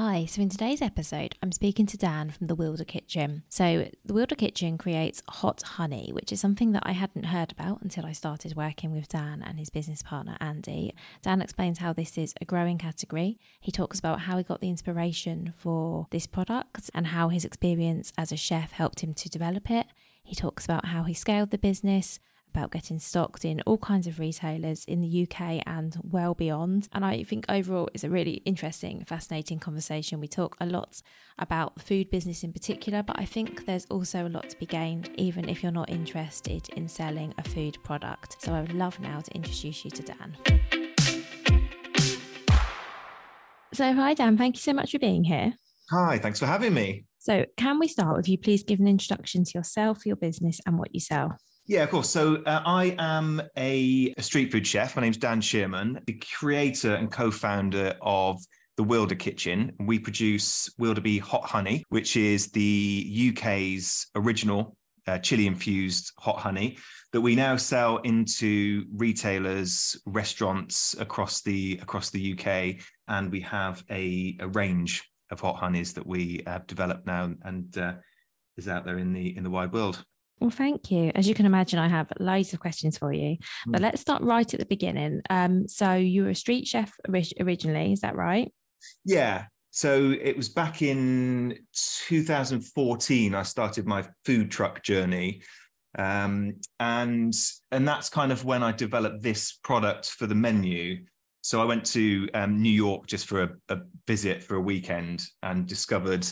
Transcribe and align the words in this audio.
Hi, 0.00 0.26
so 0.26 0.40
in 0.42 0.48
today's 0.48 0.80
episode, 0.80 1.34
I'm 1.42 1.50
speaking 1.50 1.84
to 1.86 1.96
Dan 1.96 2.30
from 2.30 2.46
the 2.46 2.54
Wilder 2.54 2.84
Kitchen. 2.84 3.42
So, 3.48 3.88
the 4.04 4.14
Wilder 4.14 4.36
Kitchen 4.36 4.78
creates 4.78 5.24
hot 5.28 5.60
honey, 5.60 6.10
which 6.12 6.30
is 6.30 6.40
something 6.40 6.70
that 6.70 6.84
I 6.86 6.92
hadn't 6.92 7.24
heard 7.24 7.50
about 7.50 7.82
until 7.82 8.06
I 8.06 8.12
started 8.12 8.54
working 8.54 8.92
with 8.92 9.08
Dan 9.08 9.42
and 9.44 9.58
his 9.58 9.70
business 9.70 10.04
partner, 10.04 10.36
Andy. 10.40 10.94
Dan 11.22 11.42
explains 11.42 11.78
how 11.78 11.92
this 11.92 12.16
is 12.16 12.32
a 12.40 12.44
growing 12.44 12.78
category. 12.78 13.40
He 13.58 13.72
talks 13.72 13.98
about 13.98 14.20
how 14.20 14.38
he 14.38 14.44
got 14.44 14.60
the 14.60 14.70
inspiration 14.70 15.52
for 15.56 16.06
this 16.12 16.28
product 16.28 16.92
and 16.94 17.08
how 17.08 17.30
his 17.30 17.44
experience 17.44 18.12
as 18.16 18.30
a 18.30 18.36
chef 18.36 18.70
helped 18.70 19.00
him 19.00 19.14
to 19.14 19.28
develop 19.28 19.68
it. 19.68 19.88
He 20.22 20.36
talks 20.36 20.64
about 20.64 20.84
how 20.84 21.02
he 21.02 21.14
scaled 21.14 21.50
the 21.50 21.58
business, 21.58 22.20
about 22.50 22.70
getting 22.70 22.98
stocked 22.98 23.44
in 23.44 23.60
all 23.62 23.78
kinds 23.78 24.06
of 24.06 24.18
retailers 24.18 24.84
in 24.84 25.00
the 25.00 25.22
UK 25.22 25.62
and 25.66 25.96
well 26.02 26.34
beyond. 26.34 26.88
And 26.92 27.04
I 27.04 27.22
think 27.22 27.44
overall 27.48 27.88
it's 27.94 28.04
a 28.04 28.10
really 28.10 28.42
interesting, 28.44 29.04
fascinating 29.06 29.58
conversation. 29.58 30.20
We 30.20 30.28
talk 30.28 30.56
a 30.60 30.66
lot 30.66 31.02
about 31.38 31.76
the 31.76 31.82
food 31.82 32.10
business 32.10 32.42
in 32.42 32.52
particular, 32.52 33.02
but 33.02 33.18
I 33.18 33.24
think 33.24 33.66
there's 33.66 33.86
also 33.86 34.26
a 34.26 34.30
lot 34.30 34.48
to 34.50 34.58
be 34.58 34.66
gained 34.66 35.10
even 35.16 35.48
if 35.48 35.62
you're 35.62 35.72
not 35.72 35.90
interested 35.90 36.68
in 36.70 36.88
selling 36.88 37.34
a 37.38 37.42
food 37.42 37.78
product. 37.84 38.42
So 38.42 38.52
I 38.52 38.60
would 38.60 38.74
love 38.74 38.98
now 39.00 39.20
to 39.20 39.34
introduce 39.34 39.84
you 39.84 39.90
to 39.90 40.02
Dan. 40.02 40.36
So, 43.74 43.92
hi, 43.92 44.14
Dan. 44.14 44.38
Thank 44.38 44.56
you 44.56 44.62
so 44.62 44.72
much 44.72 44.90
for 44.92 44.98
being 44.98 45.24
here. 45.24 45.54
Hi, 45.90 46.18
thanks 46.18 46.38
for 46.38 46.46
having 46.46 46.74
me. 46.74 47.04
So, 47.18 47.44
can 47.56 47.78
we 47.78 47.88
start 47.88 48.16
with 48.16 48.28
you 48.28 48.38
please 48.38 48.62
give 48.62 48.80
an 48.80 48.88
introduction 48.88 49.44
to 49.44 49.58
yourself, 49.58 50.06
your 50.06 50.16
business, 50.16 50.60
and 50.66 50.78
what 50.78 50.94
you 50.94 51.00
sell? 51.00 51.36
Yeah, 51.68 51.82
of 51.82 51.90
course. 51.90 52.08
So 52.08 52.36
uh, 52.46 52.62
I 52.64 52.96
am 52.98 53.42
a, 53.54 54.14
a, 54.16 54.22
street 54.22 54.50
food 54.50 54.66
chef. 54.66 54.96
My 54.96 55.02
name's 55.02 55.18
Dan 55.18 55.42
Shearman, 55.42 56.00
the 56.06 56.14
creator 56.14 56.94
and 56.94 57.12
co-founder 57.12 57.94
of 58.00 58.40
the 58.78 58.82
Wilder 58.82 59.14
Kitchen. 59.14 59.72
We 59.78 59.98
produce 59.98 60.70
Wilder 60.78 61.02
Bee 61.02 61.18
Hot 61.18 61.44
Honey, 61.44 61.84
which 61.90 62.16
is 62.16 62.50
the 62.52 63.32
UK's 63.36 64.06
original 64.14 64.78
uh, 65.06 65.18
chili 65.18 65.46
infused 65.46 66.10
hot 66.18 66.38
honey 66.38 66.78
that 67.12 67.20
we 67.20 67.36
now 67.36 67.56
sell 67.56 67.98
into 67.98 68.86
retailers, 68.94 69.94
restaurants 70.06 70.96
across 70.98 71.42
the 71.42 71.78
across 71.82 72.08
the 72.08 72.32
UK, 72.32 72.82
and 73.08 73.30
we 73.30 73.42
have 73.42 73.84
a, 73.90 74.38
a 74.40 74.48
range 74.48 75.02
of 75.30 75.40
hot 75.40 75.56
honeys 75.56 75.92
that 75.92 76.06
we 76.06 76.42
have 76.46 76.66
developed 76.66 77.06
now 77.06 77.30
and 77.42 77.76
uh, 77.76 77.92
is 78.56 78.68
out 78.68 78.86
there 78.86 78.96
in 78.96 79.12
the 79.12 79.36
in 79.36 79.44
the 79.44 79.50
wide 79.50 79.74
world. 79.74 80.02
Well, 80.40 80.50
thank 80.50 80.90
you. 80.90 81.10
As 81.14 81.28
you 81.28 81.34
can 81.34 81.46
imagine, 81.46 81.78
I 81.78 81.88
have 81.88 82.12
loads 82.20 82.52
of 82.52 82.60
questions 82.60 82.96
for 82.96 83.12
you, 83.12 83.36
but 83.66 83.80
mm. 83.80 83.82
let's 83.82 84.00
start 84.00 84.22
right 84.22 84.52
at 84.52 84.60
the 84.60 84.66
beginning. 84.66 85.20
Um, 85.30 85.66
so 85.66 85.94
you 85.94 86.24
were 86.24 86.30
a 86.30 86.34
street 86.34 86.66
chef 86.66 86.92
originally, 87.40 87.92
is 87.92 88.00
that 88.00 88.16
right? 88.16 88.52
Yeah. 89.04 89.46
So 89.70 90.14
it 90.20 90.36
was 90.36 90.48
back 90.48 90.82
in 90.82 91.58
2014 91.98 93.34
I 93.34 93.42
started 93.42 93.86
my 93.86 94.04
food 94.24 94.50
truck 94.50 94.82
journey. 94.82 95.42
Um, 95.98 96.54
and 96.78 97.34
and 97.72 97.88
that's 97.88 98.08
kind 98.08 98.30
of 98.30 98.44
when 98.44 98.62
I 98.62 98.72
developed 98.72 99.22
this 99.22 99.58
product 99.62 100.10
for 100.10 100.26
the 100.26 100.34
menu. 100.34 101.04
So 101.40 101.60
I 101.62 101.64
went 101.64 101.84
to 101.86 102.28
um, 102.34 102.60
New 102.60 102.70
York 102.72 103.06
just 103.06 103.26
for 103.26 103.42
a, 103.42 103.50
a, 103.68 103.78
visit 104.06 104.42
for 104.42 104.56
a 104.56 104.60
weekend 104.60 105.24
and 105.42 105.66
discovered 105.66 106.26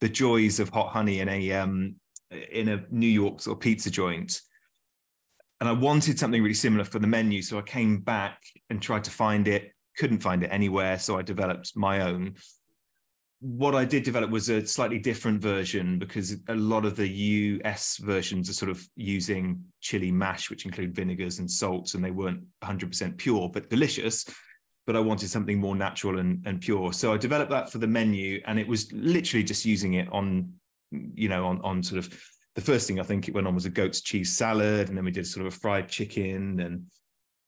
the 0.00 0.08
joys 0.08 0.60
of 0.60 0.68
hot 0.68 0.92
honey 0.92 1.20
in 1.20 1.28
a 1.28 1.52
um, 1.52 1.96
in 2.30 2.68
a 2.68 2.84
New 2.90 3.08
York 3.08 3.40
sort 3.40 3.56
of 3.56 3.60
pizza 3.60 3.90
joint. 3.90 4.40
And 5.60 5.68
I 5.68 5.72
wanted 5.72 6.18
something 6.18 6.42
really 6.42 6.54
similar 6.54 6.84
for 6.84 6.98
the 6.98 7.06
menu. 7.06 7.42
So 7.42 7.58
I 7.58 7.62
came 7.62 8.00
back 8.00 8.42
and 8.70 8.80
tried 8.80 9.04
to 9.04 9.10
find 9.10 9.46
it, 9.46 9.72
couldn't 9.98 10.22
find 10.22 10.42
it 10.42 10.48
anywhere. 10.48 10.98
So 10.98 11.18
I 11.18 11.22
developed 11.22 11.72
my 11.76 12.02
own. 12.02 12.36
What 13.40 13.74
I 13.74 13.84
did 13.84 14.02
develop 14.02 14.30
was 14.30 14.48
a 14.48 14.66
slightly 14.66 14.98
different 14.98 15.42
version 15.42 15.98
because 15.98 16.36
a 16.48 16.54
lot 16.54 16.84
of 16.84 16.96
the 16.96 17.08
US 17.08 17.96
versions 17.98 18.48
are 18.48 18.54
sort 18.54 18.70
of 18.70 18.86
using 18.96 19.62
chili 19.80 20.12
mash, 20.12 20.50
which 20.50 20.66
include 20.66 20.94
vinegars 20.94 21.38
and 21.38 21.50
salts, 21.50 21.94
and 21.94 22.04
they 22.04 22.10
weren't 22.10 22.42
100% 22.62 23.16
pure, 23.16 23.48
but 23.48 23.70
delicious. 23.70 24.26
But 24.86 24.96
I 24.96 25.00
wanted 25.00 25.30
something 25.30 25.58
more 25.58 25.76
natural 25.76 26.18
and, 26.18 26.42
and 26.46 26.60
pure. 26.60 26.92
So 26.92 27.12
I 27.12 27.16
developed 27.16 27.50
that 27.50 27.70
for 27.70 27.78
the 27.78 27.86
menu, 27.86 28.42
and 28.46 28.58
it 28.58 28.68
was 28.68 28.92
literally 28.92 29.44
just 29.44 29.64
using 29.64 29.94
it 29.94 30.08
on 30.10 30.52
you 30.90 31.28
know, 31.28 31.46
on 31.46 31.60
on 31.62 31.82
sort 31.82 31.98
of 31.98 32.20
the 32.54 32.60
first 32.60 32.86
thing 32.86 32.98
I 32.98 33.04
think 33.04 33.28
it 33.28 33.34
went 33.34 33.46
on 33.46 33.54
was 33.54 33.66
a 33.66 33.70
goat's 33.70 34.00
cheese 34.00 34.36
salad, 34.36 34.88
and 34.88 34.96
then 34.96 35.04
we 35.04 35.10
did 35.10 35.26
sort 35.26 35.46
of 35.46 35.52
a 35.52 35.56
fried 35.56 35.88
chicken, 35.88 36.60
and 36.60 36.86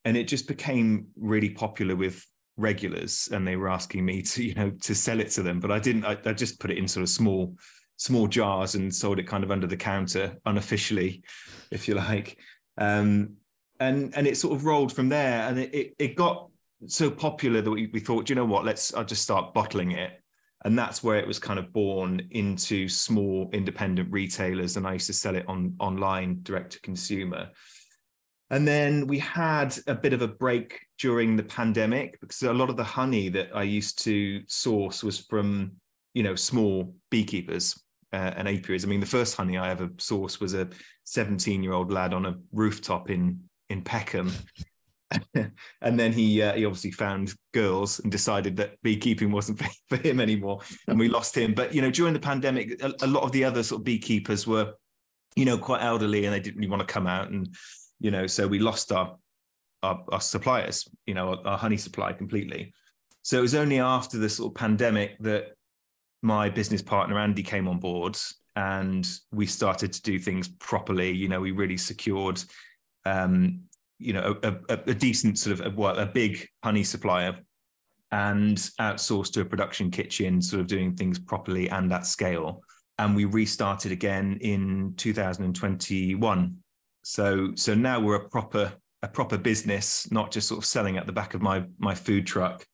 and 0.04 0.16
it 0.16 0.28
just 0.28 0.48
became 0.48 1.06
really 1.16 1.50
popular 1.50 1.96
with 1.96 2.24
regulars, 2.56 3.28
and 3.32 3.46
they 3.46 3.56
were 3.56 3.68
asking 3.68 4.04
me 4.04 4.22
to 4.22 4.44
you 4.48 4.54
know 4.54 4.70
to 4.70 4.94
sell 4.94 5.20
it 5.20 5.30
to 5.30 5.42
them, 5.42 5.60
but 5.60 5.70
I 5.70 5.78
didn't. 5.78 6.04
I, 6.04 6.16
I 6.24 6.32
just 6.32 6.60
put 6.60 6.70
it 6.70 6.78
in 6.78 6.88
sort 6.88 7.02
of 7.02 7.08
small 7.08 7.56
small 7.96 8.26
jars 8.26 8.74
and 8.74 8.92
sold 8.92 9.18
it 9.18 9.28
kind 9.28 9.44
of 9.44 9.50
under 9.50 9.66
the 9.66 9.76
counter 9.76 10.36
unofficially, 10.46 11.22
if 11.70 11.86
you 11.86 11.94
like. 11.94 12.38
Um, 12.78 13.34
and 13.80 14.14
and 14.16 14.26
it 14.26 14.36
sort 14.36 14.54
of 14.54 14.64
rolled 14.64 14.92
from 14.92 15.08
there, 15.08 15.48
and 15.48 15.58
it 15.58 15.74
it, 15.74 15.94
it 15.98 16.16
got 16.16 16.48
so 16.86 17.10
popular 17.10 17.60
that 17.60 17.70
we, 17.70 17.86
we 17.92 18.00
thought, 18.00 18.28
you 18.28 18.34
know 18.34 18.44
what, 18.44 18.64
let's 18.64 18.94
I'll 18.94 19.04
just 19.04 19.22
start 19.22 19.54
bottling 19.54 19.92
it 19.92 20.21
and 20.64 20.78
that's 20.78 21.02
where 21.02 21.18
it 21.18 21.26
was 21.26 21.38
kind 21.38 21.58
of 21.58 21.72
born 21.72 22.26
into 22.30 22.88
small 22.88 23.50
independent 23.52 24.10
retailers 24.10 24.76
and 24.76 24.86
i 24.86 24.92
used 24.92 25.06
to 25.06 25.12
sell 25.12 25.34
it 25.36 25.44
on 25.48 25.74
online 25.78 26.40
direct 26.42 26.72
to 26.72 26.80
consumer. 26.80 27.48
And 28.50 28.68
then 28.68 29.06
we 29.06 29.18
had 29.18 29.74
a 29.86 29.94
bit 29.94 30.12
of 30.12 30.20
a 30.20 30.28
break 30.28 30.78
during 30.98 31.36
the 31.36 31.42
pandemic 31.42 32.20
because 32.20 32.42
a 32.42 32.52
lot 32.52 32.68
of 32.68 32.76
the 32.76 32.84
honey 32.84 33.28
that 33.30 33.48
i 33.54 33.62
used 33.62 34.02
to 34.04 34.42
source 34.46 35.02
was 35.02 35.18
from 35.18 35.72
you 36.14 36.22
know 36.22 36.34
small 36.34 36.94
beekeepers 37.10 37.82
uh, 38.12 38.32
and 38.36 38.46
apiaries. 38.46 38.84
I 38.84 38.88
mean 38.88 39.00
the 39.00 39.06
first 39.06 39.36
honey 39.36 39.56
i 39.56 39.70
ever 39.70 39.88
sourced 39.96 40.40
was 40.40 40.54
a 40.54 40.68
17 41.04 41.62
year 41.62 41.72
old 41.72 41.90
lad 41.90 42.12
on 42.12 42.26
a 42.26 42.36
rooftop 42.52 43.10
in 43.10 43.40
in 43.70 43.82
peckham 43.82 44.30
and 45.82 45.98
then 45.98 46.12
he 46.12 46.42
uh, 46.42 46.54
he 46.54 46.64
obviously 46.64 46.90
found 46.90 47.34
girls 47.52 48.00
and 48.00 48.10
decided 48.10 48.56
that 48.56 48.80
beekeeping 48.82 49.30
wasn't 49.30 49.62
for 49.88 49.96
him 49.96 50.20
anymore, 50.20 50.60
and 50.88 50.98
we 50.98 51.08
lost 51.08 51.36
him. 51.36 51.54
But 51.54 51.74
you 51.74 51.82
know, 51.82 51.90
during 51.90 52.12
the 52.12 52.20
pandemic, 52.20 52.82
a, 52.82 52.92
a, 53.02 53.06
lot 53.06 53.22
of 53.22 53.32
the 53.32 53.44
other 53.44 53.62
sort 53.62 53.80
of 53.80 53.84
beekeepers 53.84 54.46
were, 54.46 54.74
you 55.36 55.44
know, 55.44 55.58
quite 55.58 55.82
elderly, 55.82 56.24
and 56.24 56.34
they 56.34 56.40
didn't 56.40 56.58
really 56.58 56.70
want 56.70 56.86
to 56.86 56.92
come 56.92 57.06
out, 57.06 57.30
and 57.30 57.48
you 58.00 58.10
know, 58.10 58.26
so 58.26 58.46
we 58.46 58.58
lost 58.58 58.92
our 58.92 59.16
our, 59.82 60.04
our 60.12 60.20
suppliers, 60.20 60.88
you 61.06 61.14
know, 61.14 61.30
our, 61.30 61.46
our 61.46 61.58
honey 61.58 61.76
supply 61.76 62.12
completely. 62.12 62.72
So 63.22 63.38
it 63.38 63.42
was 63.42 63.54
only 63.54 63.78
after 63.78 64.18
the 64.18 64.28
sort 64.28 64.52
of 64.52 64.56
pandemic 64.56 65.18
that 65.20 65.52
my 66.22 66.48
business 66.48 66.82
partner 66.82 67.18
Andy 67.18 67.42
came 67.42 67.68
on 67.68 67.78
board, 67.78 68.16
and 68.54 69.08
we 69.32 69.46
started 69.46 69.92
to 69.92 70.02
do 70.02 70.18
things 70.18 70.48
properly. 70.48 71.10
You 71.10 71.28
know, 71.28 71.40
we 71.40 71.52
really 71.52 71.76
secured 71.76 72.42
um, 73.04 73.62
you 74.02 74.12
know 74.12 74.38
a, 74.42 74.54
a, 74.68 74.78
a 74.88 74.94
decent 74.94 75.38
sort 75.38 75.58
of 75.58 75.66
a, 75.66 75.70
well, 75.74 75.98
a 75.98 76.06
big 76.06 76.46
honey 76.62 76.84
supplier 76.84 77.38
and 78.10 78.58
outsourced 78.78 79.32
to 79.32 79.40
a 79.40 79.44
production 79.44 79.90
kitchen, 79.90 80.40
sort 80.42 80.60
of 80.60 80.66
doing 80.66 80.94
things 80.94 81.18
properly 81.18 81.70
and 81.70 81.90
at 81.92 82.06
scale. 82.06 82.62
And 82.98 83.16
we 83.16 83.24
restarted 83.24 83.90
again 83.90 84.38
in 84.42 84.94
2021. 84.96 86.56
So 87.02 87.52
so 87.54 87.74
now 87.74 88.00
we're 88.00 88.16
a 88.16 88.28
proper 88.28 88.72
a 89.02 89.08
proper 89.08 89.36
business, 89.36 90.10
not 90.12 90.30
just 90.30 90.46
sort 90.46 90.58
of 90.58 90.64
selling 90.64 90.96
at 90.96 91.06
the 91.06 91.12
back 91.12 91.34
of 91.34 91.42
my 91.42 91.64
my 91.78 91.94
food 91.94 92.26
truck 92.26 92.64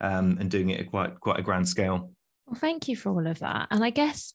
um, 0.00 0.36
and 0.38 0.50
doing 0.50 0.70
it 0.70 0.80
at 0.80 0.90
quite 0.90 1.18
quite 1.20 1.38
a 1.38 1.42
grand 1.42 1.68
scale. 1.68 2.12
Well, 2.46 2.58
thank 2.60 2.88
you 2.88 2.96
for 2.96 3.10
all 3.10 3.26
of 3.26 3.38
that. 3.38 3.68
And 3.70 3.82
I 3.82 3.90
guess 3.90 4.34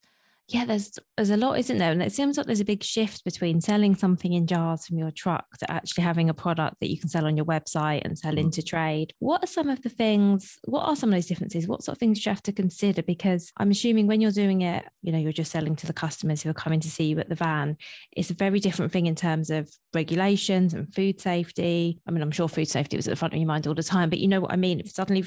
yeah, 0.50 0.64
there's 0.64 0.98
there's 1.18 1.30
a 1.30 1.36
lot, 1.36 1.60
isn't 1.60 1.78
there? 1.78 1.92
And 1.92 2.02
it 2.02 2.14
seems 2.14 2.38
like 2.38 2.46
there's 2.46 2.62
a 2.62 2.66
big 2.66 2.82
shift 2.82 3.26
between 3.26 3.60
selling 3.60 3.96
something 3.96 4.32
in 4.32 4.48
jars 4.48 4.86
from 4.86 4.98
your 4.98 5.12
truck 5.12 5.46
to 5.58 5.70
actually 5.70 6.06
having 6.06 6.30
a 6.30 6.34
product 6.34 6.78
that 6.80 6.90
you 6.90 6.98
can 6.98 7.10
sell 7.10 7.26
on 7.26 7.36
your 7.36 7.46
website 7.46 8.04
and 8.06 8.18
sell 8.18 8.34
mm. 8.34 8.40
into 8.40 8.64
trade. 8.64 9.14
What 9.20 9.44
are 9.44 9.48
some 9.48 9.70
of 9.70 9.82
the 9.82 9.90
things? 9.90 10.58
What 10.64 10.84
are 10.84 10.96
some 10.96 11.10
of 11.10 11.16
those 11.16 11.26
differences? 11.26 11.68
What 11.68 11.84
sort 11.84 11.98
of 11.98 12.00
things 12.00 12.24
do 12.24 12.30
you 12.30 12.34
have 12.34 12.44
to 12.44 12.54
consider? 12.54 13.04
Because 13.04 13.52
I'm 13.58 13.72
assuming 13.72 14.08
when 14.08 14.22
you're 14.22 14.32
doing 14.32 14.62
it, 14.62 14.86
you 15.02 15.12
know, 15.12 15.18
you're 15.18 15.34
just 15.34 15.52
selling 15.52 15.76
to 15.78 15.88
the 15.88 15.92
customers 15.92 16.42
who 16.42 16.50
are 16.50 16.54
coming 16.54 16.80
to 16.80 16.90
see 16.90 17.06
you 17.06 17.20
at 17.20 17.28
the 17.28 17.36
van. 17.36 17.76
It's 18.14 18.30
a 18.30 18.34
very 18.34 18.62
different 18.62 18.94
thing 18.94 19.08
in 19.08 19.16
terms 19.16 19.50
of 19.50 19.70
regulations 19.94 20.74
and 20.74 20.94
food 20.96 21.20
safety. 21.20 22.00
I 22.08 22.12
mean, 22.12 22.22
I'm 22.22 22.32
sure 22.32 22.48
food 22.48 22.70
safety 22.70 22.96
was 22.96 23.08
at 23.08 23.12
the 23.12 23.18
front 23.18 23.34
of 23.34 23.40
your 23.40 23.48
mind 23.48 23.68
all 23.68 23.76
the 23.76 23.84
time, 23.84 24.10
but 24.10 24.20
you 24.20 24.30
know 24.30 24.40
what 24.40 24.54
I 24.54 24.56
mean. 24.56 24.86
Suddenly, 24.86 25.26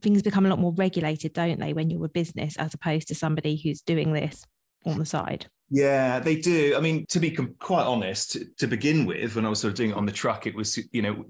things 0.00 0.22
become 0.22 0.46
a 0.46 0.48
lot 0.48 0.58
more 0.58 0.72
regulated, 0.72 1.34
don't 1.34 1.60
they, 1.60 1.74
when 1.74 1.90
you're 1.90 2.06
a 2.06 2.08
business 2.08 2.56
as 2.56 2.72
opposed 2.72 3.08
to 3.08 3.14
somebody 3.14 3.60
who's 3.62 3.82
doing 3.82 4.14
this 4.14 4.37
on 4.84 4.98
the 4.98 5.06
side. 5.06 5.46
Yeah, 5.70 6.18
they 6.18 6.36
do. 6.36 6.74
I 6.76 6.80
mean, 6.80 7.04
to 7.10 7.20
be 7.20 7.30
quite 7.30 7.84
honest, 7.84 8.38
to 8.58 8.66
begin 8.66 9.04
with, 9.04 9.36
when 9.36 9.44
I 9.44 9.50
was 9.50 9.60
sort 9.60 9.72
of 9.72 9.76
doing 9.76 9.90
it 9.90 9.96
on 9.96 10.06
the 10.06 10.12
truck, 10.12 10.46
it 10.46 10.54
was 10.54 10.78
you 10.92 11.02
know 11.02 11.24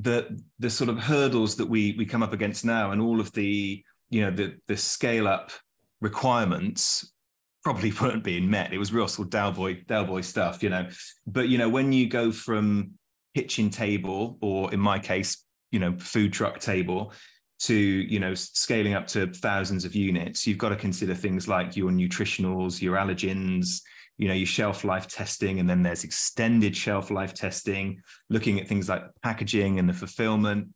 the 0.00 0.40
the 0.58 0.70
sort 0.70 0.90
of 0.90 0.98
hurdles 0.98 1.56
that 1.56 1.66
we 1.66 1.94
we 1.98 2.06
come 2.06 2.22
up 2.22 2.32
against 2.32 2.64
now, 2.64 2.92
and 2.92 3.02
all 3.02 3.20
of 3.20 3.32
the 3.32 3.82
you 4.10 4.20
know 4.20 4.30
the 4.30 4.56
the 4.68 4.76
scale 4.76 5.26
up 5.26 5.50
requirements 6.00 7.12
probably 7.64 7.92
weren't 8.00 8.22
being 8.22 8.48
met. 8.48 8.72
It 8.72 8.78
was 8.78 8.92
real 8.92 9.08
sort 9.08 9.26
of 9.26 9.30
Del 9.30 9.52
Boy 9.52 9.74
Dalboy 9.86 10.24
stuff, 10.24 10.62
you 10.62 10.70
know. 10.70 10.88
But 11.26 11.48
you 11.48 11.58
know, 11.58 11.68
when 11.68 11.92
you 11.92 12.08
go 12.08 12.30
from 12.30 12.92
kitchen 13.34 13.70
table, 13.70 14.38
or 14.40 14.72
in 14.72 14.80
my 14.80 15.00
case, 15.00 15.44
you 15.72 15.80
know, 15.80 15.96
food 15.98 16.32
truck 16.32 16.60
table, 16.60 17.12
to 17.60 17.74
you 17.74 18.20
know 18.20 18.34
scaling 18.34 18.94
up 18.94 19.06
to 19.06 19.26
thousands 19.34 19.84
of 19.84 19.94
units 19.94 20.46
you've 20.46 20.58
got 20.58 20.68
to 20.68 20.76
consider 20.76 21.14
things 21.14 21.48
like 21.48 21.76
your 21.76 21.90
nutritionals 21.90 22.80
your 22.80 22.96
allergens 22.96 23.80
you 24.18 24.26
know 24.26 24.34
your 24.34 24.46
shelf 24.46 24.84
life 24.84 25.06
testing 25.06 25.60
and 25.60 25.70
then 25.70 25.82
there's 25.82 26.04
extended 26.04 26.76
shelf 26.76 27.10
life 27.10 27.32
testing 27.32 28.02
looking 28.28 28.60
at 28.60 28.68
things 28.68 28.88
like 28.88 29.04
packaging 29.22 29.78
and 29.78 29.88
the 29.88 29.94
fulfillment. 29.94 30.68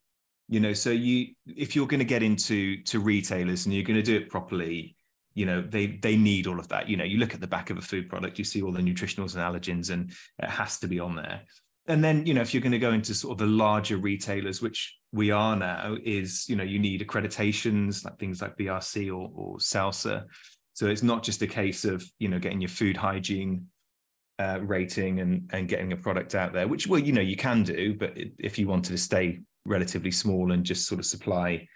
You 0.49 0.61
know 0.61 0.73
so 0.73 0.91
you 0.91 1.35
if 1.47 1.77
you're 1.77 1.87
going 1.87 1.99
to 2.01 2.05
get 2.05 2.23
into 2.23 2.83
to 2.85 3.01
retailers 3.01 3.67
and 3.67 3.75
you're 3.75 3.85
going 3.85 3.97
to 3.97 4.03
do 4.03 4.17
it 4.17 4.31
properly 4.31 4.97
you 5.35 5.45
know 5.45 5.61
they 5.61 5.99
they 6.03 6.17
need 6.17 6.47
all 6.47 6.61
of 6.61 6.69
that. 6.69 6.89
You 6.89 6.97
know 6.97 7.05
you 7.05 7.19
look 7.19 7.35
at 7.35 7.41
the 7.41 7.47
back 7.47 7.71
of 7.71 7.79
a 7.79 7.83
food 7.83 8.09
product 8.09 8.39
you 8.39 8.45
see 8.45 8.63
all 8.63 8.73
the 8.73 8.81
nutritionals 8.81 9.35
and 9.35 9.43
allergens 9.43 9.91
and 9.91 10.13
it 10.39 10.49
has 10.49 10.79
to 10.79 10.87
be 10.87 11.01
on 11.01 11.17
there 11.17 11.43
and 11.87 12.03
then 12.03 12.25
you 12.27 12.35
know 12.35 12.41
if 12.41 12.55
you're 12.55 12.63
going 12.63 12.73
to 12.73 12.79
go 12.79 12.93
into 12.93 13.15
sort 13.15 13.33
of 13.33 13.39
the 13.39 13.47
larger 13.47 13.97
retailers 13.97 14.63
which 14.63 14.97
we 15.13 15.31
are 15.31 15.57
now 15.57 15.97
is 16.05 16.49
you 16.49 16.57
know 16.57 16.65
you 16.65 16.79
need 16.79 17.07
accreditations 17.07 18.05
like 18.05 18.19
things 18.19 18.41
like 18.41 18.57
brc 18.57 19.09
or, 19.09 19.31
or 19.35 19.59
SALSA. 19.59 20.25
So 20.75 20.87
it's 20.87 21.03
not 21.03 21.23
just 21.23 21.43
a 21.43 21.47
case 21.47 21.85
of 21.85 22.05
you 22.19 22.29
know 22.29 22.39
getting 22.39 22.61
your 22.61 22.71
food 22.71 22.97
hygiene 22.97 23.67
uh, 24.39 24.61
rating 24.63 25.21
and 25.21 25.51
and 25.53 25.69
getting 25.69 25.93
a 25.93 25.97
product 25.97 26.35
out 26.35 26.53
there 26.53 26.67
which 26.67 26.87
well 26.87 26.99
you 26.99 27.13
know 27.13 27.21
you 27.21 27.37
can 27.37 27.63
do 27.63 27.95
but 27.95 28.17
if 28.39 28.59
you 28.59 28.67
wanted 28.67 28.91
to 28.91 28.99
stay 28.99 29.41
relatively 29.67 30.11
small 30.11 30.53
and 30.53 30.65
just 30.65 30.89
sort 30.89 30.99
of 30.99 31.07
supply 31.07 31.67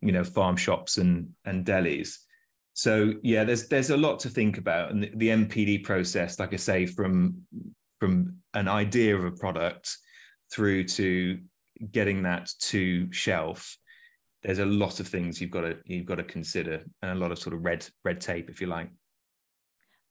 you 0.00 0.12
know 0.12 0.24
farm 0.24 0.56
shops 0.56 0.96
and 0.96 1.28
and 1.44 1.64
delis. 1.64 2.16
So 2.72 3.14
yeah 3.22 3.44
there's 3.44 3.68
there's 3.68 3.90
a 3.90 3.96
lot 3.96 4.20
to 4.20 4.30
think 4.30 4.58
about. 4.58 4.90
And 4.90 5.02
the, 5.02 5.10
the 5.14 5.28
NPD 5.28 5.84
process 5.84 6.38
like 6.38 6.54
i 6.54 6.56
say 6.56 6.86
from 6.86 7.42
from 7.98 8.39
an 8.54 8.68
idea 8.68 9.16
of 9.16 9.24
a 9.24 9.30
product 9.30 9.96
through 10.52 10.84
to 10.84 11.38
getting 11.92 12.22
that 12.24 12.50
to 12.60 13.10
shelf 13.12 13.76
there's 14.42 14.58
a 14.58 14.66
lot 14.66 15.00
of 15.00 15.08
things 15.08 15.40
you've 15.40 15.50
got 15.50 15.62
to 15.62 15.76
you've 15.84 16.06
got 16.06 16.16
to 16.16 16.24
consider 16.24 16.82
and 17.02 17.10
a 17.10 17.14
lot 17.14 17.32
of 17.32 17.38
sort 17.38 17.54
of 17.54 17.64
red 17.64 17.86
red 18.04 18.20
tape 18.20 18.48
if 18.48 18.60
you 18.60 18.66
like. 18.66 18.90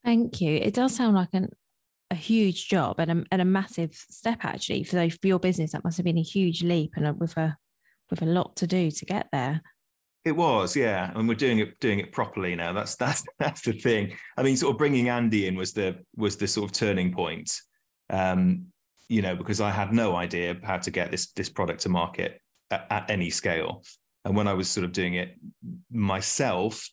Thank 0.05 0.39
you. 0.39 0.55
It 0.55 0.73
does 0.73 0.95
sound 0.95 1.15
like 1.15 1.33
an, 1.33 1.49
a 2.09 2.15
huge 2.15 2.69
job 2.69 2.99
and 2.99 3.11
a, 3.11 3.23
and 3.31 3.41
a 3.41 3.45
massive 3.45 3.93
step 3.93 4.45
actually 4.45 4.83
for, 4.83 5.09
for 5.09 5.27
your 5.27 5.39
business. 5.39 5.73
That 5.73 5.83
must 5.83 5.97
have 5.97 6.05
been 6.05 6.17
a 6.17 6.23
huge 6.23 6.63
leap 6.63 6.93
and 6.95 7.07
a, 7.07 7.13
with 7.13 7.35
a 7.37 7.57
with 8.09 8.21
a 8.21 8.25
lot 8.25 8.55
to 8.57 8.67
do 8.67 8.91
to 8.91 9.05
get 9.05 9.27
there. 9.31 9.61
It 10.25 10.35
was, 10.35 10.75
yeah, 10.75 11.11
and 11.15 11.27
we're 11.27 11.35
doing 11.35 11.59
it 11.59 11.79
doing 11.79 11.99
it 11.99 12.11
properly 12.11 12.55
now. 12.55 12.71
That's 12.71 12.95
that's 12.95 13.23
that's 13.39 13.61
the 13.61 13.73
thing. 13.73 14.13
I 14.37 14.43
mean, 14.43 14.57
sort 14.57 14.73
of 14.73 14.77
bringing 14.77 15.09
Andy 15.09 15.47
in 15.47 15.55
was 15.55 15.73
the 15.73 15.97
was 16.15 16.37
the 16.37 16.47
sort 16.47 16.69
of 16.69 16.75
turning 16.75 17.11
point 17.11 17.51
um, 18.09 18.67
you 19.07 19.21
know, 19.21 19.35
because 19.35 19.61
I 19.61 19.71
had 19.71 19.91
no 19.91 20.15
idea 20.15 20.55
how 20.63 20.77
to 20.77 20.91
get 20.91 21.11
this 21.11 21.31
this 21.31 21.49
product 21.49 21.81
to 21.81 21.89
market 21.89 22.41
at, 22.71 22.87
at, 22.89 23.09
any 23.09 23.29
scale. 23.29 23.83
And 24.25 24.35
when 24.35 24.47
I 24.47 24.53
was 24.53 24.69
sort 24.69 24.83
of 24.83 24.91
doing 24.91 25.15
it 25.15 25.35
myself, 25.91 26.87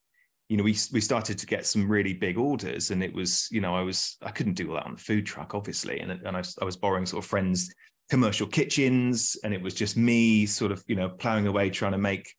you 0.49 0.57
know, 0.57 0.63
we 0.63 0.77
we 0.93 1.01
started 1.01 1.39
to 1.39 1.47
get 1.47 1.67
some 1.67 1.89
really 1.89 2.15
big 2.15 2.39
orders, 2.39 2.91
and 2.91 3.03
it 3.03 3.13
was, 3.13 3.49
you 3.51 3.61
know, 3.61 3.75
I 3.75 3.83
was 3.83 4.17
I 4.23 4.31
couldn't 4.31 4.55
do 4.55 4.71
all 4.71 4.77
that 4.77 4.87
on 4.87 4.95
the 4.95 5.01
food 5.01 5.27
truck, 5.27 5.55
obviously, 5.55 6.01
and 6.01 6.11
and 6.13 6.37
I, 6.37 6.43
I 6.61 6.65
was 6.65 6.77
borrowing 6.77 7.07
sort 7.07 7.25
of 7.25 7.29
friends' 7.29 7.73
commercial 8.09 8.47
kitchens, 8.47 9.37
and 9.45 9.53
it 9.53 9.61
was 9.61 9.75
just 9.75 9.97
me 9.97 10.47
sort 10.47 10.73
of, 10.73 10.83
you 10.87 10.97
know, 10.97 11.09
plowing 11.09 11.47
away 11.47 11.71
trying 11.71 11.93
to 11.93 11.99
make 11.99 12.33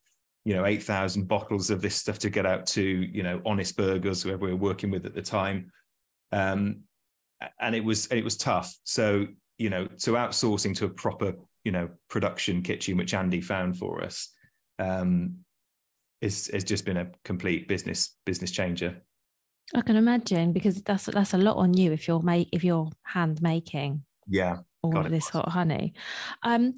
you 0.48 0.54
know 0.54 0.66
8000 0.66 1.28
bottles 1.28 1.70
of 1.70 1.82
this 1.82 1.98
stuff 1.98 2.20
to 2.20 2.30
get 2.30 2.46
out 2.46 2.66
to 2.68 2.82
you 2.82 3.22
know 3.22 3.42
honest 3.46 3.76
burgers 3.76 4.24
whoever 4.24 4.46
we 4.46 4.52
were 4.52 4.56
working 4.56 4.90
with 4.90 5.06
at 5.06 5.14
the 5.14 5.22
time 5.22 5.70
um, 6.32 6.84
and 7.60 7.76
it 7.76 7.84
was 7.84 8.08
it 8.08 8.24
was 8.24 8.38
tough. 8.38 8.76
So 8.84 9.28
you 9.58 9.70
know, 9.70 9.88
so 9.96 10.14
outsourcing 10.14 10.76
to 10.78 10.86
a 10.86 10.90
proper 10.90 11.34
you 11.64 11.72
know 11.72 11.90
production 12.10 12.62
kitchen, 12.62 12.98
which 12.98 13.14
Andy 13.14 13.42
found 13.42 13.78
for 13.78 14.04
us, 14.04 14.30
um, 14.80 15.38
is 16.22 16.50
has 16.54 16.64
just 16.64 16.86
been 16.86 16.98
a 16.98 17.12
complete 17.24 17.68
business 17.68 18.16
business 18.26 18.52
changer. 18.52 19.02
I 19.76 19.82
can 19.82 19.98
imagine 19.98 20.54
because 20.54 20.82
that's 20.84 21.06
that's 21.06 21.34
a 21.34 21.38
lot 21.38 21.58
on 21.58 21.76
you 21.76 21.92
if 21.92 22.08
you're 22.08 22.22
make 22.22 22.50
if 22.52 22.64
you're 22.64 22.90
hand 23.04 23.42
making. 23.42 24.04
Yeah. 24.28 24.58
All 24.84 24.98
of 24.98 25.12
this 25.12 25.28
hot 25.28 25.50
honey. 25.50 25.94
Um, 26.44 26.76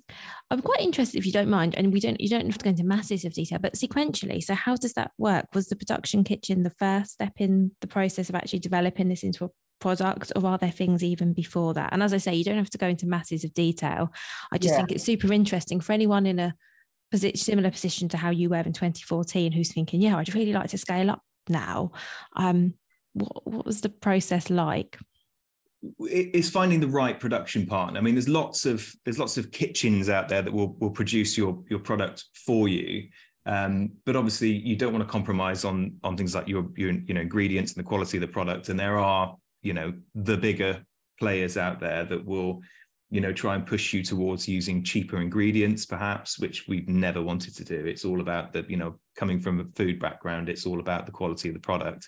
I'm 0.50 0.62
quite 0.62 0.80
interested 0.80 1.20
if 1.20 1.28
you 1.28 1.32
don't 1.32 1.50
mind, 1.50 1.76
and 1.76 1.94
we 1.94 2.00
don't 2.00 2.20
you 2.20 2.30
don't 2.30 2.46
have 2.46 2.58
to 2.58 2.64
go 2.64 2.70
into 2.72 2.84
masses 2.84 3.24
of 3.24 3.34
detail, 3.34 3.60
but 3.60 3.74
sequentially. 3.74 4.42
So 4.42 4.56
how 4.56 4.76
does 4.76 4.94
that 4.94 5.12
work? 5.20 5.46
Was 5.54 5.68
the 5.68 5.76
production 5.76 6.24
kitchen 6.24 6.64
the 6.64 6.72
first 6.72 7.12
step 7.12 7.34
in 7.38 7.72
the 7.82 7.88
process 7.88 8.30
of 8.30 8.36
actually 8.36 8.60
developing 8.60 9.10
this 9.10 9.22
into 9.22 9.46
a 9.46 9.50
product 9.80 10.32
or 10.36 10.46
are 10.46 10.58
there 10.58 10.72
things 10.72 11.04
even 11.04 11.34
before 11.34 11.74
that? 11.74 11.94
And 11.94 12.04
as 12.04 12.14
i 12.14 12.18
say 12.18 12.36
you 12.36 12.44
don't 12.44 12.58
have 12.58 12.70
to 12.72 12.78
go 12.78 12.88
into 12.88 13.08
masses 13.08 13.44
of 13.44 13.54
detail. 13.54 14.12
I 14.52 14.58
just 14.58 14.74
yeah. 14.74 14.78
think 14.78 14.92
it's 14.92 15.04
super 15.04 15.32
interesting 15.34 15.80
for 15.80 15.94
anyone 15.94 16.26
in 16.26 16.40
a 16.40 16.54
position, 17.12 17.38
similar 17.38 17.72
position 17.72 18.10
to 18.10 18.18
how 18.18 18.30
you 18.30 18.50
were 18.50 18.58
in 18.58 18.74
2014 18.74 19.52
who's 19.52 19.74
thinking 19.74 20.00
yeah 20.00 20.16
i'd 20.18 20.36
really 20.36 20.54
like 20.54 20.70
to 20.70 20.78
scale 20.78 21.10
up 21.10 21.24
now. 21.48 21.92
Um 22.36 22.76
what, 23.14 23.48
what 23.48 23.66
was 23.66 23.82
the 23.82 23.90
process 23.90 24.50
like? 24.50 24.98
It's 26.00 26.50
finding 26.50 26.80
the 26.80 26.88
right 26.88 27.20
production 27.20 27.66
partner. 27.66 28.00
I 28.00 28.04
mean 28.04 28.16
there's 28.16 28.30
lots 28.30 28.66
of 28.66 28.92
there's 29.06 29.20
lots 29.20 29.38
of 29.38 29.52
kitchens 29.52 30.10
out 30.10 30.30
there 30.30 30.42
that 30.42 30.54
will 30.54 30.76
will 30.80 30.92
produce 30.92 31.38
your 31.38 31.64
your 31.70 31.80
product 31.80 32.26
for 32.34 32.68
you. 32.68 33.08
Um, 33.46 33.92
but 34.06 34.16
obviously 34.16 34.52
you 34.52 34.76
don't 34.76 34.94
want 34.94 35.04
to 35.04 35.12
compromise 35.12 35.66
on 35.66 35.96
on 36.04 36.18
things 36.18 36.36
like 36.36 36.48
your, 36.48 36.68
your 36.76 36.92
you 36.92 37.14
know 37.14 37.22
ingredients 37.22 37.74
and 37.74 37.84
the 37.84 37.88
quality 37.88 38.18
of 38.18 38.22
the 38.22 38.28
product. 38.28 38.70
And 38.70 38.80
there 38.80 38.98
are 38.98 39.36
you 39.62 39.74
know 39.74 39.94
the 40.16 40.38
bigger 40.38 40.84
players 41.20 41.58
out 41.58 41.80
there 41.80 42.06
that 42.06 42.26
will 42.26 42.62
you 43.10 43.22
know 43.22 43.34
try 43.34 43.56
and 43.56 43.66
push 43.66 43.94
you 43.94 44.04
towards 44.04 44.48
using 44.48 44.84
cheaper 44.84 45.20
ingredients 45.20 45.86
perhaps 45.86 46.40
which 46.40 46.66
we've 46.68 46.88
never 46.88 47.22
wanted 47.22 47.56
to 47.56 47.64
do. 47.64 47.86
It's 47.86 48.06
all 48.06 48.22
about 48.22 48.54
the 48.54 48.66
you 48.68 48.78
know 48.78 48.96
coming 49.16 49.40
from 49.40 49.60
a 49.60 49.66
food 49.76 50.00
background 50.00 50.50
it's 50.50 50.66
all 50.66 50.80
about 50.80 51.06
the 51.06 51.12
quality 51.12 51.50
of 51.50 51.56
the 51.56 51.60
product 51.60 52.08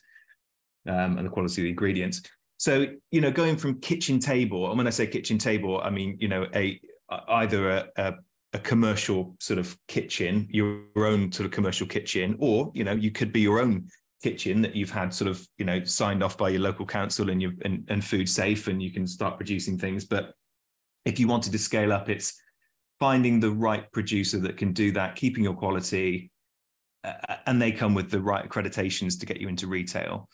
um, 0.88 1.18
and 1.18 1.26
the 1.26 1.32
quality 1.32 1.62
of 1.62 1.64
the 1.64 1.70
ingredients. 1.70 2.22
So 2.58 2.88
you 3.10 3.22
know 3.22 3.32
going 3.32 3.58
from 3.58 3.82
kitchen 3.82 4.20
table 4.20 4.70
and 4.70 4.78
when 4.78 4.88
i 4.88 4.92
say 4.92 5.08
kitchen 5.08 5.40
table 5.40 5.82
i 5.84 5.90
mean 5.90 6.18
you 6.20 6.28
know 6.28 6.46
a 6.54 6.80
either 7.30 7.70
a, 7.72 7.88
a, 7.98 8.14
a 8.54 8.60
commercial 8.60 9.36
sort 9.40 9.60
of 9.60 9.76
kitchen 9.88 10.48
your 10.52 10.84
own 10.96 11.32
sort 11.32 11.46
of 11.46 11.52
commercial 11.52 11.88
kitchen 11.88 12.36
or 12.40 12.72
you 12.74 12.84
know 12.84 12.94
you 12.94 13.12
could 13.12 13.34
be 13.34 13.42
your 13.42 13.60
own 13.60 13.88
kitchen 14.22 14.62
that 14.62 14.76
you've 14.76 14.92
had 14.92 15.14
sort 15.14 15.30
of 15.30 15.46
you 15.58 15.66
know 15.66 15.84
signed 15.84 16.24
off 16.24 16.38
by 16.38 16.50
your 16.50 16.62
local 16.62 16.86
council 16.86 17.30
and 17.30 17.42
you 17.42 17.54
and, 17.64 17.86
and 17.90 18.04
food 18.04 18.30
safe 18.30 18.68
and 18.68 18.82
you 18.82 18.92
can 18.92 19.08
start 19.08 19.38
producing 19.38 19.78
things 19.78 20.06
but 20.06 20.34
if 21.06 21.20
you 21.20 21.28
wanted 21.28 21.52
to 21.52 21.58
scale 21.58 21.92
up 21.92 22.08
it's 22.10 22.40
finding 23.00 23.40
the 23.40 23.50
right 23.50 23.92
producer 23.92 24.38
that 24.38 24.58
can 24.58 24.74
do 24.74 24.92
that 24.92 25.16
keeping 25.16 25.44
your 25.44 25.56
quality 25.56 26.32
uh, 27.04 27.36
and 27.48 27.60
they 27.60 27.72
come 27.72 27.96
with 27.96 28.12
the 28.12 28.22
right 28.22 28.48
accreditations 28.48 29.20
to 29.20 29.26
get 29.26 29.42
you 29.42 29.48
into 29.48 29.66
retail 29.66 30.30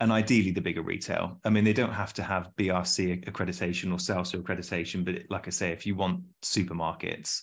and 0.00 0.10
ideally 0.10 0.50
the 0.50 0.60
bigger 0.60 0.82
retail. 0.82 1.40
I 1.44 1.50
mean, 1.50 1.64
they 1.64 1.72
don't 1.72 1.92
have 1.92 2.12
to 2.14 2.22
have 2.22 2.50
BRC 2.58 3.24
accreditation 3.26 3.92
or 3.92 3.98
SALSA 3.98 4.42
accreditation, 4.42 5.04
but 5.04 5.22
like 5.30 5.46
I 5.46 5.50
say, 5.50 5.70
if 5.70 5.86
you 5.86 5.94
want 5.94 6.22
supermarkets, 6.42 7.40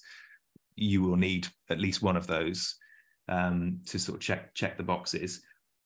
you 0.75 1.01
will 1.01 1.15
need 1.15 1.47
at 1.69 1.79
least 1.79 2.01
one 2.01 2.17
of 2.17 2.27
those 2.27 2.75
um, 3.29 3.79
to 3.87 3.97
sort 3.97 4.17
of 4.17 4.21
check 4.21 4.53
check 4.53 4.77
the 4.77 4.83
boxes. 4.83 5.41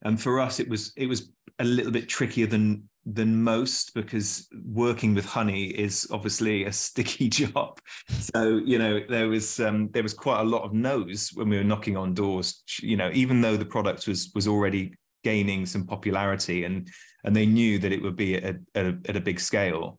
And 0.06 0.22
for 0.22 0.40
us, 0.40 0.60
it 0.60 0.70
was 0.70 0.94
it 0.96 1.08
was 1.08 1.32
a 1.60 1.64
little 1.66 1.92
bit 1.92 2.08
trickier 2.08 2.48
than 2.48 2.88
than 3.06 3.44
most 3.44 3.94
because 3.94 4.48
working 4.66 5.14
with 5.14 5.26
honey 5.26 5.66
is 5.66 6.08
obviously 6.12 6.66
a 6.66 6.72
sticky 6.86 7.28
job. 7.28 7.80
So 8.10 8.62
you 8.64 8.80
know 8.80 9.02
there 9.10 9.28
was 9.28 9.60
um, 9.60 9.90
there 9.92 10.04
was 10.04 10.14
quite 10.14 10.40
a 10.40 10.44
lot 10.44 10.64
of 10.64 10.74
no's 10.74 11.32
when 11.34 11.50
we 11.50 11.58
were 11.58 11.64
knocking 11.64 11.98
on 11.98 12.14
doors. 12.14 12.64
You 12.82 12.96
know, 12.96 13.10
even 13.14 13.42
though 13.42 13.58
the 13.58 13.66
product 13.66 14.08
was 14.08 14.32
was 14.34 14.48
already 14.48 14.94
gaining 15.24 15.66
some 15.66 15.86
popularity 15.86 16.66
and 16.66 16.88
and 17.24 17.36
they 17.36 17.48
knew 17.48 17.80
that 17.80 17.92
it 17.92 18.00
would 18.02 18.16
be 18.16 18.36
at, 18.36 18.58
at, 18.76 18.86
a, 18.86 18.98
at 19.10 19.18
a 19.18 19.20
big 19.20 19.40
scale 19.40 19.98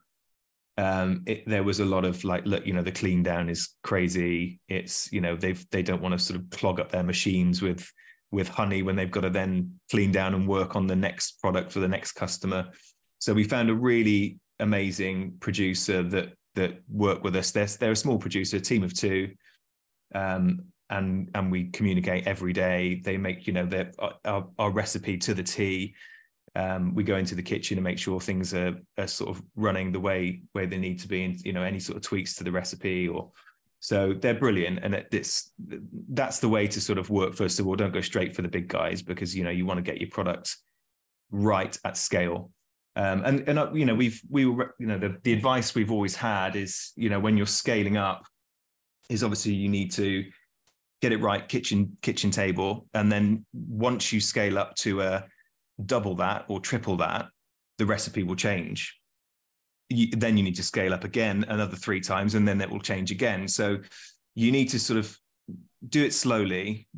um, 0.78 1.22
it, 1.26 1.42
there 1.48 1.64
was 1.64 1.80
a 1.80 1.84
lot 1.84 2.04
of 2.04 2.22
like 2.22 2.46
look 2.46 2.64
you 2.64 2.72
know 2.72 2.82
the 2.82 2.92
clean 2.92 3.25
down 3.25 3.48
is 3.48 3.75
crazy 3.82 4.60
it's 4.68 5.12
you 5.12 5.20
know 5.20 5.34
they've 5.34 5.68
they 5.70 5.82
don't 5.82 6.00
want 6.00 6.12
to 6.12 6.25
sort 6.25 6.38
of 6.38 6.48
clog 6.50 6.78
up 6.78 6.92
their 6.92 7.02
machines 7.02 7.60
with 7.60 7.90
with 8.33 8.49
honey 8.49 8.83
when 8.83 8.97
they've 8.97 9.11
got 9.11 9.23
to 9.23 9.30
then 9.30 9.78
clean 9.90 10.12
down 10.12 10.35
and 10.35 10.49
work 10.49 10.76
on 10.76 10.87
the 10.87 10.97
next 10.97 11.40
product 11.40 11.73
for 11.73 11.80
the 11.80 11.88
next 11.88 12.12
customer 12.12 12.68
so 13.18 13.33
we 13.33 13.45
found 13.45 13.71
a 13.71 13.75
really 13.75 14.38
amazing 14.61 15.35
producer 15.40 16.02
that 16.02 16.33
that 16.54 16.80
work 16.88 17.23
with 17.23 17.37
us 17.37 17.50
they're, 17.50 17.66
they're 17.66 17.92
a 17.92 17.97
small 17.97 18.18
producer 18.18 18.56
a 18.56 18.61
team 18.61 18.83
of 18.83 18.95
two 18.95 19.30
um, 20.14 20.61
and 20.90 21.30
and 21.35 21.50
we 21.50 21.68
communicate 21.68 22.26
every 22.26 22.52
day. 22.52 23.00
They 23.04 23.16
make 23.16 23.47
you 23.47 23.52
know 23.52 23.66
their 23.66 23.92
our, 24.25 24.47
our 24.59 24.71
recipe 24.71 25.18
to 25.18 25.35
the 25.35 25.42
T. 25.42 25.95
Um, 26.54 26.95
we 26.95 27.04
go 27.04 27.16
into 27.16 27.35
the 27.35 27.42
kitchen 27.42 27.76
and 27.76 27.85
make 27.85 27.99
sure 27.99 28.18
things 28.18 28.54
are, 28.54 28.76
are 28.97 29.06
sort 29.06 29.37
of 29.37 29.42
running 29.56 29.92
the 29.92 30.00
way 30.00 30.42
way 30.54 30.66
they 30.66 30.78
need 30.78 31.00
to 31.00 31.09
be, 31.09 31.25
and 31.25 31.40
you 31.40 31.52
know 31.52 31.62
any 31.62 31.80
sort 31.80 31.97
of 31.97 32.02
tweaks 32.02 32.35
to 32.37 32.45
the 32.45 32.52
recipe 32.52 33.09
or 33.09 33.30
so 33.80 34.14
they're 34.14 34.35
brilliant, 34.35 34.80
and 34.83 34.95
it's 35.12 35.52
that's 36.11 36.40
the 36.40 36.49
way 36.49 36.66
to 36.66 36.80
sort 36.80 36.99
of 36.99 37.11
work. 37.11 37.35
First 37.35 37.61
of 37.61 37.66
all, 37.66 37.76
don't 37.76 37.92
go 37.92 38.00
straight 38.00 38.35
for 38.35 38.42
the 38.42 38.49
big 38.49 38.68
guys 38.68 39.02
because 39.02 39.37
you 39.37 39.45
know 39.45 39.50
you 39.50 39.66
want 39.66 39.78
to 39.78 39.83
get 39.83 40.00
your 40.00 40.11
product 40.11 40.56
right 41.30 41.76
at 41.85 41.97
scale. 41.97 42.50
Um, 42.97 43.23
and 43.25 43.49
and 43.49 43.59
uh, 43.59 43.71
you 43.75 43.85
know 43.85 43.95
we've 43.95 44.21
we 44.30 44.47
were 44.47 44.75
you 44.78 44.87
know 44.87 44.99
the 44.99 45.16
the 45.23 45.33
advice 45.33 45.75
we've 45.75 45.92
always 45.92 46.16
had 46.16 46.56
is 46.56 46.92
you 46.97 47.11
know 47.11 47.21
when 47.21 47.37
you're 47.37 47.47
scaling 47.47 47.97
up 47.99 48.25
is 49.11 49.23
obviously 49.23 49.52
you 49.52 49.68
need 49.68 49.92
to 49.92 50.25
get 51.02 51.12
it 51.12 51.21
right 51.21 51.47
kitchen 51.47 51.97
kitchen 52.00 52.30
table 52.30 52.88
and 52.95 53.12
then 53.12 53.45
once 53.52 54.12
you 54.12 54.21
scale 54.21 54.59
up 54.59 54.75
to 54.76 55.02
a 55.02 55.25
double 55.85 56.14
that 56.14 56.47
or 56.49 56.59
triple 56.59 56.97
that 56.97 57.26
the 57.76 57.85
recipe 57.85 58.23
will 58.23 58.35
change 58.35 58.99
you, 59.88 60.11
then 60.11 60.37
you 60.37 60.43
need 60.43 60.57
to 60.57 60.62
scale 60.62 60.93
up 60.93 61.05
again 61.05 61.45
another 61.49 61.76
three 61.76 62.00
times 62.00 62.35
and 62.35 62.47
then 62.47 62.61
it 62.61 62.71
will 62.71 62.81
change 62.81 63.11
again 63.11 63.47
so 63.47 63.78
you 64.35 64.50
need 64.50 64.69
to 64.69 64.78
sort 64.78 64.99
of 64.99 65.16
do 65.88 66.05
it 66.05 66.12
slowly 66.12 66.88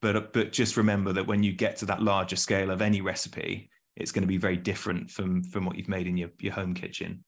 but 0.00 0.32
but 0.32 0.52
just 0.52 0.76
remember 0.76 1.12
that 1.12 1.26
when 1.26 1.42
you 1.42 1.52
get 1.52 1.76
to 1.76 1.86
that 1.86 2.02
larger 2.02 2.36
scale 2.36 2.70
of 2.70 2.82
any 2.82 3.00
recipe 3.00 3.70
it's 3.96 4.10
going 4.10 4.22
to 4.22 4.28
be 4.28 4.38
very 4.38 4.56
different 4.56 5.10
from 5.10 5.42
from 5.44 5.64
what 5.64 5.76
you've 5.76 5.88
made 5.88 6.06
in 6.06 6.16
your 6.16 6.30
your 6.40 6.52
home 6.52 6.74
kitchen 6.74 7.22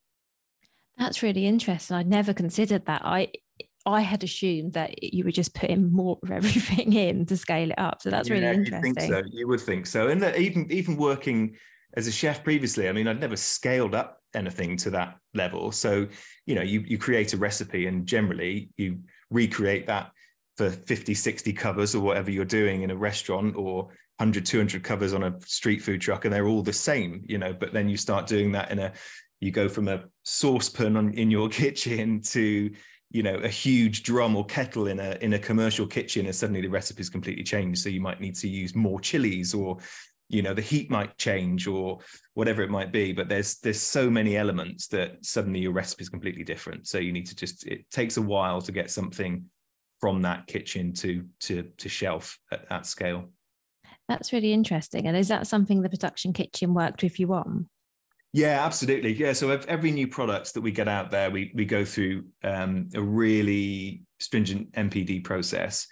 that's 0.98 1.22
really 1.22 1.46
interesting 1.46 1.96
i'd 1.96 2.08
never 2.08 2.32
considered 2.32 2.84
that 2.86 3.02
i 3.04 3.30
I 3.86 4.00
had 4.00 4.24
assumed 4.24 4.72
that 4.72 5.02
you 5.02 5.24
were 5.24 5.30
just 5.30 5.54
putting 5.54 5.92
more 5.92 6.18
of 6.22 6.30
everything 6.30 6.92
in 6.94 7.26
to 7.26 7.36
scale 7.36 7.70
it 7.70 7.78
up. 7.78 8.00
So 8.00 8.10
that's 8.10 8.28
yeah, 8.28 8.36
really 8.36 8.46
interesting. 8.46 8.98
so. 8.98 9.22
You 9.30 9.46
would 9.48 9.60
think 9.60 9.86
so. 9.86 10.08
And 10.08 10.24
even 10.36 10.70
even 10.72 10.96
working 10.96 11.56
as 11.94 12.06
a 12.06 12.12
chef 12.12 12.42
previously, 12.42 12.88
I 12.88 12.92
mean, 12.92 13.06
I'd 13.06 13.20
never 13.20 13.36
scaled 13.36 13.94
up 13.94 14.23
anything 14.34 14.76
to 14.78 14.90
that 14.90 15.16
level. 15.34 15.72
So, 15.72 16.06
you 16.46 16.54
know, 16.54 16.62
you 16.62 16.80
you 16.80 16.98
create 16.98 17.32
a 17.32 17.36
recipe 17.36 17.86
and 17.86 18.06
generally 18.06 18.70
you 18.76 19.00
recreate 19.30 19.86
that 19.86 20.10
for 20.56 20.70
50, 20.70 21.14
60 21.14 21.52
covers 21.52 21.94
or 21.94 22.00
whatever 22.00 22.30
you're 22.30 22.44
doing 22.44 22.82
in 22.82 22.90
a 22.90 22.96
restaurant 22.96 23.56
or 23.56 23.84
100, 24.18 24.46
200 24.46 24.84
covers 24.84 25.12
on 25.12 25.24
a 25.24 25.34
street 25.40 25.82
food 25.82 26.00
truck 26.00 26.24
and 26.24 26.32
they're 26.32 26.46
all 26.46 26.62
the 26.62 26.72
same, 26.72 27.24
you 27.26 27.38
know, 27.38 27.52
but 27.52 27.72
then 27.72 27.88
you 27.88 27.96
start 27.96 28.26
doing 28.26 28.52
that 28.52 28.70
in 28.70 28.78
a, 28.78 28.92
you 29.40 29.50
go 29.50 29.68
from 29.68 29.88
a 29.88 30.04
saucepan 30.22 30.96
on, 30.96 31.12
in 31.14 31.30
your 31.30 31.48
kitchen 31.62 32.20
to 32.22 32.70
you 33.10 33.22
know 33.22 33.36
a 33.36 33.48
huge 33.48 34.02
drum 34.02 34.34
or 34.34 34.44
kettle 34.44 34.88
in 34.88 34.98
a 34.98 35.16
in 35.20 35.34
a 35.34 35.38
commercial 35.38 35.86
kitchen 35.86 36.26
and 36.26 36.34
suddenly 36.34 36.60
the 36.60 36.68
recipe's 36.68 37.08
completely 37.08 37.44
changed 37.44 37.80
so 37.80 37.88
you 37.88 38.00
might 38.00 38.20
need 38.20 38.34
to 38.34 38.48
use 38.48 38.74
more 38.74 38.98
chilies 38.98 39.54
or 39.54 39.78
you 40.34 40.42
know 40.42 40.52
the 40.52 40.60
heat 40.60 40.90
might 40.90 41.16
change 41.16 41.66
or 41.66 41.98
whatever 42.34 42.62
it 42.62 42.70
might 42.70 42.92
be 42.92 43.12
but 43.12 43.28
there's 43.28 43.58
there's 43.60 43.80
so 43.80 44.10
many 44.10 44.36
elements 44.36 44.88
that 44.88 45.24
suddenly 45.24 45.60
your 45.60 45.72
recipe 45.72 46.02
is 46.02 46.08
completely 46.08 46.44
different. 46.44 46.86
So 46.86 46.98
you 46.98 47.12
need 47.12 47.26
to 47.26 47.36
just 47.36 47.66
it 47.66 47.90
takes 47.90 48.16
a 48.16 48.22
while 48.22 48.60
to 48.62 48.72
get 48.72 48.90
something 48.90 49.44
from 50.00 50.22
that 50.22 50.46
kitchen 50.46 50.92
to 50.94 51.24
to 51.40 51.62
to 51.78 51.88
shelf 51.88 52.38
at 52.52 52.68
that 52.68 52.86
scale. 52.86 53.30
That's 54.08 54.32
really 54.32 54.52
interesting. 54.52 55.06
And 55.06 55.16
is 55.16 55.28
that 55.28 55.46
something 55.46 55.80
the 55.80 55.88
production 55.88 56.32
kitchen 56.32 56.74
worked 56.74 57.02
with 57.02 57.18
you 57.18 57.32
on? 57.32 57.68
Yeah, 58.32 58.64
absolutely. 58.64 59.14
Yeah, 59.14 59.32
so 59.32 59.50
every 59.50 59.92
new 59.92 60.08
product 60.08 60.54
that 60.54 60.60
we 60.60 60.72
get 60.72 60.88
out 60.88 61.10
there, 61.10 61.30
we 61.30 61.52
we 61.54 61.64
go 61.64 61.84
through 61.84 62.24
um, 62.42 62.88
a 62.94 63.00
really 63.00 64.02
stringent 64.18 64.72
NPD 64.72 65.22
process, 65.24 65.86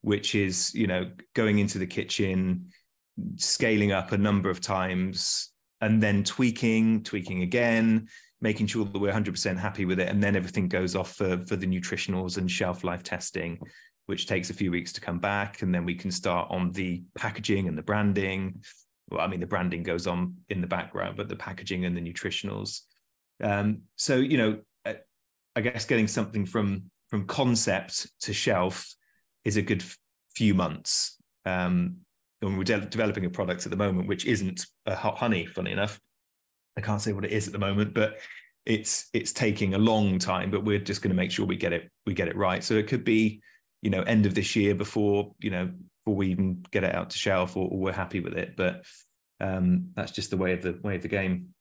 which 0.00 0.34
is 0.34 0.74
you 0.74 0.88
know 0.88 1.10
going 1.34 1.58
into 1.58 1.78
the 1.78 1.86
kitchen, 1.86 2.66
scaling 3.36 3.92
up 3.92 4.12
a 4.12 4.18
number 4.18 4.50
of 4.50 4.60
times, 4.60 5.52
and 5.80 6.02
then 6.02 6.24
tweaking, 6.24 7.02
tweaking 7.02 7.42
again, 7.42 8.08
making 8.40 8.66
sure 8.66 8.84
that 8.84 8.98
we're 8.98 9.12
100% 9.12 9.58
happy 9.58 9.84
with 9.84 10.00
it, 10.00 10.08
and 10.08 10.22
then 10.22 10.36
everything 10.36 10.68
goes 10.68 10.96
off 10.96 11.14
for 11.16 11.38
for 11.46 11.56
the 11.56 11.66
nutritionals 11.66 12.38
and 12.38 12.50
shelf 12.50 12.84
life 12.84 13.02
testing, 13.02 13.58
which 14.06 14.26
takes 14.26 14.50
a 14.50 14.54
few 14.54 14.70
weeks 14.70 14.92
to 14.92 15.00
come 15.00 15.18
back, 15.18 15.62
and 15.62 15.74
then 15.74 15.84
we 15.84 15.94
can 15.94 16.10
start 16.10 16.48
on 16.50 16.72
the 16.72 17.02
packaging 17.16 17.68
and 17.68 17.76
the 17.76 17.82
branding 17.82 18.60
well, 19.10 19.20
I 19.20 19.26
mean, 19.26 19.40
the 19.40 19.46
branding 19.46 19.82
goes 19.82 20.06
on 20.06 20.36
in 20.48 20.60
the 20.60 20.66
background, 20.66 21.16
but 21.16 21.28
the 21.28 21.36
packaging 21.36 21.84
and 21.84 21.96
the 21.96 22.00
nutritionals. 22.00 22.80
Um, 23.42 23.82
so, 23.96 24.16
you 24.16 24.38
know, 24.38 24.58
uh, 24.84 24.94
I 25.54 25.60
guess 25.60 25.84
getting 25.84 26.08
something 26.08 26.46
from 26.46 26.90
from 27.08 27.26
concept 27.26 28.10
to 28.22 28.32
shelf 28.32 28.94
is 29.44 29.56
a 29.56 29.62
good 29.62 29.84
few 30.34 30.54
months. 30.54 31.16
Um, 31.44 31.98
and 32.46 32.58
we're 32.58 32.64
de- 32.64 32.80
developing 32.86 33.24
a 33.24 33.30
product 33.30 33.66
at 33.66 33.70
the 33.70 33.76
moment 33.76 34.08
which 34.08 34.26
isn't 34.26 34.66
a 34.86 34.94
hot 34.94 35.18
honey. 35.18 35.46
Funny 35.46 35.72
enough, 35.72 36.00
I 36.76 36.80
can't 36.80 37.00
say 37.00 37.12
what 37.12 37.24
it 37.24 37.32
is 37.32 37.46
at 37.46 37.52
the 37.52 37.58
moment, 37.58 37.94
but 37.94 38.18
it's 38.66 39.08
it's 39.12 39.32
taking 39.32 39.74
a 39.74 39.78
long 39.78 40.18
time. 40.18 40.50
But 40.50 40.64
we're 40.64 40.78
just 40.78 41.02
going 41.02 41.10
to 41.10 41.16
make 41.16 41.30
sure 41.30 41.46
we 41.46 41.56
get 41.56 41.72
it 41.72 41.90
we 42.06 42.14
get 42.14 42.28
it 42.28 42.36
right. 42.36 42.62
So 42.62 42.74
it 42.74 42.88
could 42.88 43.04
be, 43.04 43.42
you 43.82 43.90
know, 43.90 44.02
end 44.02 44.26
of 44.26 44.34
this 44.34 44.56
year 44.56 44.74
before 44.74 45.34
you 45.40 45.50
know 45.50 45.70
before 45.98 46.16
we 46.16 46.28
even 46.28 46.64
get 46.70 46.84
it 46.84 46.94
out 46.94 47.10
to 47.10 47.18
shelf 47.18 47.56
or, 47.56 47.68
or 47.68 47.78
we're 47.78 47.92
happy 47.92 48.20
with 48.20 48.34
it. 48.34 48.56
But 48.56 48.84
um, 49.40 49.90
that's 49.94 50.12
just 50.12 50.30
the 50.30 50.36
way 50.36 50.52
of 50.52 50.62
the 50.62 50.78
way 50.82 50.96
of 50.96 51.02
the 51.02 51.08
game. 51.08 51.53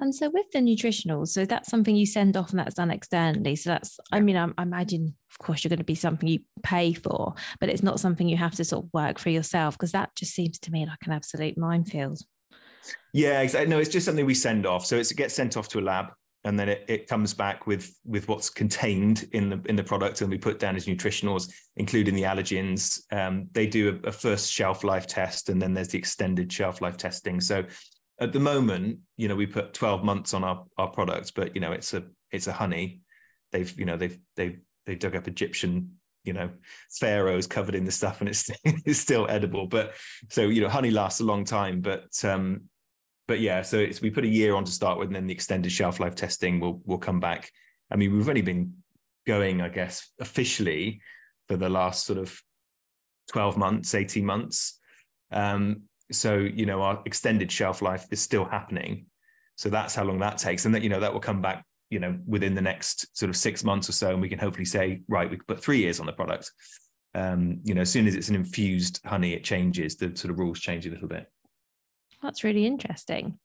And 0.00 0.14
so 0.14 0.30
with 0.30 0.50
the 0.52 0.60
nutritionals, 0.60 1.28
so 1.28 1.44
that's 1.44 1.68
something 1.68 1.96
you 1.96 2.06
send 2.06 2.36
off 2.36 2.50
and 2.50 2.58
that's 2.58 2.76
done 2.76 2.90
externally. 2.90 3.56
So 3.56 3.70
that's, 3.70 3.98
I 4.12 4.20
mean, 4.20 4.36
I, 4.36 4.48
I 4.56 4.62
imagine, 4.62 5.16
of 5.30 5.38
course, 5.38 5.64
you're 5.64 5.70
going 5.70 5.78
to 5.78 5.84
be 5.84 5.96
something 5.96 6.28
you 6.28 6.40
pay 6.62 6.92
for, 6.92 7.34
but 7.58 7.68
it's 7.68 7.82
not 7.82 7.98
something 7.98 8.28
you 8.28 8.36
have 8.36 8.54
to 8.56 8.64
sort 8.64 8.84
of 8.84 8.90
work 8.92 9.18
for 9.18 9.30
yourself 9.30 9.74
because 9.74 9.92
that 9.92 10.14
just 10.14 10.34
seems 10.34 10.58
to 10.60 10.70
me 10.70 10.86
like 10.86 11.04
an 11.04 11.12
absolute 11.12 11.58
minefield. 11.58 12.20
Yeah, 13.12 13.40
exactly. 13.40 13.68
No, 13.68 13.78
it's 13.78 13.90
just 13.90 14.06
something 14.06 14.24
we 14.24 14.34
send 14.34 14.66
off. 14.66 14.86
So 14.86 14.96
it 14.96 15.10
gets 15.16 15.34
sent 15.34 15.56
off 15.56 15.68
to 15.70 15.80
a 15.80 15.82
lab 15.82 16.06
and 16.44 16.58
then 16.58 16.68
it, 16.68 16.84
it 16.88 17.08
comes 17.08 17.34
back 17.34 17.66
with 17.66 17.94
with 18.04 18.28
what's 18.28 18.48
contained 18.48 19.28
in 19.32 19.48
the 19.48 19.60
in 19.66 19.76
the 19.76 19.82
product 19.82 20.20
and 20.20 20.30
we 20.30 20.38
put 20.38 20.58
down 20.58 20.76
as 20.76 20.86
nutritionals 20.86 21.52
including 21.76 22.14
the 22.14 22.22
allergens 22.22 23.00
um, 23.12 23.48
they 23.52 23.66
do 23.66 24.00
a, 24.04 24.08
a, 24.08 24.12
first 24.12 24.50
shelf 24.50 24.84
life 24.84 25.06
test 25.06 25.48
and 25.48 25.60
then 25.60 25.74
there's 25.74 25.88
the 25.88 25.98
extended 25.98 26.50
shelf 26.52 26.80
life 26.80 26.96
testing 26.96 27.40
so 27.40 27.64
at 28.20 28.32
the 28.32 28.40
moment 28.40 28.98
you 29.16 29.28
know 29.28 29.36
we 29.36 29.46
put 29.46 29.74
12 29.74 30.04
months 30.04 30.34
on 30.34 30.44
our 30.44 30.64
our 30.76 30.88
products 30.88 31.30
but 31.30 31.54
you 31.54 31.60
know 31.60 31.72
it's 31.72 31.94
a 31.94 32.04
it's 32.32 32.46
a 32.46 32.52
honey 32.52 33.00
they've 33.52 33.78
you 33.78 33.84
know 33.84 33.96
they've 33.96 34.18
they've 34.36 34.58
they 34.86 34.94
dug 34.94 35.16
up 35.16 35.28
egyptian 35.28 35.92
you 36.24 36.32
know 36.32 36.50
pharaohs 36.90 37.46
covered 37.46 37.74
in 37.74 37.84
the 37.84 37.92
stuff 37.92 38.20
and 38.20 38.28
it's 38.28 38.50
it's 38.64 38.98
still 38.98 39.26
edible 39.28 39.66
but 39.66 39.94
so 40.28 40.42
you 40.42 40.60
know 40.60 40.68
honey 40.68 40.90
lasts 40.90 41.20
a 41.20 41.24
long 41.24 41.44
time 41.44 41.80
but 41.80 42.24
um 42.24 42.62
but 43.28 43.40
yeah, 43.40 43.60
so 43.60 43.78
it's 43.78 44.00
we 44.00 44.10
put 44.10 44.24
a 44.24 44.28
year 44.28 44.56
on 44.56 44.64
to 44.64 44.72
start 44.72 44.98
with, 44.98 45.08
and 45.08 45.14
then 45.14 45.26
the 45.26 45.34
extended 45.34 45.70
shelf 45.70 46.00
life 46.00 46.16
testing 46.16 46.58
will 46.58 46.80
will 46.86 46.98
come 46.98 47.20
back. 47.20 47.52
I 47.90 47.96
mean, 47.96 48.16
we've 48.16 48.28
only 48.28 48.42
been 48.42 48.72
going, 49.26 49.60
I 49.60 49.68
guess, 49.68 50.10
officially 50.18 51.02
for 51.46 51.56
the 51.58 51.68
last 51.68 52.06
sort 52.06 52.18
of 52.18 52.40
12 53.30 53.58
months, 53.58 53.94
18 53.94 54.24
months. 54.24 54.80
Um, 55.30 55.82
so, 56.10 56.38
you 56.38 56.66
know, 56.66 56.82
our 56.82 57.02
extended 57.04 57.50
shelf 57.52 57.82
life 57.82 58.06
is 58.10 58.20
still 58.20 58.44
happening. 58.44 59.06
So 59.56 59.68
that's 59.68 59.94
how 59.94 60.04
long 60.04 60.18
that 60.20 60.38
takes. 60.38 60.64
And 60.64 60.74
that, 60.74 60.82
you 60.82 60.88
know, 60.88 61.00
that 61.00 61.12
will 61.12 61.20
come 61.20 61.42
back, 61.42 61.64
you 61.90 61.98
know, 61.98 62.18
within 62.26 62.54
the 62.54 62.62
next 62.62 63.16
sort 63.16 63.28
of 63.28 63.36
six 63.36 63.64
months 63.64 63.88
or 63.88 63.92
so. 63.92 64.10
And 64.10 64.20
we 64.20 64.28
can 64.28 64.38
hopefully 64.38 64.64
say, 64.64 65.02
right, 65.08 65.30
we 65.30 65.36
could 65.36 65.46
put 65.46 65.62
three 65.62 65.78
years 65.78 66.00
on 66.00 66.06
the 66.06 66.12
product. 66.12 66.50
Um, 67.14 67.60
you 67.64 67.74
know, 67.74 67.82
as 67.82 67.90
soon 67.90 68.06
as 68.06 68.14
it's 68.14 68.28
an 68.28 68.36
infused 68.36 69.00
honey, 69.04 69.32
it 69.32 69.44
changes, 69.44 69.96
the 69.96 70.16
sort 70.16 70.30
of 70.30 70.38
rules 70.38 70.60
change 70.60 70.86
a 70.86 70.90
little 70.90 71.08
bit. 71.08 71.26
That's 72.22 72.44
really 72.44 72.66
interesting. 72.66 73.38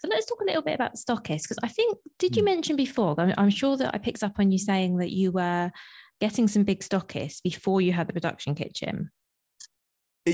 So 0.00 0.08
let's 0.08 0.26
talk 0.26 0.40
a 0.40 0.44
little 0.44 0.62
bit 0.62 0.74
about 0.74 0.94
stockists 0.94 1.42
because 1.42 1.58
I 1.62 1.68
think 1.68 1.98
did 2.18 2.36
you 2.36 2.42
mm. 2.42 2.46
mention 2.46 2.76
before? 2.76 3.14
I'm, 3.18 3.34
I'm, 3.36 3.50
sure 3.50 3.76
that 3.76 3.94
I 3.94 3.98
picked 3.98 4.22
up 4.22 4.38
on 4.38 4.52
you 4.52 4.58
saying 4.58 4.98
that 4.98 5.10
you 5.10 5.32
were 5.32 5.72
getting 6.20 6.46
some 6.46 6.62
big 6.62 6.80
stockists 6.80 7.42
before 7.42 7.80
you 7.80 7.92
had 7.92 8.06
the 8.06 8.12
production 8.12 8.54
kitchen. 8.54 9.10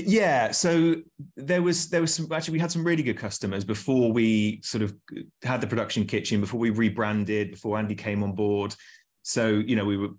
Yeah, 0.05 0.51
so 0.51 0.95
there 1.37 1.61
was 1.61 1.89
there 1.89 2.01
was 2.01 2.13
some 2.13 2.31
actually 2.31 2.53
we 2.53 2.59
had 2.59 2.71
some 2.71 2.83
really 2.83 3.03
good 3.03 3.17
customers 3.17 3.63
before 3.63 4.11
we 4.11 4.61
sort 4.63 4.81
of 4.81 4.95
had 5.43 5.61
the 5.61 5.67
production 5.67 6.05
kitchen 6.05 6.41
before 6.41 6.59
we 6.59 6.69
rebranded 6.69 7.51
before 7.51 7.77
Andy 7.77 7.95
came 7.95 8.23
on 8.23 8.33
board. 8.33 8.75
So 9.23 9.47
you 9.47 9.75
know 9.75 9.85
we 9.85 9.97
were 9.97 10.09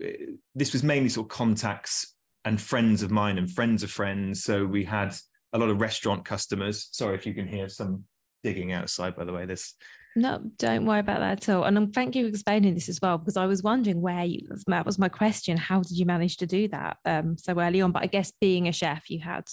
this 0.55 0.73
was 0.73 0.83
mainly 0.83 1.09
sort 1.09 1.27
of 1.27 1.31
contacts 1.31 2.15
and 2.45 2.61
friends 2.61 3.03
of 3.03 3.11
mine 3.11 3.39
and 3.39 3.51
friends 3.51 3.83
of 3.83 3.91
friends. 3.91 4.45
So 4.45 4.65
we 4.65 4.85
had 4.85 5.15
a 5.53 5.59
lot 5.59 5.69
of 5.69 5.81
restaurant 5.81 6.25
customers. 6.25 6.89
Sorry 6.93 7.15
if 7.15 7.27
you 7.27 7.35
can 7.35 7.49
hear 7.49 7.69
some 7.69 8.05
digging 8.45 8.73
outside, 8.73 9.17
by 9.17 9.25
the 9.25 9.33
way. 9.33 9.47
This 9.47 9.75
no, 10.17 10.41
don't 10.57 10.87
worry 10.87 11.01
about 11.01 11.21
that 11.21 11.43
at 11.43 11.55
all. 11.55 11.65
And 11.65 11.77
um, 11.77 11.93
thank 11.93 12.17
you 12.17 12.25
for 12.25 12.29
explaining 12.31 12.75
this 12.75 12.89
as 12.89 13.01
well, 13.03 13.19
because 13.19 13.37
I 13.37 13.45
was 13.45 13.63
wondering 13.63 14.01
where 14.01 14.25
you, 14.25 14.49
that 14.67 14.87
was 14.87 14.99
my 14.99 15.11
question. 15.11 15.59
How 15.59 15.83
did 15.83 15.99
you 15.99 16.07
manage 16.07 16.39
to 16.39 16.47
do 16.47 16.69
that 16.69 16.97
um, 17.05 17.37
so 17.37 17.61
early 17.61 17.83
on? 17.83 17.93
But 17.93 18.03
I 18.03 18.07
guess 18.07 18.33
being 18.41 18.67
a 18.67 18.73
chef, 18.73 19.11
you 19.11 19.21
had 19.21 19.45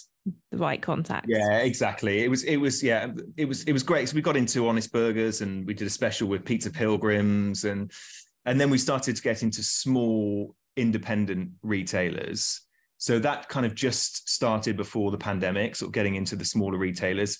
the 0.50 0.58
right 0.58 0.80
contacts. 0.80 1.28
Yeah, 1.28 1.58
exactly. 1.58 2.24
It 2.24 2.28
was, 2.28 2.44
it 2.44 2.56
was, 2.56 2.82
yeah, 2.82 3.08
it 3.36 3.44
was, 3.44 3.64
it 3.64 3.72
was 3.72 3.82
great. 3.82 4.08
So 4.08 4.14
we 4.14 4.22
got 4.22 4.36
into 4.36 4.68
Honest 4.68 4.92
Burgers 4.92 5.40
and 5.40 5.66
we 5.66 5.74
did 5.74 5.86
a 5.86 5.90
special 5.90 6.28
with 6.28 6.44
Pizza 6.44 6.70
Pilgrims 6.70 7.64
and, 7.64 7.92
and 8.46 8.60
then 8.60 8.70
we 8.70 8.78
started 8.78 9.16
to 9.16 9.22
get 9.22 9.42
into 9.42 9.62
small 9.62 10.54
independent 10.76 11.50
retailers. 11.62 12.60
So 12.98 13.18
that 13.18 13.48
kind 13.48 13.66
of 13.66 13.74
just 13.74 14.28
started 14.28 14.76
before 14.76 15.10
the 15.10 15.18
pandemic, 15.18 15.76
sort 15.76 15.88
of 15.88 15.92
getting 15.92 16.14
into 16.14 16.36
the 16.36 16.44
smaller 16.44 16.78
retailers 16.78 17.38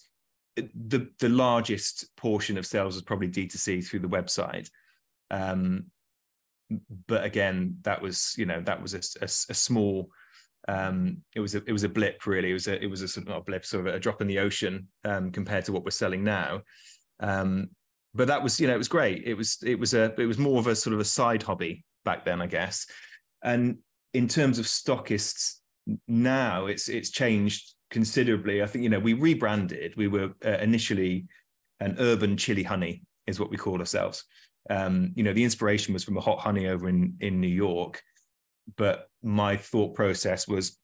the 0.57 1.09
the 1.19 1.29
largest 1.29 2.17
portion 2.17 2.57
of 2.59 2.67
sales 2.67 2.95
was 2.95 3.03
probably 3.03 3.29
D2C 3.29 3.85
through 3.87 4.00
the 4.00 4.09
website. 4.09 4.71
Um, 5.31 5.87
but 7.07 7.25
again, 7.25 7.79
that 7.83 8.00
was 8.00 8.35
you 8.37 8.47
know 8.47 8.61
that 8.62 8.83
was 8.83 8.95
a, 8.95 9.03
a, 9.21 9.25
a 9.25 9.55
small. 9.55 10.11
Um, 10.66 11.18
it 11.35 11.40
was 11.40 11.54
a 11.54 11.62
it 11.66 11.73
was 11.73 11.85
a 11.85 11.88
blip 11.88 12.26
really. 12.26 12.50
It 12.50 12.54
was 12.54 12.68
a 12.68 12.83
it 12.83 12.87
was 12.87 13.02
a 13.02 13.09
sort 13.09 13.25
of 13.25 13.28
not 13.28 13.40
a 13.40 13.44
blip, 13.44 13.64
sort 13.64 13.87
of 13.87 13.94
a 13.94 14.00
drop 14.00 14.21
in 14.21 14.26
the 14.26 14.38
ocean 14.38 14.88
um, 15.04 15.30
compared 15.30 15.64
to 15.66 15.73
what 15.73 15.85
we're 15.85 15.90
selling 15.90 16.25
now. 16.25 16.62
Um, 17.21 17.68
but 18.14 18.28
that 18.28 18.42
was 18.42 18.61
you 18.61 18.66
know 18.66 18.75
it 18.75 18.78
was 18.78 18.88
great. 18.88 19.25
It 19.25 19.35
was 19.35 19.59
it 19.64 19.78
was 19.78 19.94
a 19.94 20.14
it 20.18 20.26
was 20.26 20.38
more 20.38 20.59
of 20.59 20.66
a 20.66 20.76
sort 20.76 20.94
of 20.94 21.00
a 21.00 21.04
side 21.04 21.42
hobby 21.42 21.85
back 22.04 22.25
then, 22.25 22.40
I 22.40 22.47
guess. 22.47 22.87
And 23.42 23.78
in 24.12 24.28
terms 24.28 24.59
of 24.59 24.66
stockists 24.66 25.56
now, 26.09 26.66
it's 26.66 26.88
it's 26.88 27.11
changed 27.11 27.75
considerably. 27.90 28.62
I 28.62 28.66
think 28.66 28.85
you 28.85 28.88
know 28.88 29.00
we 29.00 29.12
rebranded. 29.12 29.94
We 29.97 30.09
were 30.09 30.30
uh, 30.44 30.59
initially 30.61 31.26
an 31.80 31.97
urban 31.99 32.37
chili 32.37 32.62
honey, 32.62 33.02
is 33.26 33.40
what 33.40 33.50
we 33.50 33.56
call 33.56 33.80
ourselves. 33.80 34.25
Um, 34.71 35.12
you 35.14 35.23
know, 35.23 35.35
the 35.35 35.44
inspiration 35.44 35.92
was 35.92 36.04
from 36.04 36.16
a 36.16 36.23
hot 36.23 36.40
honey 36.40 36.68
over 36.68 36.88
in 36.88 37.16
in 37.21 37.40
New 37.40 37.49
York, 37.49 38.02
but 38.76 39.09
my 39.25 39.57
thought 39.57 39.95
process 39.95 40.47
was 40.47 40.78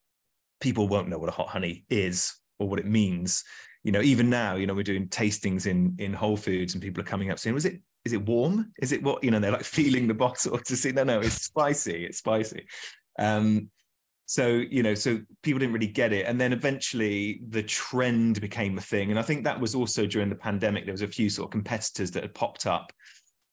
people 0.60 0.88
won't 0.88 1.08
know 1.08 1.18
what 1.18 1.28
a 1.28 1.32
hot 1.32 1.48
honey 1.48 1.84
is 1.90 2.34
or 2.58 2.68
what 2.68 2.78
it 2.78 2.86
means. 2.86 3.44
You 3.84 3.92
know, 3.92 4.02
even 4.02 4.28
now, 4.28 4.56
you 4.56 4.66
know, 4.66 4.74
we're 4.74 4.82
doing 4.82 5.08
tastings 5.08 5.66
in 5.66 5.94
in 5.98 6.12
Whole 6.12 6.36
Foods, 6.36 6.74
and 6.74 6.82
people 6.82 7.02
are 7.02 7.06
coming 7.06 7.30
up 7.30 7.38
saying, 7.38 7.54
"Was 7.54 7.64
it 7.64 7.80
is 8.04 8.12
it 8.12 8.26
warm? 8.26 8.72
Is 8.80 8.92
it 8.92 9.02
what 9.02 9.22
you 9.22 9.30
know?" 9.30 9.40
They're 9.40 9.52
like 9.52 9.64
feeling 9.80 10.06
the 10.06 10.14
bottle 10.14 10.58
to 10.58 10.76
see. 10.76 10.92
No, 10.92 11.04
no, 11.04 11.20
it's 11.20 11.42
spicy. 11.42 12.04
It's 12.04 12.18
spicy. 12.18 12.66
Um, 13.18 13.70
so 14.30 14.46
you 14.46 14.84
know 14.84 14.94
so 14.94 15.18
people 15.42 15.58
didn't 15.58 15.72
really 15.72 15.88
get 15.88 16.12
it 16.12 16.24
and 16.24 16.40
then 16.40 16.52
eventually 16.52 17.40
the 17.48 17.64
trend 17.64 18.40
became 18.40 18.78
a 18.78 18.80
thing 18.80 19.10
and 19.10 19.18
i 19.18 19.22
think 19.22 19.42
that 19.42 19.58
was 19.58 19.74
also 19.74 20.06
during 20.06 20.28
the 20.28 20.36
pandemic 20.36 20.84
there 20.84 20.94
was 20.94 21.02
a 21.02 21.08
few 21.08 21.28
sort 21.28 21.48
of 21.48 21.50
competitors 21.50 22.12
that 22.12 22.22
had 22.22 22.32
popped 22.32 22.64
up 22.64 22.92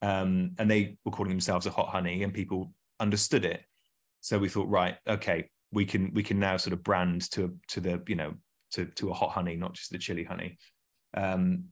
um, 0.03 0.51
and 0.59 0.69
they 0.69 0.95
were 1.03 1.11
calling 1.11 1.31
themselves 1.31 1.65
a 1.65 1.71
hot 1.71 1.89
honey 1.89 2.21
and 2.21 2.31
people 2.31 2.71
understood 2.99 3.43
it 3.43 3.63
so 4.27 4.37
we 4.37 4.49
thought 4.49 4.67
right 4.67 4.97
okay 5.07 5.49
we 5.71 5.85
can 5.85 6.11
we 6.13 6.23
can 6.23 6.39
now 6.39 6.57
sort 6.57 6.73
of 6.73 6.83
brand 6.83 7.29
to 7.31 7.55
to 7.67 7.79
the 7.79 8.01
you 8.07 8.15
know 8.15 8.33
to 8.71 8.85
to 8.85 9.09
a 9.09 9.13
hot 9.13 9.31
honey 9.31 9.55
not 9.55 9.73
just 9.73 9.91
the 9.91 9.97
chili 9.97 10.23
honey 10.23 10.57
um, 11.13 11.63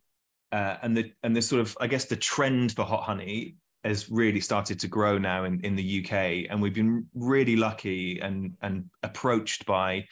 uh, 0.52 0.78
and 0.82 0.96
the 0.96 1.12
and 1.24 1.36
the 1.36 1.42
sort 1.42 1.62
of 1.62 1.78
i 1.82 1.88
guess 1.88 2.06
the 2.06 2.16
trend 2.16 2.72
for 2.74 2.84
hot 2.84 3.04
honey 3.04 3.56
has 3.86 4.10
really 4.10 4.40
started 4.42 4.80
to 4.80 4.88
grow 4.88 5.18
now 5.18 5.44
in, 5.44 5.60
in 5.62 5.76
the 5.76 6.04
UK. 6.04 6.50
And 6.50 6.60
we've 6.60 6.74
been 6.74 7.06
really 7.14 7.56
lucky 7.56 8.20
and 8.20 8.54
and 8.62 8.86
approached 9.04 9.66
by, 9.66 10.06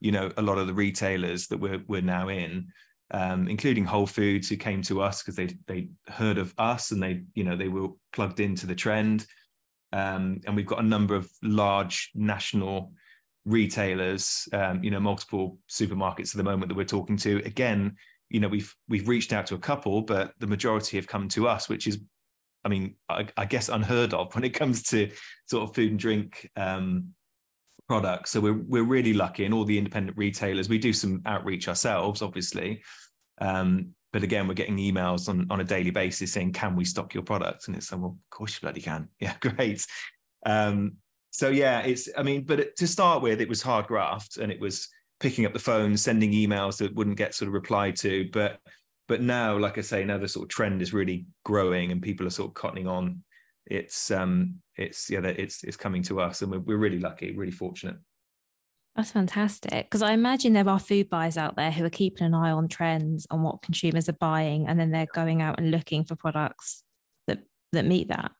you 0.00 0.10
know, 0.10 0.30
a 0.36 0.42
lot 0.42 0.58
of 0.58 0.66
the 0.66 0.74
retailers 0.74 1.46
that 1.46 1.58
we're 1.58 1.82
we're 1.86 2.02
now 2.02 2.28
in, 2.28 2.66
um, 3.12 3.46
including 3.46 3.84
Whole 3.84 4.06
Foods, 4.06 4.48
who 4.48 4.56
came 4.56 4.82
to 4.82 5.00
us 5.00 5.22
because 5.22 5.36
they 5.36 5.56
they 5.68 5.88
heard 6.08 6.38
of 6.38 6.52
us 6.58 6.90
and 6.90 7.02
they, 7.02 7.22
you 7.34 7.44
know, 7.44 7.56
they 7.56 7.68
were 7.68 7.88
plugged 8.12 8.40
into 8.40 8.66
the 8.66 8.74
trend. 8.74 9.26
Um, 9.92 10.40
and 10.46 10.54
we've 10.54 10.66
got 10.66 10.80
a 10.80 10.86
number 10.86 11.14
of 11.14 11.30
large 11.42 12.10
national 12.14 12.92
retailers, 13.44 14.48
um, 14.52 14.82
you 14.84 14.90
know, 14.90 15.00
multiple 15.00 15.58
supermarkets 15.68 16.32
at 16.32 16.36
the 16.36 16.44
moment 16.44 16.68
that 16.68 16.76
we're 16.76 16.84
talking 16.84 17.16
to. 17.18 17.38
Again, 17.44 17.96
you 18.28 18.40
know, 18.40 18.48
we've 18.48 18.74
we've 18.88 19.08
reached 19.08 19.32
out 19.32 19.46
to 19.46 19.54
a 19.54 19.58
couple, 19.58 20.02
but 20.02 20.32
the 20.38 20.46
majority 20.46 20.96
have 20.96 21.06
come 21.06 21.28
to 21.30 21.48
us, 21.48 21.68
which 21.68 21.86
is 21.86 21.98
I 22.64 22.68
mean, 22.68 22.96
I, 23.08 23.26
I, 23.36 23.46
guess 23.46 23.68
unheard 23.68 24.12
of 24.12 24.34
when 24.34 24.44
it 24.44 24.50
comes 24.50 24.82
to 24.84 25.10
sort 25.46 25.68
of 25.68 25.74
food 25.74 25.90
and 25.90 25.98
drink 25.98 26.48
um, 26.56 27.14
products. 27.88 28.30
So 28.30 28.40
we're 28.40 28.62
we're 28.68 28.84
really 28.84 29.12
lucky, 29.12 29.44
and 29.44 29.54
all 29.54 29.64
the 29.64 29.78
independent 29.78 30.16
retailers. 30.16 30.68
We 30.68 30.78
do 30.78 30.92
some 30.92 31.22
outreach 31.26 31.68
ourselves, 31.68 32.22
obviously, 32.22 32.82
um, 33.40 33.94
but 34.12 34.22
again, 34.22 34.48
we're 34.48 34.54
getting 34.54 34.78
emails 34.78 35.28
on 35.28 35.46
on 35.50 35.60
a 35.60 35.64
daily 35.64 35.90
basis 35.90 36.32
saying, 36.32 36.52
"Can 36.52 36.76
we 36.76 36.84
stock 36.84 37.14
your 37.14 37.22
products?" 37.22 37.68
And 37.68 37.76
it's 37.76 37.92
like, 37.92 38.00
"Well, 38.00 38.16
of 38.18 38.30
course 38.30 38.54
you 38.54 38.60
bloody 38.62 38.80
can." 38.80 39.08
Yeah, 39.20 39.34
great. 39.40 39.86
Um, 40.46 40.96
so 41.30 41.48
yeah, 41.50 41.80
it's. 41.80 42.08
I 42.16 42.22
mean, 42.22 42.44
but 42.44 42.76
to 42.76 42.86
start 42.86 43.22
with, 43.22 43.40
it 43.40 43.48
was 43.48 43.62
hard 43.62 43.86
graft, 43.86 44.36
and 44.38 44.50
it 44.50 44.60
was 44.60 44.88
picking 45.20 45.44
up 45.46 45.52
the 45.52 45.58
phone, 45.58 45.96
sending 45.96 46.32
emails 46.32 46.78
that 46.78 46.94
wouldn't 46.94 47.18
get 47.18 47.34
sort 47.34 47.48
of 47.48 47.54
replied 47.54 47.94
to, 47.96 48.28
but 48.32 48.58
but 49.06 49.20
now, 49.20 49.58
like 49.58 49.76
I 49.76 49.80
say, 49.80 50.04
now 50.04 50.18
the 50.18 50.28
sort 50.28 50.44
of 50.44 50.50
trend 50.50 50.80
is 50.80 50.94
really 50.94 51.26
growing 51.44 51.90
and 51.90 52.00
people 52.00 52.28
are 52.28 52.30
sort 52.30 52.48
of 52.48 52.54
cottoning 52.54 52.88
on. 52.88 53.24
It's 53.66 54.10
um, 54.12 54.60
it's 54.76 55.10
yeah, 55.10 55.20
it's 55.20 55.64
it's 55.64 55.76
coming 55.76 56.02
to 56.04 56.20
us, 56.20 56.42
and 56.42 56.50
we're 56.52 56.60
we're 56.60 56.76
really 56.76 57.00
lucky, 57.00 57.36
really 57.36 57.50
fortunate. 57.52 57.96
That's 59.00 59.12
fantastic 59.12 59.86
because 59.86 60.02
I 60.02 60.12
imagine 60.12 60.52
there 60.52 60.68
are 60.68 60.78
food 60.78 61.08
buyers 61.08 61.38
out 61.38 61.56
there 61.56 61.70
who 61.70 61.86
are 61.86 61.90
keeping 61.90 62.26
an 62.26 62.34
eye 62.34 62.50
on 62.50 62.68
trends 62.68 63.26
on 63.30 63.42
what 63.42 63.62
consumers 63.62 64.10
are 64.10 64.14
buying, 64.20 64.68
and 64.68 64.78
then 64.78 64.90
they're 64.90 65.08
going 65.14 65.40
out 65.40 65.58
and 65.58 65.70
looking 65.70 66.04
for 66.04 66.16
products 66.16 66.84
that 67.26 67.38
that 67.72 67.86
meet 67.86 68.08
that. 68.08 68.30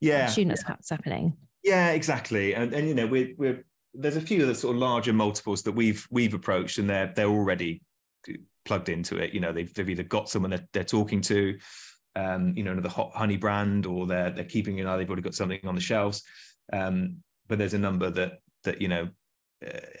Yeah, 0.00 0.18
I 0.18 0.24
assume 0.26 0.48
that's 0.48 0.62
what's 0.68 0.88
happening. 0.88 1.36
Yeah, 1.64 1.90
exactly, 1.90 2.54
and 2.54 2.72
and 2.72 2.86
you 2.86 2.94
know 2.94 3.08
we're 3.08 3.34
we're 3.36 3.64
there's 3.92 4.14
a 4.14 4.20
few 4.20 4.42
of 4.42 4.46
the 4.46 4.54
sort 4.54 4.76
of 4.76 4.80
larger 4.80 5.12
multiples 5.12 5.64
that 5.64 5.72
we've 5.72 6.06
we've 6.12 6.32
approached, 6.32 6.78
and 6.78 6.88
they're 6.88 7.12
they're 7.16 7.26
already 7.26 7.82
plugged 8.64 8.90
into 8.90 9.16
it. 9.16 9.34
You 9.34 9.40
know, 9.40 9.52
they've, 9.52 9.74
they've 9.74 9.90
either 9.90 10.04
got 10.04 10.28
someone 10.28 10.52
that 10.52 10.68
they're 10.72 10.84
talking 10.84 11.20
to, 11.22 11.58
um, 12.14 12.52
you 12.56 12.62
know, 12.62 12.70
another 12.70 12.88
hot 12.88 13.10
honey 13.16 13.36
brand, 13.36 13.84
or 13.84 14.06
they're 14.06 14.30
they're 14.30 14.44
keeping 14.44 14.78
an 14.78 14.86
eye. 14.86 14.96
They've 14.96 15.10
already 15.10 15.22
got 15.22 15.34
something 15.34 15.58
on 15.64 15.74
the 15.74 15.80
shelves. 15.80 16.22
Um, 16.72 17.16
but 17.48 17.58
there's 17.58 17.74
a 17.74 17.78
number 17.78 18.10
that 18.10 18.34
that 18.62 18.80
you 18.80 18.86
know, 18.86 19.08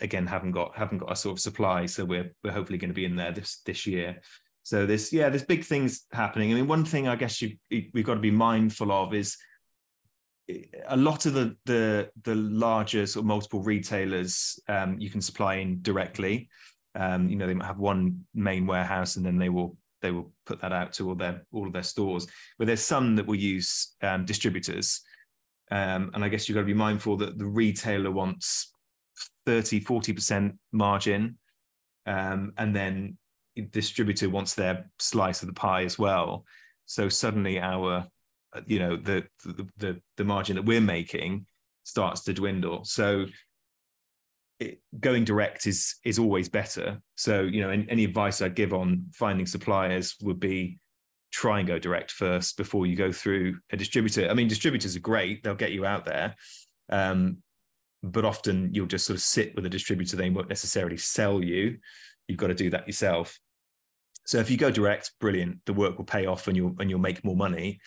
again, 0.00 0.26
haven't 0.26 0.52
got 0.52 0.76
haven't 0.76 0.98
got 0.98 1.12
a 1.12 1.16
sort 1.16 1.36
of 1.36 1.40
supply. 1.40 1.86
So 1.86 2.04
we're 2.04 2.32
we're 2.42 2.52
hopefully 2.52 2.78
going 2.78 2.90
to 2.90 2.94
be 2.94 3.04
in 3.04 3.16
there 3.16 3.32
this 3.32 3.60
this 3.64 3.86
year. 3.86 4.20
So 4.62 4.86
there's 4.86 5.12
yeah, 5.12 5.28
there's 5.28 5.44
big 5.44 5.64
things 5.64 6.06
happening. 6.12 6.52
I 6.52 6.54
mean, 6.54 6.68
one 6.68 6.84
thing 6.84 7.08
I 7.08 7.16
guess 7.16 7.40
you 7.40 7.56
we've 7.70 8.04
got 8.04 8.14
to 8.14 8.20
be 8.20 8.30
mindful 8.30 8.92
of 8.92 9.14
is 9.14 9.36
a 10.86 10.96
lot 10.96 11.26
of 11.26 11.34
the 11.34 11.56
the 11.64 12.10
the 12.22 12.34
larger 12.34 13.06
sort 13.06 13.22
of 13.22 13.26
multiple 13.26 13.62
retailers 13.62 14.58
um, 14.68 14.98
you 14.98 15.10
can 15.10 15.20
supply 15.20 15.56
in 15.56 15.82
directly. 15.82 16.48
Um, 16.94 17.28
you 17.28 17.36
know, 17.36 17.46
they 17.46 17.54
might 17.54 17.66
have 17.66 17.78
one 17.78 18.24
main 18.34 18.66
warehouse 18.66 19.16
and 19.16 19.24
then 19.24 19.38
they 19.38 19.48
will 19.48 19.76
they 20.00 20.10
will 20.10 20.32
put 20.46 20.60
that 20.60 20.72
out 20.72 20.92
to 20.94 21.08
all 21.08 21.14
their 21.14 21.42
all 21.52 21.66
of 21.66 21.72
their 21.72 21.82
stores. 21.82 22.26
But 22.58 22.66
there's 22.66 22.82
some 22.82 23.16
that 23.16 23.26
will 23.26 23.36
use 23.36 23.94
um, 24.02 24.24
distributors. 24.24 25.00
Um, 25.70 26.10
and 26.14 26.24
I 26.24 26.28
guess 26.28 26.48
you've 26.48 26.54
got 26.54 26.62
to 26.62 26.66
be 26.66 26.74
mindful 26.74 27.18
that 27.18 27.38
the 27.38 27.46
retailer 27.46 28.10
wants 28.10 28.72
30, 29.48 29.80
40% 29.80 30.58
margin. 30.72 31.38
Um, 32.04 32.52
and 32.58 32.76
then 32.76 33.16
distributor 33.70 34.28
wants 34.28 34.54
their 34.54 34.90
slice 34.98 35.40
of 35.40 35.48
the 35.48 35.54
pie 35.54 35.84
as 35.84 35.98
well. 35.98 36.44
So 36.84 37.08
suddenly 37.08 37.58
our, 37.58 38.06
you 38.66 38.78
know, 38.78 38.96
the 38.96 39.24
the 39.46 39.66
the, 39.78 40.00
the 40.18 40.24
margin 40.24 40.56
that 40.56 40.66
we're 40.66 40.82
making 40.82 41.46
starts 41.84 42.24
to 42.24 42.34
dwindle. 42.34 42.84
So 42.84 43.24
it, 44.60 44.82
going 45.00 45.24
direct 45.24 45.66
is 45.66 45.96
is 46.04 46.18
always 46.18 46.50
better. 46.50 47.00
So 47.16 47.40
you 47.40 47.62
know, 47.62 47.70
any, 47.70 47.86
any 47.88 48.04
advice 48.04 48.42
I'd 48.42 48.54
give 48.54 48.74
on 48.74 49.06
finding 49.14 49.46
suppliers 49.46 50.14
would 50.20 50.40
be 50.40 50.78
try 51.32 51.58
and 51.58 51.66
go 51.66 51.78
direct 51.78 52.10
first 52.10 52.58
before 52.58 52.84
you 52.86 52.96
go 52.96 53.12
through 53.12 53.60
a 53.72 53.78
distributor. 53.78 54.28
I 54.28 54.34
mean, 54.34 54.48
distributors 54.48 54.94
are 54.94 55.00
great; 55.00 55.42
they'll 55.42 55.54
get 55.54 55.72
you 55.72 55.86
out 55.86 56.04
there, 56.04 56.36
um, 56.90 57.38
but 58.02 58.24
often 58.24 58.70
you'll 58.72 58.86
just 58.86 59.06
sort 59.06 59.16
of 59.16 59.22
sit 59.22 59.54
with 59.54 59.66
a 59.66 59.70
distributor; 59.70 60.16
they 60.16 60.30
won't 60.30 60.48
necessarily 60.48 60.96
sell 60.96 61.42
you. 61.42 61.78
You've 62.26 62.38
got 62.38 62.48
to 62.48 62.54
do 62.54 62.70
that 62.70 62.86
yourself. 62.86 63.38
So 64.24 64.38
if 64.38 64.50
you 64.50 64.58
go 64.58 64.70
direct, 64.70 65.12
brilliant. 65.20 65.64
The 65.64 65.72
work 65.72 65.96
will 65.96 66.04
pay 66.04 66.26
off, 66.26 66.48
and 66.48 66.56
you'll 66.56 66.76
and 66.78 66.90
you'll 66.90 66.98
make 66.98 67.24
more 67.24 67.36
money. 67.36 67.80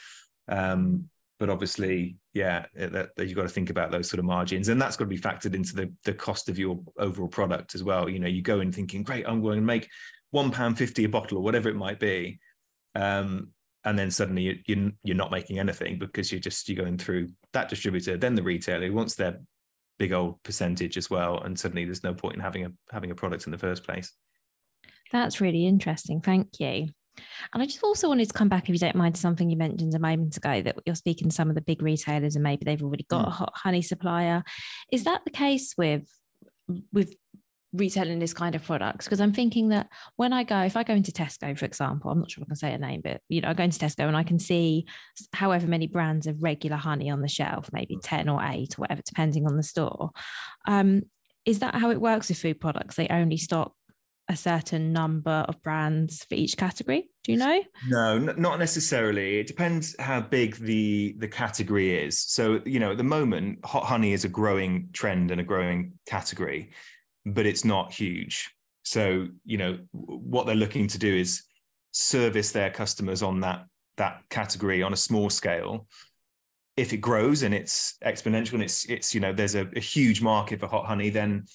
Um, 0.47 1.10
but 1.39 1.50
obviously, 1.50 2.17
yeah, 2.34 2.65
that, 2.76 3.15
that 3.15 3.26
you've 3.26 3.36
got 3.36 3.43
to 3.43 3.50
think 3.50 3.71
about 3.71 3.89
those 3.89 4.08
sort 4.08 4.19
of 4.19 4.26
margins, 4.26 4.69
and 4.69 4.80
that's 4.80 4.95
got 4.95 5.06
to 5.06 5.10
be 5.10 5.17
factored 5.17 5.56
into 5.56 5.76
the 5.76 5.91
the 6.04 6.13
cost 6.13 6.50
of 6.50 6.60
your 6.60 6.80
overall 6.97 7.28
product 7.28 7.74
as 7.74 7.84
well. 7.84 8.08
You 8.08 8.19
know, 8.19 8.28
you 8.28 8.41
go 8.41 8.60
in 8.60 8.71
thinking, 8.71 9.04
great, 9.04 9.28
I'm 9.28 9.41
going 9.41 9.56
to 9.60 9.65
make 9.65 9.89
one 10.30 10.52
pound 10.52 10.78
fifty 10.78 11.04
a 11.04 11.10
bottle 11.10 11.38
or 11.38 11.43
whatever 11.43 11.69
it 11.69 11.76
might 11.76 12.00
be, 12.00 12.39
um, 12.95 13.50
and 13.86 13.97
then 13.97 14.12
suddenly 14.12 14.43
you, 14.43 14.58
you 14.67 14.91
you're 15.04 15.17
not 15.17 15.32
making 15.32 15.58
anything 15.58 15.97
because 15.97 16.32
you're 16.32 16.39
just 16.39 16.69
you're 16.69 16.84
going 16.84 16.97
through 16.97 17.30
that 17.54 17.69
distributor, 17.69 18.17
then 18.17 18.36
the 18.36 18.43
retailer 18.43 18.86
who 18.86 18.93
wants 18.93 19.15
their 19.15 19.39
big 20.02 20.14
old 20.14 20.42
percentage 20.42 20.98
as 20.98 21.12
well, 21.12 21.38
and 21.44 21.60
suddenly 21.60 21.86
there's 21.86 22.04
no 22.04 22.12
point 22.12 22.34
in 22.34 22.42
having 22.42 22.66
a 22.66 22.72
having 22.92 23.12
a 23.12 23.16
product 23.16 23.46
in 23.46 23.52
the 23.52 23.58
first 23.58 23.84
place. 23.84 24.12
That's 25.12 25.40
really 25.40 25.68
interesting. 25.68 26.22
Thank 26.22 26.60
you. 26.60 26.88
And 27.54 27.62
I 27.62 27.68
just 27.68 27.84
also 27.84 28.08
wanted 28.08 28.28
to 28.30 28.34
come 28.34 28.50
back, 28.50 28.64
if 28.64 28.70
you 28.74 28.80
don't 28.80 28.96
mind, 28.96 29.14
to 29.14 29.22
something 29.22 29.48
you 29.48 29.58
mentioned 29.58 29.94
a 29.94 30.00
moment 30.00 30.36
ago 30.36 30.64
that 30.64 30.76
you're 30.88 30.96
speaking 30.96 31.30
to 31.30 31.36
some 31.36 31.50
of 31.50 31.56
the 31.56 31.62
big 31.62 31.84
retailers 31.84 32.36
and 32.36 32.42
maybe 32.42 32.66
they've 32.66 32.82
already 32.82 33.06
got 33.10 33.26
mm. 33.26 33.28
a 33.28 33.32
hot 33.32 33.54
honey 33.54 33.84
supplier. 33.84 34.44
Is 34.92 35.04
that 35.04 35.22
the 35.24 35.30
case 35.30 35.76
with 35.78 36.08
with 36.92 37.14
retailing 37.73 38.19
this 38.19 38.34
kind 38.34 38.55
of 38.55 38.63
products? 38.63 39.05
Because 39.05 39.21
I'm 39.21 39.34
thinking 39.34 39.69
that 39.69 39.88
when 40.15 40.34
I 40.34 40.43
go, 40.43 40.60
if 40.62 40.75
I 40.75 40.84
go 40.84 40.93
into 40.93 41.12
Tesco, 41.12 41.57
for 41.57 41.65
example, 41.65 42.12
I'm 42.12 42.19
not 42.19 42.31
sure 42.31 42.41
if 42.41 42.47
I 42.47 42.49
can 42.49 42.55
say 42.55 42.73
a 42.73 42.77
name, 42.77 43.01
but 43.03 43.21
you 43.29 43.41
know, 43.41 43.49
I 43.49 43.53
go 43.53 43.63
into 43.63 43.79
Tesco 43.79 44.07
and 44.07 44.17
I 44.17 44.23
can 44.23 44.39
see 44.39 44.86
however 45.34 45.67
many 45.67 45.88
brands 45.88 46.27
of 46.27 46.43
regular 46.43 46.77
honey 46.77 47.10
on 47.10 47.21
the 47.21 47.27
shelf, 47.27 47.69
maybe 47.71 47.97
10 48.01 48.29
or 48.29 48.41
8 48.43 48.77
or 48.77 48.81
whatever, 48.81 49.01
depending 49.05 49.47
on 49.47 49.57
the 49.57 49.63
store. 49.63 50.12
Um, 50.67 51.03
is 51.45 51.60
that 51.60 51.75
how 51.75 51.89
it 51.89 51.99
works 51.99 52.29
with 52.29 52.38
food 52.38 52.60
products? 52.60 52.95
They 52.95 53.07
only 53.07 53.38
stock 53.38 53.73
a 54.31 54.36
certain 54.38 54.93
number 54.93 55.45
of 55.49 55.62
brands 55.62 56.23
for 56.23 56.36
each 56.36 56.55
category 56.55 57.10
do 57.23 57.34
you 57.34 57.38
know 57.38 57.62
no 57.88 58.15
n- 58.15 58.34
not 58.38 58.60
necessarily 58.60 59.39
it 59.39 59.47
depends 59.47 59.93
how 59.99 60.21
big 60.21 60.55
the 60.55 61.13
the 61.19 61.27
category 61.27 62.05
is 62.05 62.17
so 62.17 62.62
you 62.65 62.79
know 62.79 62.91
at 62.91 62.97
the 62.97 63.03
moment 63.03 63.60
hot 63.65 63.84
honey 63.84 64.13
is 64.13 64.23
a 64.23 64.29
growing 64.29 64.88
trend 64.93 65.31
and 65.31 65.41
a 65.41 65.43
growing 65.43 65.91
category 66.05 66.71
but 67.25 67.45
it's 67.45 67.65
not 67.65 67.93
huge. 67.93 68.51
So 68.84 69.27
you 69.45 69.57
know 69.57 69.79
what 69.91 70.45
they're 70.45 70.55
looking 70.55 70.88
to 70.88 70.97
do 70.97 71.15
is 71.15 71.43
service 71.91 72.51
their 72.51 72.69
customers 72.69 73.21
on 73.21 73.41
that 73.41 73.65
that 73.97 74.21
category 74.29 74.81
on 74.84 74.93
a 74.93 74.97
small 74.97 75.29
scale. 75.29 75.88
If 76.77 76.93
it 76.93 76.97
grows 76.97 77.43
and 77.43 77.53
it's 77.53 77.97
exponential 78.03 78.53
and 78.53 78.63
it's 78.63 78.86
it's 78.86 79.13
you 79.13 79.21
know 79.21 79.34
there's 79.34 79.55
a, 79.55 79.67
a 79.75 79.79
huge 79.79 80.21
market 80.21 80.60
for 80.60 80.67
hot 80.67 80.86
honey 80.86 81.10
then 81.10 81.45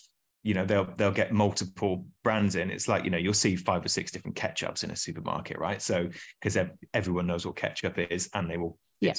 you 0.43 0.55
know 0.55 0.65
they'll 0.65 0.85
they'll 0.97 1.11
get 1.11 1.33
multiple 1.33 2.07
brands 2.23 2.55
in. 2.55 2.71
It's 2.71 2.87
like 2.87 3.05
you 3.05 3.11
know 3.11 3.19
you'll 3.19 3.35
see 3.35 3.57
five 3.57 3.85
or 3.85 3.89
six 3.89 4.13
different 4.13 4.37
ketchups 4.37 4.85
in 4.85 4.91
a 4.93 4.97
supermarket 4.97 5.59
right? 5.59 5.83
So 5.83 6.09
because 6.41 6.57
everyone 6.95 7.27
knows 7.27 7.45
what 7.45 7.57
ketchup 7.57 7.99
is 7.99 8.31
and 8.35 8.49
they 8.49 8.57
will 8.57 8.79
yeah. 9.01 9.15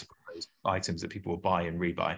items 0.66 1.02
that 1.02 1.10
people 1.10 1.34
will 1.34 1.42
buy 1.42 1.64
and 1.64 1.80
rebuy. 1.80 2.18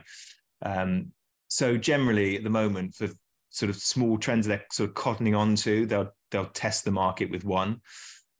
Um, 0.61 1.11
so 1.47 1.77
generally 1.77 2.37
at 2.37 2.43
the 2.43 2.49
moment 2.49 2.93
for 2.93 3.09
sort 3.49 3.69
of 3.69 3.75
small 3.75 4.17
trends 4.17 4.47
they're 4.47 4.65
sort 4.71 4.89
of 4.89 4.95
cottoning 4.95 5.37
onto 5.37 5.85
they'll 5.85 6.11
they'll 6.31 6.45
test 6.47 6.85
the 6.85 6.91
market 6.91 7.29
with 7.29 7.43
one 7.43 7.81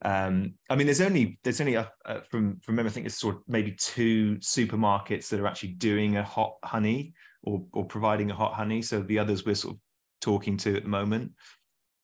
um, 0.02 0.54
I 0.70 0.76
mean, 0.76 0.88
there's 0.88 1.02
only 1.02 1.40
there's 1.44 1.60
only 1.60 1.76
a, 1.76 1.92
a, 2.06 2.22
from 2.22 2.60
from 2.62 2.76
memory, 2.76 2.90
I 2.90 2.94
think 2.94 3.06
it's 3.06 3.20
sort 3.20 3.36
of 3.36 3.42
maybe 3.48 3.74
two 3.74 4.38
supermarkets 4.38 5.28
that 5.30 5.40
are 5.40 5.48
actually 5.48 5.74
doing 5.74 6.18
a 6.18 6.24
hot 6.24 6.54
honey 6.64 7.14
or 7.44 7.66
or 7.74 7.86
providing 7.86 8.32
a 8.32 8.36
hot 8.36 8.54
honey. 8.54 8.82
So 8.82 9.02
the 9.02 9.20
others 9.20 9.46
we're 9.46 9.56
sort 9.56 9.76
of 9.76 9.82
talking 10.22 10.56
to 10.58 10.78
at 10.78 10.84
the 10.84 10.90
moment. 10.90 11.34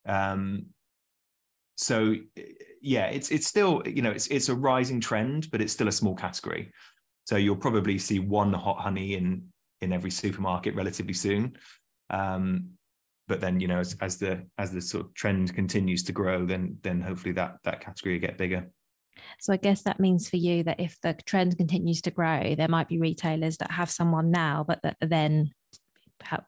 Um, 0.05 0.67
so 1.77 2.15
yeah, 2.81 3.05
it's 3.05 3.31
it's 3.31 3.47
still 3.47 3.81
you 3.85 4.01
know 4.01 4.11
it's 4.11 4.27
it's 4.27 4.49
a 4.49 4.55
rising 4.55 4.99
trend, 4.99 5.49
but 5.49 5.61
it's 5.61 5.73
still 5.73 5.87
a 5.87 5.93
small 5.93 6.15
category. 6.15 6.71
So 7.25 7.37
you'll 7.37 7.55
probably 7.55 7.97
see 7.97 8.19
one 8.19 8.51
hot 8.51 8.79
honey 8.79 9.13
in 9.13 9.47
in 9.79 9.93
every 9.93 10.11
supermarket 10.11 10.75
relatively 10.75 11.13
soon. 11.13 11.57
Um, 12.09 12.74
but 13.27 13.41
then 13.41 13.59
you 13.59 13.67
know 13.67 13.79
as, 13.79 13.95
as 14.01 14.17
the 14.17 14.45
as 14.57 14.71
the 14.71 14.81
sort 14.81 15.05
of 15.05 15.13
trend 15.13 15.53
continues 15.53 16.03
to 16.03 16.11
grow, 16.11 16.45
then 16.45 16.77
then 16.81 17.01
hopefully 17.01 17.33
that 17.33 17.57
that 17.63 17.81
category 17.81 18.15
will 18.15 18.21
get 18.21 18.37
bigger. 18.37 18.69
So 19.39 19.53
I 19.53 19.57
guess 19.57 19.83
that 19.83 19.99
means 19.99 20.29
for 20.29 20.37
you 20.37 20.63
that 20.63 20.79
if 20.79 20.99
the 21.01 21.13
trend 21.25 21.57
continues 21.57 22.01
to 22.01 22.11
grow, 22.11 22.55
there 22.55 22.67
might 22.67 22.89
be 22.89 22.99
retailers 22.99 23.57
that 23.57 23.71
have 23.71 23.89
someone 23.89 24.29
now, 24.31 24.65
but 24.67 24.81
that 24.83 24.97
then 25.01 25.51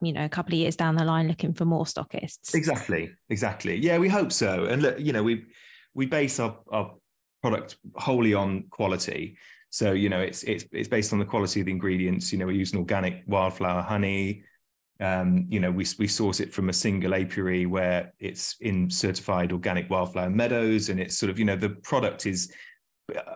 you 0.02 0.13
know 0.13 0.26
a 0.26 0.30
couple 0.30 0.54
of 0.54 0.60
years 0.60 0.76
down 0.76 0.96
the 0.96 1.04
line 1.04 1.28
looking 1.28 1.54
for 1.54 1.66
more 1.66 1.86
stockists. 1.86 2.54
Exactly 2.54 3.12
exactly. 3.30 3.76
Yeah 3.78 3.98
we 3.98 4.10
hope 4.10 4.32
so. 4.32 4.66
And 4.66 4.82
look 4.82 5.00
you 5.00 5.13
know 5.13 5.24
we 5.24 5.46
we 5.94 6.06
base 6.06 6.40
our, 6.40 6.58
our 6.72 6.94
product 7.42 7.78
wholly 7.96 8.34
on 8.34 8.63
quality. 8.70 9.38
So 9.70 9.92
you 9.92 10.10
know 10.10 10.20
it's 10.20 10.44
it's 10.44 10.66
it's 10.72 10.88
based 10.88 11.13
on 11.13 11.20
the 11.20 11.26
quality 11.26 11.60
of 11.60 11.66
the 11.66 11.72
ingredients. 11.72 12.32
You 12.32 12.40
know 12.40 12.46
we 12.46 12.56
use 12.56 12.72
an 12.74 12.80
organic 12.80 13.24
wildflower 13.28 13.82
honey 13.82 14.44
um, 15.00 15.46
you 15.50 15.60
know 15.60 15.72
we, 15.72 15.86
we 16.00 16.08
source 16.08 16.40
it 16.40 16.54
from 16.54 16.70
a 16.70 16.74
single 16.74 17.14
apiary 17.14 17.66
where 17.66 18.14
it's 18.20 18.56
in 18.62 18.90
certified 18.90 19.52
organic 19.52 19.90
wildflower 19.90 20.30
meadows 20.30 20.90
and 20.90 21.00
it's 21.00 21.18
sort 21.18 21.30
of 21.30 21.38
you 21.38 21.46
know 21.46 21.56
the 21.56 21.70
product 21.70 22.26
is 22.26 22.52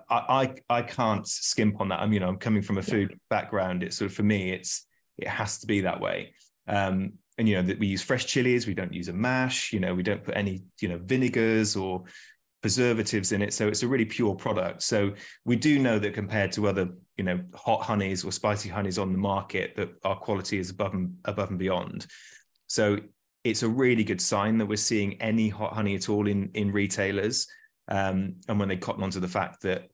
I, 0.09 0.53
I 0.69 0.77
I 0.77 0.81
can't 0.81 1.27
skimp 1.27 1.79
on 1.79 1.89
that. 1.89 2.01
I'm, 2.01 2.11
you 2.11 2.19
know, 2.19 2.27
I'm 2.27 2.37
coming 2.37 2.61
from 2.61 2.77
a 2.77 2.81
food 2.81 3.17
background. 3.29 3.83
It's 3.83 3.97
sort 3.97 4.11
of 4.11 4.15
for 4.15 4.23
me, 4.23 4.51
it's 4.51 4.85
it 5.17 5.27
has 5.27 5.59
to 5.59 5.67
be 5.67 5.81
that 5.81 5.99
way. 5.99 6.33
Um, 6.67 7.13
and 7.37 7.47
you 7.47 7.55
know 7.55 7.63
that 7.63 7.79
we 7.79 7.87
use 7.87 8.01
fresh 8.01 8.25
chilies. 8.25 8.67
We 8.67 8.73
don't 8.73 8.93
use 8.93 9.07
a 9.07 9.13
mash. 9.13 9.71
You 9.71 9.79
know, 9.79 9.95
we 9.95 10.03
don't 10.03 10.23
put 10.23 10.35
any 10.35 10.63
you 10.81 10.89
know 10.89 10.99
vinegars 11.03 11.75
or 11.75 12.03
preservatives 12.61 13.31
in 13.31 13.41
it. 13.41 13.53
So 13.53 13.67
it's 13.67 13.83
a 13.83 13.87
really 13.87 14.05
pure 14.05 14.35
product. 14.35 14.83
So 14.83 15.13
we 15.45 15.55
do 15.55 15.79
know 15.79 15.97
that 15.99 16.13
compared 16.13 16.51
to 16.53 16.67
other 16.67 16.89
you 17.21 17.25
know 17.25 17.39
hot 17.53 17.83
honeys 17.83 18.25
or 18.25 18.31
spicy 18.31 18.67
honeys 18.67 18.97
on 18.97 19.11
the 19.11 19.17
market, 19.19 19.75
that 19.75 19.89
our 20.03 20.15
quality 20.15 20.57
is 20.57 20.71
above 20.71 20.95
and 20.95 21.15
above 21.25 21.51
and 21.51 21.59
beyond. 21.59 22.07
So 22.65 22.97
it's 23.43 23.61
a 23.61 23.69
really 23.69 24.03
good 24.03 24.19
sign 24.19 24.57
that 24.57 24.65
we're 24.65 24.77
seeing 24.77 25.21
any 25.21 25.47
hot 25.47 25.73
honey 25.73 25.93
at 25.93 26.09
all 26.09 26.25
in 26.27 26.49
in 26.55 26.71
retailers. 26.71 27.47
Um, 27.87 28.37
and 28.47 28.57
when 28.59 28.69
they 28.69 28.77
cotton 28.77 29.03
onto 29.03 29.19
the 29.19 29.27
fact 29.27 29.61
that 29.61 29.91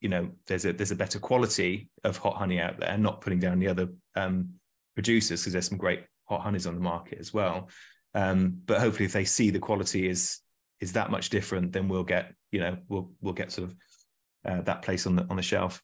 you 0.00 0.08
know 0.08 0.28
there's 0.48 0.64
a 0.64 0.72
there's 0.72 0.90
a 0.90 0.96
better 0.96 1.20
quality 1.20 1.88
of 2.02 2.16
hot 2.16 2.34
honey 2.34 2.58
out 2.58 2.80
there 2.80 2.98
not 2.98 3.20
putting 3.20 3.38
down 3.38 3.60
the 3.60 3.68
other 3.68 3.88
um, 4.16 4.48
producers 4.96 5.42
because 5.42 5.52
there's 5.52 5.68
some 5.68 5.78
great 5.78 6.02
hot 6.24 6.40
honeys 6.40 6.66
on 6.66 6.74
the 6.74 6.80
market 6.80 7.18
as 7.20 7.32
well 7.32 7.68
um, 8.14 8.60
but 8.66 8.80
hopefully 8.80 9.06
if 9.06 9.12
they 9.12 9.24
see 9.24 9.50
the 9.50 9.58
quality 9.58 10.08
is 10.08 10.40
is 10.80 10.92
that 10.92 11.10
much 11.10 11.30
different 11.30 11.72
then 11.72 11.88
we'll 11.88 12.04
get 12.04 12.34
you 12.52 12.60
know 12.60 12.76
we'll 12.88 13.10
we'll 13.20 13.32
get 13.34 13.52
sort 13.52 13.68
of 13.68 13.76
uh, 14.44 14.62
that 14.62 14.82
place 14.82 15.06
on 15.06 15.16
the 15.16 15.26
on 15.30 15.36
the 15.36 15.42
shelf 15.42 15.82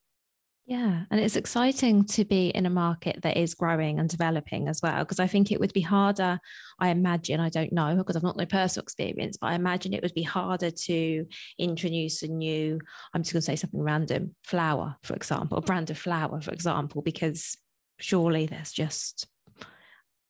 yeah, 0.64 1.02
and 1.10 1.18
it's 1.18 1.34
exciting 1.34 2.04
to 2.04 2.24
be 2.24 2.48
in 2.48 2.66
a 2.66 2.70
market 2.70 3.18
that 3.22 3.36
is 3.36 3.54
growing 3.54 3.98
and 3.98 4.08
developing 4.08 4.68
as 4.68 4.80
well. 4.80 5.00
Because 5.00 5.18
I 5.18 5.26
think 5.26 5.50
it 5.50 5.58
would 5.58 5.72
be 5.72 5.80
harder, 5.80 6.38
I 6.78 6.90
imagine, 6.90 7.40
I 7.40 7.48
don't 7.48 7.72
know 7.72 7.96
because 7.96 8.14
I've 8.14 8.22
not 8.22 8.36
no 8.36 8.46
personal 8.46 8.84
experience, 8.84 9.36
but 9.40 9.48
I 9.48 9.54
imagine 9.54 9.92
it 9.92 10.02
would 10.02 10.14
be 10.14 10.22
harder 10.22 10.70
to 10.70 11.26
introduce 11.58 12.22
a 12.22 12.28
new, 12.28 12.78
I'm 13.12 13.22
just 13.22 13.32
going 13.32 13.40
to 13.40 13.46
say 13.46 13.56
something 13.56 13.82
random, 13.82 14.36
flour, 14.44 14.94
for 15.02 15.14
example, 15.14 15.58
a 15.58 15.62
brand 15.62 15.90
of 15.90 15.98
flour, 15.98 16.40
for 16.40 16.52
example, 16.52 17.02
because 17.02 17.56
surely 17.98 18.46
there's 18.46 18.72
just 18.72 19.26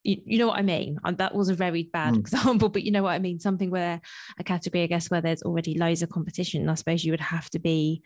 you, 0.05 0.17
you, 0.25 0.39
know 0.39 0.49
what 0.49 0.59
I 0.59 0.63
mean? 0.63 0.99
And 1.05 1.19
That 1.19 1.35
was 1.35 1.49
a 1.49 1.55
very 1.55 1.85
bad 1.93 2.15
mm. 2.15 2.19
example, 2.19 2.69
but 2.71 2.83
you 2.83 2.91
know 2.91 3.03
what 3.03 3.13
I 3.13 3.19
mean? 3.19 3.39
Something 3.39 3.71
where 3.71 4.01
a 4.39 4.45
category, 4.45 4.83
I 4.83 4.87
guess, 4.87 5.11
where 5.11 5.21
there's 5.21 5.43
already 5.43 5.79
loads 5.79 6.03
of 6.03 6.09
competition. 6.09 6.69
I 6.69 6.75
suppose 6.75 7.05
you 7.05 7.13
would 7.13 7.21
have 7.21 7.49
to 7.51 7.59
be 7.59 8.03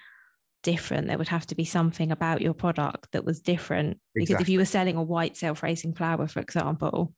different. 0.67 1.07
There 1.07 1.17
would 1.17 1.29
have 1.29 1.47
to 1.47 1.55
be 1.55 1.65
something 1.65 2.11
about 2.11 2.43
your 2.43 2.53
product 2.53 3.13
that 3.13 3.25
was 3.25 3.41
different. 3.41 4.01
Because 4.15 4.31
exactly. 4.31 4.43
if 4.43 4.49
you 4.49 4.59
were 4.59 4.65
selling 4.65 4.97
a 4.97 5.03
white 5.03 5.37
self-raising 5.37 5.95
flour, 5.95 6.27
for 6.27 6.41
example, 6.41 7.15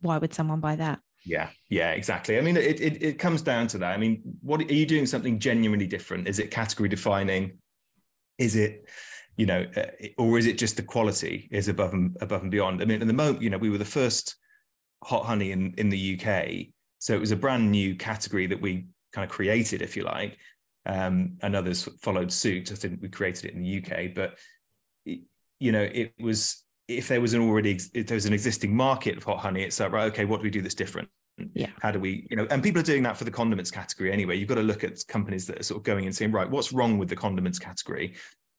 why 0.00 0.18
would 0.18 0.32
someone 0.32 0.60
buy 0.60 0.76
that? 0.76 1.00
Yeah, 1.24 1.50
yeah, 1.68 1.90
exactly. 1.90 2.38
I 2.38 2.40
mean, 2.40 2.56
it, 2.56 2.80
it, 2.80 3.02
it 3.02 3.18
comes 3.18 3.42
down 3.42 3.66
to 3.68 3.78
that. 3.78 3.92
I 3.92 3.96
mean, 3.96 4.22
what 4.42 4.60
are 4.60 4.72
you 4.72 4.86
doing 4.86 5.06
something 5.06 5.40
genuinely 5.40 5.88
different? 5.88 6.28
Is 6.28 6.38
it 6.38 6.52
category 6.52 6.88
defining? 6.88 7.58
Is 8.38 8.54
it, 8.54 8.88
you 9.36 9.46
know, 9.46 9.66
uh, 9.76 10.06
or 10.16 10.38
is 10.38 10.46
it 10.46 10.56
just 10.56 10.76
the 10.76 10.82
quality 10.84 11.48
is 11.50 11.66
above 11.66 11.94
and 11.94 12.16
above 12.20 12.42
and 12.42 12.50
beyond? 12.52 12.80
I 12.80 12.84
mean, 12.84 13.02
at 13.02 13.08
the 13.08 13.12
moment, 13.12 13.42
you 13.42 13.50
know, 13.50 13.58
we 13.58 13.70
were 13.70 13.78
the 13.78 13.84
first 13.84 14.36
hot 15.02 15.24
honey 15.24 15.50
in 15.50 15.74
in 15.78 15.88
the 15.88 16.14
UK, 16.14 16.72
so 17.00 17.14
it 17.14 17.20
was 17.20 17.32
a 17.32 17.36
brand 17.36 17.72
new 17.72 17.96
category 17.96 18.46
that 18.46 18.60
we 18.60 18.86
kind 19.12 19.24
of 19.24 19.30
created, 19.30 19.82
if 19.82 19.96
you 19.96 20.04
like 20.04 20.38
um, 20.88 21.36
and 21.42 21.54
others 21.54 21.88
followed 22.00 22.32
suit. 22.32 22.72
I 22.72 22.74
think 22.74 23.00
we 23.00 23.08
created 23.08 23.44
it 23.44 23.54
in 23.54 23.62
the 23.62 23.78
UK, 23.78 24.14
but 24.14 24.38
you 25.04 25.72
know, 25.72 25.82
it 25.82 26.14
was 26.18 26.64
if 26.88 27.08
there 27.08 27.20
was 27.20 27.34
an 27.34 27.42
already 27.42 27.78
if 27.94 28.06
there 28.06 28.14
was 28.14 28.26
an 28.26 28.32
existing 28.32 28.74
market 28.74 29.18
of 29.18 29.24
hot 29.24 29.38
honey, 29.38 29.62
it's 29.62 29.78
like 29.78 29.92
right, 29.92 30.10
okay, 30.10 30.24
what 30.24 30.38
do 30.38 30.44
we 30.44 30.50
do 30.50 30.62
that's 30.62 30.74
different? 30.74 31.08
Yeah. 31.52 31.68
How 31.80 31.92
do 31.92 32.00
we, 32.00 32.26
you 32.30 32.36
know, 32.36 32.48
and 32.50 32.62
people 32.62 32.80
are 32.80 32.84
doing 32.84 33.04
that 33.04 33.16
for 33.16 33.24
the 33.24 33.30
condiments 33.30 33.70
category 33.70 34.12
anyway. 34.12 34.36
You've 34.36 34.48
got 34.48 34.56
to 34.56 34.62
look 34.62 34.82
at 34.82 35.06
companies 35.06 35.46
that 35.46 35.60
are 35.60 35.62
sort 35.62 35.78
of 35.78 35.84
going 35.84 36.04
and 36.06 36.16
saying, 36.16 36.32
right, 36.32 36.50
what's 36.50 36.72
wrong 36.72 36.98
with 36.98 37.08
the 37.08 37.14
condiments 37.14 37.60
category? 37.60 38.16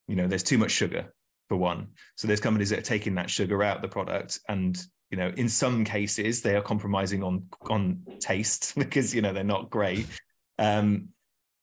You 0.07 0.15
know, 0.15 0.27
there's 0.27 0.43
too 0.43 0.57
much 0.57 0.71
sugar 0.71 1.13
for 1.49 1.57
one. 1.57 1.87
So 2.15 2.25
there's 2.25 2.39
companies 2.39 2.69
that 2.69 2.79
are 2.79 2.83
taking 2.83 3.15
that 3.15 3.29
sugar 3.29 3.63
out 3.63 3.81
the 3.81 3.89
product 3.89 4.39
and 4.47 4.81
you 5.09 5.17
know 5.17 5.33
in 5.37 5.49
some 5.49 5.83
cases 5.83 6.41
they 6.41 6.55
are 6.55 6.61
compromising 6.61 7.23
on 7.23 7.43
on 7.69 8.01
taste 8.19 8.73
because 8.77 9.13
you 9.13 9.21
know 9.23 9.33
they're 9.33 9.43
not 9.43 9.71
great 9.71 10.05
um 10.59 11.09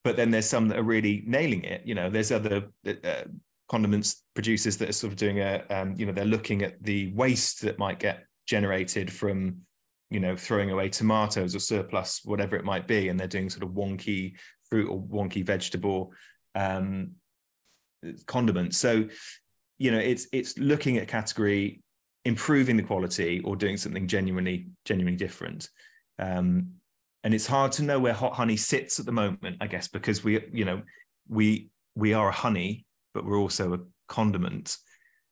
but 0.07 0.17
then 0.17 0.31
there's 0.31 0.49
some 0.49 0.69
that 0.69 0.79
are 0.79 0.85
really 0.85 1.25
nailing 1.27 1.65
it. 1.65 1.83
You 1.85 1.97
know, 1.97 2.09
there's 2.09 2.31
other 2.31 2.69
uh, 2.87 3.25
condiments 3.69 4.23
producers 4.35 4.77
that 4.77 4.89
are 4.89 4.93
sort 4.93 5.13
of 5.13 5.19
doing 5.19 5.41
a, 5.41 5.65
um, 5.69 5.97
you 5.97 6.07
know, 6.07 6.13
they're 6.13 6.25
looking 6.25 6.63
at 6.63 6.81
the 6.81 7.13
waste 7.13 7.63
that 7.63 7.77
might 7.81 7.99
get 7.99 8.23
generated 8.47 9.13
from, 9.13 9.57
you 10.11 10.21
know, 10.21 10.37
throwing 10.37 10.71
away 10.71 10.91
tomatoes 10.91 11.57
or 11.57 11.59
surplus, 11.59 12.21
whatever 12.25 12.55
it 12.55 12.65
might 12.65 12.87
be, 12.87 13.09
and 13.09 13.19
they're 13.19 13.27
doing 13.27 13.51
sort 13.51 13.65
of 13.65 13.71
wonky 13.71 14.35
fruit 14.71 14.89
or 14.89 15.03
wonky 15.03 15.45
vegetable 15.45 16.13
um, 16.55 17.11
condiments. 18.27 18.79
So, 18.79 19.09
you 19.79 19.91
know, 19.91 19.99
it's 19.99 20.29
it's 20.33 20.57
looking 20.57 20.99
at 20.99 21.09
category, 21.09 21.83
improving 22.25 22.77
the 22.77 22.85
quality, 22.85 23.41
or 23.45 23.57
doing 23.57 23.77
something 23.77 24.07
genuinely 24.07 24.69
genuinely 24.85 25.17
different. 25.17 25.69
Um, 26.21 26.75
and 27.27 27.35
it's 27.35 27.49
hard 27.49 27.73
to 27.73 27.83
know 27.83 27.99
where 27.99 28.13
hot 28.13 28.35
honey 28.35 28.57
sits 28.57 29.01
at 29.01 29.05
the 29.05 29.11
moment, 29.11 29.57
I 29.61 29.67
guess, 29.67 29.89
because 29.89 30.23
we, 30.23 30.47
you 30.53 30.65
know, 30.65 30.83
we 31.29 31.71
we 31.97 32.15
are 32.15 32.29
a 32.29 32.33
honey, 32.33 32.87
but 33.15 33.25
we're 33.25 33.41
also 33.41 33.75
a 33.75 33.81
condiment. 34.07 34.77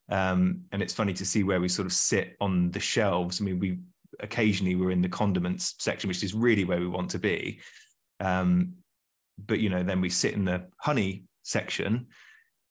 Um, 0.08 0.62
and 0.72 0.82
it's 0.82 0.92
funny 0.92 1.12
to 1.14 1.24
see 1.24 1.44
where 1.44 1.60
we 1.60 1.68
sort 1.68 1.86
of 1.86 1.92
sit 1.92 2.34
on 2.40 2.72
the 2.72 2.80
shelves. 2.80 3.40
I 3.40 3.44
mean, 3.44 3.60
we 3.60 3.78
occasionally 4.18 4.74
we're 4.74 4.90
in 4.90 5.02
the 5.02 5.08
condiments 5.08 5.76
section, 5.78 6.08
which 6.08 6.24
is 6.24 6.34
really 6.34 6.64
where 6.64 6.80
we 6.80 6.88
want 6.88 7.10
to 7.10 7.20
be. 7.20 7.60
Um, 8.18 8.72
but 9.46 9.60
you 9.60 9.70
know, 9.70 9.84
then 9.84 10.00
we 10.00 10.10
sit 10.10 10.34
in 10.34 10.44
the 10.44 10.66
honey 10.78 11.22
section. 11.44 12.08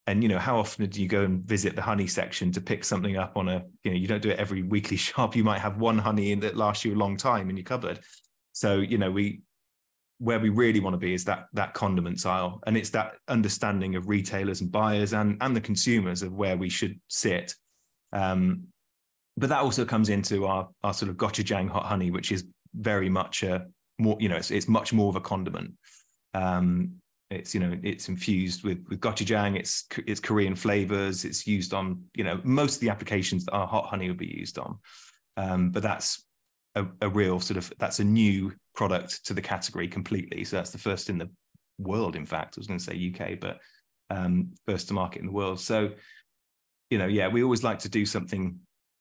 And 0.06 0.22
you 0.22 0.28
know, 0.28 0.38
how 0.38 0.58
often 0.58 0.84
do 0.90 1.00
you 1.00 1.08
go 1.08 1.22
and 1.22 1.42
visit 1.42 1.76
the 1.76 1.80
honey 1.80 2.08
section 2.08 2.52
to 2.52 2.60
pick 2.60 2.84
something 2.84 3.16
up 3.16 3.38
on 3.38 3.48
a, 3.48 3.64
you 3.84 3.90
know, 3.90 3.96
you 3.96 4.06
don't 4.06 4.20
do 4.20 4.28
it 4.28 4.38
every 4.38 4.62
weekly 4.62 4.96
shop. 5.08 5.34
You 5.34 5.44
might 5.44 5.60
have 5.60 5.78
one 5.78 5.96
honey 5.96 6.34
that 6.34 6.58
lasts 6.58 6.84
you 6.84 6.94
a 6.94 7.00
long 7.00 7.16
time 7.16 7.48
in 7.48 7.56
your 7.56 7.64
cupboard. 7.64 8.00
So, 8.54 8.78
you 8.78 8.98
know, 8.98 9.10
we 9.10 9.42
where 10.18 10.38
we 10.38 10.48
really 10.48 10.80
want 10.80 10.94
to 10.94 10.98
be 10.98 11.12
is 11.12 11.24
that 11.24 11.48
that 11.52 11.74
condiments 11.74 12.24
aisle. 12.24 12.60
And 12.66 12.76
it's 12.76 12.90
that 12.90 13.16
understanding 13.28 13.96
of 13.96 14.08
retailers 14.08 14.60
and 14.60 14.70
buyers 14.70 15.12
and, 15.12 15.36
and 15.40 15.54
the 15.54 15.60
consumers 15.60 16.22
of 16.22 16.32
where 16.32 16.56
we 16.56 16.68
should 16.68 16.98
sit. 17.08 17.54
Um, 18.12 18.68
but 19.36 19.48
that 19.48 19.58
also 19.58 19.84
comes 19.84 20.08
into 20.08 20.46
our 20.46 20.68
our 20.84 20.94
sort 20.94 21.10
of 21.10 21.16
gochujang 21.16 21.68
hot 21.68 21.86
honey, 21.86 22.10
which 22.10 22.30
is 22.30 22.46
very 22.74 23.08
much 23.08 23.42
a 23.42 23.66
more, 23.98 24.16
you 24.20 24.28
know, 24.28 24.36
it's, 24.36 24.50
it's 24.50 24.68
much 24.68 24.92
more 24.92 25.08
of 25.08 25.16
a 25.16 25.20
condiment. 25.20 25.74
Um, 26.32 26.94
it's 27.30 27.54
you 27.54 27.60
know 27.60 27.76
it's 27.82 28.08
infused 28.08 28.62
with 28.62 28.84
with 28.88 29.00
gochujang. 29.00 29.58
It's 29.58 29.86
it's 30.06 30.20
Korean 30.20 30.54
flavors. 30.54 31.24
It's 31.24 31.46
used 31.46 31.74
on 31.74 32.04
you 32.14 32.22
know 32.22 32.40
most 32.44 32.76
of 32.76 32.80
the 32.80 32.90
applications 32.90 33.44
that 33.46 33.52
our 33.52 33.66
hot 33.66 33.86
honey 33.86 34.08
would 34.08 34.18
be 34.18 34.32
used 34.38 34.58
on. 34.58 34.78
Um, 35.36 35.70
but 35.70 35.82
that's 35.82 36.24
a, 36.74 36.86
a, 37.02 37.08
real 37.08 37.40
sort 37.40 37.58
of 37.58 37.72
that's 37.78 38.00
a 38.00 38.04
new 38.04 38.52
product 38.74 39.24
to 39.26 39.34
the 39.34 39.42
category 39.42 39.88
completely. 39.88 40.44
So 40.44 40.56
that's 40.56 40.70
the 40.70 40.78
first 40.78 41.08
in 41.08 41.18
the 41.18 41.30
world. 41.78 42.16
In 42.16 42.26
fact, 42.26 42.56
I 42.56 42.60
was 42.60 42.66
going 42.66 42.78
to 42.78 42.84
say 42.84 43.14
UK, 43.14 43.40
but 43.40 43.58
um, 44.10 44.52
first 44.66 44.88
to 44.88 44.94
market 44.94 45.20
in 45.20 45.26
the 45.26 45.32
world. 45.32 45.60
So 45.60 45.90
you 46.90 46.98
know, 46.98 47.06
yeah, 47.06 47.28
we 47.28 47.42
always 47.42 47.64
like 47.64 47.80
to 47.80 47.88
do 47.88 48.06
something 48.06 48.58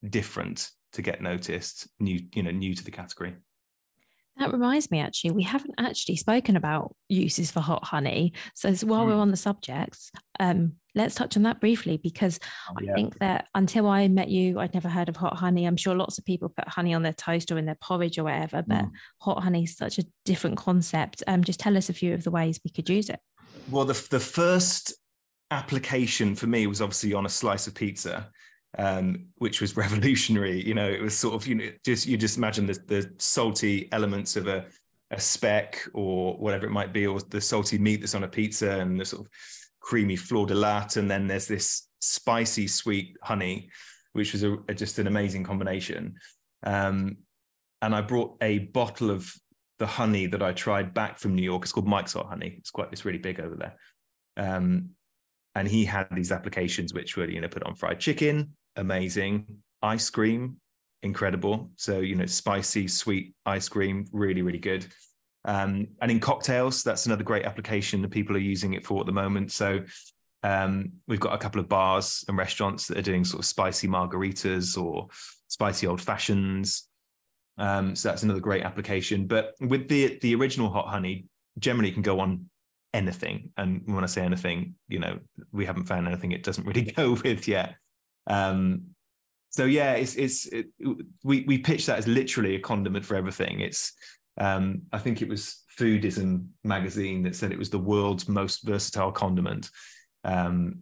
different 0.10 0.72
to 0.94 1.02
get 1.02 1.22
noticed, 1.22 1.88
new 2.00 2.20
you 2.34 2.44
know, 2.44 2.52
new 2.52 2.74
to 2.74 2.84
the 2.84 2.92
category. 2.92 3.36
That 4.38 4.52
reminds 4.52 4.90
me, 4.90 5.00
actually, 5.00 5.32
we 5.32 5.44
haven't 5.44 5.76
actually 5.78 6.16
spoken 6.16 6.56
about 6.56 6.96
uses 7.08 7.52
for 7.52 7.60
hot 7.60 7.84
honey. 7.84 8.34
So, 8.56 8.74
so 8.74 8.88
while 8.88 9.04
mm. 9.04 9.08
we're 9.08 9.16
on 9.16 9.30
the 9.30 9.38
subject, 9.38 9.98
um, 10.40 10.74
let's 10.96 11.16
touch 11.16 11.36
on 11.38 11.44
that 11.44 11.60
briefly 11.60 11.98
because 11.98 12.40
oh, 12.70 12.76
yeah. 12.82 12.92
I 12.92 12.96
think 12.96 13.20
that 13.20 13.48
until 13.56 13.88
I 13.88 14.08
met 14.08 14.30
you, 14.30 14.60
I'd 14.60 14.74
never 14.74 14.90
heard 14.90 15.10
of 15.10 15.16
hot 15.16 15.38
honey. 15.38 15.66
I'm 15.66 15.78
sure 15.78 15.96
lots 15.96 16.18
of 16.18 16.26
people 16.26 16.50
put 16.50 16.68
honey 16.68 16.94
on 16.94 17.04
their 17.04 17.14
toast 17.14 17.52
or 17.52 17.58
in 17.58 17.66
their 17.66 17.78
porridge 17.82 18.18
or 18.18 18.26
whatever, 18.26 18.64
but 18.66 18.86
mm. 18.86 18.92
hot 19.20 19.44
honey 19.44 19.64
is 19.64 19.76
such 19.76 20.00
a 20.00 20.06
different 20.26 20.58
concept. 20.58 21.24
Um, 21.28 21.44
just 21.44 21.60
tell 21.60 21.78
us 21.78 21.90
a 21.90 21.94
few 21.94 22.14
of 22.14 22.24
the 22.24 22.32
ways 22.32 22.60
we 22.64 22.72
could 22.72 22.90
use 22.90 23.10
it. 23.10 23.20
Well, 23.70 23.86
the, 23.86 24.08
the 24.10 24.20
first 24.20 24.94
application 25.52 26.36
for 26.36 26.48
me 26.48 26.68
was 26.68 26.82
obviously 26.82 27.14
on 27.14 27.26
a 27.26 27.30
slice 27.30 27.68
of 27.68 27.76
pizza 27.76 28.30
um, 28.78 29.28
which 29.38 29.62
was 29.62 29.78
revolutionary. 29.78 30.66
You 30.66 30.74
know, 30.74 30.90
it 30.90 31.02
was 31.02 31.18
sort 31.18 31.36
of 31.36 31.48
you 31.48 31.56
know 31.56 31.70
just 31.86 32.06
you 32.06 32.18
just 32.18 32.38
imagine 32.38 32.66
the, 32.66 32.80
the 32.88 33.12
salty 33.18 33.90
elements 33.92 34.36
of 34.36 34.48
a 34.48 34.66
a 35.12 35.20
speck 35.20 35.80
or 35.94 36.36
whatever 36.38 36.66
it 36.66 36.72
might 36.72 36.92
be, 36.92 37.06
or 37.06 37.20
the 37.30 37.42
salty 37.42 37.78
meat 37.78 38.00
that's 38.00 38.16
on 38.16 38.24
a 38.24 38.28
pizza 38.28 38.80
and 38.80 39.00
the 39.00 39.06
sort 39.06 39.26
of 39.26 39.32
creamy 39.84 40.16
fleur 40.16 40.46
de 40.46 40.56
lat, 40.56 40.96
and 40.96 41.10
then 41.10 41.28
there's 41.28 41.48
this 41.48 41.88
spicy 42.00 42.68
sweet 42.68 43.16
honey, 43.22 43.70
which 44.14 44.34
was 44.34 44.44
a, 44.44 44.58
a, 44.68 44.74
just 44.74 44.98
an 44.98 45.08
amazing 45.08 45.44
combination. 45.44 46.16
Um, 46.64 47.18
and 47.82 47.94
I 47.94 48.02
brought 48.02 48.38
a 48.42 48.60
bottle 48.60 49.12
of 49.12 49.32
the 49.78 49.86
honey 49.86 50.26
that 50.28 50.42
I 50.42 50.54
tried 50.54 50.94
back 50.94 51.20
from 51.20 51.36
New 51.36 51.44
York. 51.44 51.64
It's 51.64 51.72
called 51.72 51.88
Mike's 51.88 52.14
Hot 52.14 52.28
Honey. 52.28 52.56
It's 52.58 52.72
quite 52.72 52.88
it's 52.92 53.06
really 53.06 53.20
big 53.20 53.40
over 53.40 53.56
there. 53.56 53.76
Um, 54.38 54.90
and 55.56 55.68
he 55.68 55.86
had 55.86 56.08
these 56.12 56.32
applications 56.32 56.94
which 56.94 57.16
were 57.16 57.30
you 57.30 57.40
know 57.40 57.48
put 57.48 57.64
on 57.64 57.76
fried 57.76 58.00
chicken 58.00 58.56
amazing. 58.76 59.46
Ice 59.82 60.10
cream, 60.10 60.58
incredible. 61.02 61.72
So, 61.76 62.00
you 62.00 62.16
know, 62.16 62.26
spicy, 62.26 62.88
sweet 62.88 63.34
ice 63.46 63.70
cream, 63.70 64.06
really, 64.12 64.42
really 64.42 64.60
good. 64.60 64.86
Um, 65.46 65.88
and 66.02 66.10
in 66.10 66.20
cocktails, 66.20 66.84
that's 66.84 67.06
another 67.06 67.24
great 67.24 67.46
application 67.46 68.02
that 68.02 68.12
people 68.12 68.36
are 68.36 68.40
using 68.40 68.74
it 68.74 68.86
for 68.86 69.00
at 69.02 69.06
the 69.06 69.12
moment. 69.12 69.52
So, 69.52 69.84
um, 70.44 70.92
we've 71.08 71.20
got 71.20 71.34
a 71.34 71.38
couple 71.38 71.62
of 71.62 71.70
bars 71.70 72.26
and 72.28 72.38
restaurants 72.38 72.88
that 72.88 72.98
are 72.98 73.04
doing 73.04 73.24
sort 73.24 73.40
of 73.40 73.46
spicy 73.46 73.88
margaritas 73.88 74.82
or 74.82 75.08
spicy 75.48 75.88
old 75.88 76.02
fashions. 76.02 76.88
Um, 77.58 77.96
so 77.96 78.10
that's 78.10 78.24
another 78.24 78.40
great 78.40 78.64
application. 78.64 79.26
But 79.28 79.54
with 79.62 79.88
the 79.88 80.20
the 80.22 80.36
original 80.36 80.70
hot 80.70 80.88
honey, 80.88 81.28
generally 81.60 81.92
can 81.92 82.02
go 82.02 82.20
on 82.20 82.50
anything. 82.94 83.52
And 83.58 83.82
when 83.86 84.04
I 84.04 84.08
say 84.08 84.24
anything, 84.24 84.76
you 84.88 85.00
know, 85.00 85.20
we 85.52 85.66
haven't 85.66 85.86
found 85.86 86.08
anything 86.08 86.32
it 86.32 86.44
doesn't 86.44 86.66
really 86.66 86.82
go 86.98 87.18
with 87.24 87.48
yet. 87.48 87.76
Um, 88.28 88.84
so 89.50 89.66
yeah, 89.66 89.94
it's 89.94 90.16
it's 90.16 90.46
it, 90.48 90.68
we 91.24 91.42
we 91.42 91.58
pitch 91.60 91.86
that 91.86 92.00
as 92.00 92.08
literally 92.08 92.56
a 92.56 92.60
condiment 92.60 93.06
for 93.06 93.16
everything. 93.16 93.60
It's 93.60 93.94
um, 94.38 94.84
I 94.92 95.00
think 95.00 95.22
it 95.22 95.30
was 95.30 95.64
Foodism 95.78 96.48
magazine 96.64 97.24
that 97.24 97.36
said 97.36 97.52
it 97.52 97.58
was 97.58 97.70
the 97.70 97.80
world's 97.80 98.28
most 98.28 98.64
versatile 98.64 99.12
condiment, 99.12 99.70
um, 100.24 100.80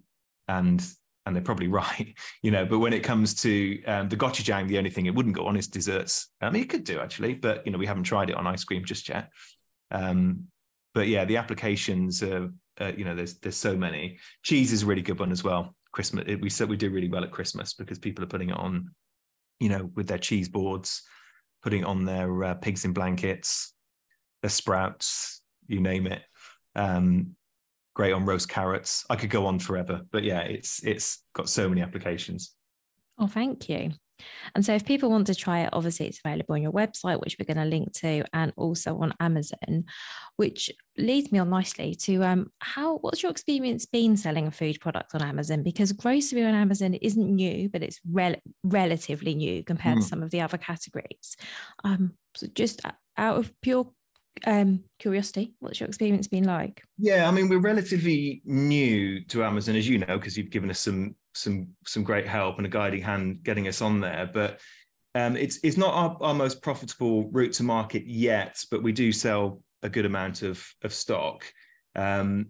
and 0.47 0.85
and 1.25 1.35
they're 1.35 1.43
probably 1.43 1.67
right, 1.69 2.15
you 2.41 2.51
know. 2.51 2.65
But 2.65 2.79
when 2.79 2.93
it 2.93 3.03
comes 3.03 3.35
to 3.41 3.83
um, 3.85 4.09
the 4.09 4.17
gochujang, 4.17 4.67
the 4.67 4.77
only 4.77 4.89
thing 4.89 5.05
it 5.05 5.15
wouldn't 5.15 5.35
go 5.35 5.45
on 5.45 5.57
is 5.57 5.67
desserts. 5.67 6.29
I 6.41 6.49
mean, 6.49 6.63
it 6.63 6.69
could 6.69 6.83
do 6.83 6.99
actually, 6.99 7.35
but 7.35 7.65
you 7.65 7.71
know, 7.71 7.77
we 7.77 7.85
haven't 7.85 8.03
tried 8.03 8.29
it 8.29 8.35
on 8.35 8.47
ice 8.47 8.63
cream 8.63 8.85
just 8.85 9.09
yet. 9.09 9.29
Um, 9.91 10.47
but 10.93 11.07
yeah, 11.07 11.25
the 11.25 11.37
applications, 11.37 12.21
are, 12.21 12.49
uh, 12.79 12.91
you 12.97 13.05
know, 13.05 13.15
there's 13.15 13.39
there's 13.39 13.57
so 13.57 13.75
many. 13.75 14.19
Cheese 14.43 14.73
is 14.73 14.83
a 14.83 14.85
really 14.85 15.01
good 15.01 15.19
one 15.19 15.31
as 15.31 15.43
well. 15.43 15.75
Christmas. 15.91 16.25
We 16.41 16.49
said 16.49 16.69
we 16.69 16.77
do 16.77 16.89
really 16.89 17.09
well 17.09 17.23
at 17.23 17.31
Christmas 17.31 17.73
because 17.73 17.99
people 17.99 18.23
are 18.23 18.27
putting 18.27 18.49
it 18.49 18.57
on, 18.57 18.91
you 19.59 19.69
know, 19.69 19.89
with 19.95 20.07
their 20.07 20.17
cheese 20.17 20.47
boards, 20.47 21.03
putting 21.61 21.83
on 21.85 22.05
their 22.05 22.43
uh, 22.43 22.53
pigs 22.55 22.85
in 22.85 22.93
blankets, 22.93 23.73
their 24.41 24.49
sprouts, 24.49 25.41
you 25.67 25.79
name 25.79 26.07
it. 26.07 26.21
Um, 26.75 27.35
great 27.93 28.13
on 28.13 28.25
roast 28.25 28.49
carrots. 28.49 29.05
I 29.09 29.15
could 29.15 29.29
go 29.29 29.45
on 29.45 29.59
forever, 29.59 30.01
but 30.11 30.23
yeah, 30.23 30.41
it's 30.41 30.83
it's 30.83 31.23
got 31.33 31.49
so 31.49 31.67
many 31.69 31.81
applications. 31.81 32.55
Oh, 33.19 33.27
thank 33.27 33.69
you. 33.69 33.91
And 34.55 34.65
so, 34.65 34.73
if 34.73 34.85
people 34.85 35.09
want 35.09 35.27
to 35.27 35.35
try 35.35 35.59
it, 35.61 35.69
obviously 35.73 36.07
it's 36.07 36.19
available 36.23 36.55
on 36.55 36.61
your 36.61 36.71
website, 36.71 37.19
which 37.21 37.37
we're 37.37 37.53
going 37.53 37.63
to 37.63 37.69
link 37.69 37.93
to, 37.99 38.23
and 38.33 38.53
also 38.55 38.97
on 38.97 39.13
Amazon, 39.19 39.85
which 40.37 40.71
leads 40.97 41.31
me 41.31 41.39
on 41.39 41.49
nicely 41.49 41.95
to 41.95 42.23
um, 42.23 42.51
how 42.59 42.97
what's 42.97 43.23
your 43.23 43.31
experience 43.31 43.85
been 43.85 44.17
selling 44.17 44.47
a 44.47 44.51
food 44.51 44.79
product 44.79 45.15
on 45.15 45.21
Amazon? 45.21 45.63
Because 45.63 45.91
grocery 45.91 46.43
on 46.43 46.53
Amazon 46.53 46.93
isn't 46.95 47.35
new, 47.35 47.69
but 47.69 47.83
it's 47.83 47.99
rel- 48.09 48.35
relatively 48.63 49.35
new 49.35 49.63
compared 49.63 49.97
mm. 49.97 50.01
to 50.01 50.07
some 50.07 50.23
of 50.23 50.31
the 50.31 50.41
other 50.41 50.57
categories. 50.57 51.35
Um, 51.83 52.13
so 52.35 52.47
just 52.53 52.81
out 53.17 53.37
of 53.37 53.51
pure 53.61 53.91
um, 54.45 54.83
curiosity, 54.99 55.53
what's 55.59 55.79
your 55.79 55.87
experience 55.87 56.27
been 56.27 56.45
like? 56.45 56.83
Yeah, 56.97 57.27
I 57.27 57.31
mean, 57.31 57.49
we're 57.49 57.59
relatively 57.59 58.41
new 58.45 59.23
to 59.25 59.43
Amazon, 59.43 59.75
as 59.75 59.87
you 59.87 59.99
know, 59.99 60.17
because 60.17 60.37
you've 60.37 60.49
given 60.49 60.69
us 60.69 60.79
some 60.79 61.15
some 61.33 61.69
some 61.85 62.03
great 62.03 62.27
help 62.27 62.57
and 62.57 62.65
a 62.65 62.69
guiding 62.69 63.01
hand 63.01 63.43
getting 63.43 63.67
us 63.67 63.81
on 63.81 63.99
there. 63.99 64.29
But 64.31 64.59
um, 65.15 65.35
it's 65.35 65.59
it's 65.63 65.77
not 65.77 65.93
our, 65.93 66.17
our 66.21 66.33
most 66.33 66.61
profitable 66.61 67.29
route 67.31 67.53
to 67.53 67.63
market 67.63 68.05
yet, 68.05 68.63
but 68.71 68.83
we 68.83 68.91
do 68.91 69.11
sell 69.11 69.61
a 69.83 69.89
good 69.89 70.05
amount 70.05 70.41
of 70.41 70.65
of 70.83 70.93
stock. 70.93 71.45
Um, 71.95 72.47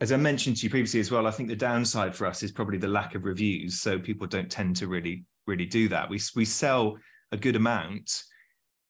as 0.00 0.12
I 0.12 0.16
mentioned 0.16 0.56
to 0.56 0.62
you 0.64 0.70
previously 0.70 1.00
as 1.00 1.10
well, 1.10 1.26
I 1.26 1.30
think 1.30 1.48
the 1.48 1.56
downside 1.56 2.16
for 2.16 2.26
us 2.26 2.42
is 2.42 2.52
probably 2.52 2.78
the 2.78 2.88
lack 2.88 3.14
of 3.14 3.24
reviews. 3.24 3.80
So 3.80 3.98
people 3.98 4.26
don't 4.26 4.50
tend 4.50 4.76
to 4.76 4.88
really 4.88 5.24
really 5.46 5.66
do 5.66 5.88
that. 5.88 6.08
We 6.08 6.20
we 6.34 6.44
sell 6.44 6.98
a 7.32 7.36
good 7.36 7.56
amount, 7.56 8.22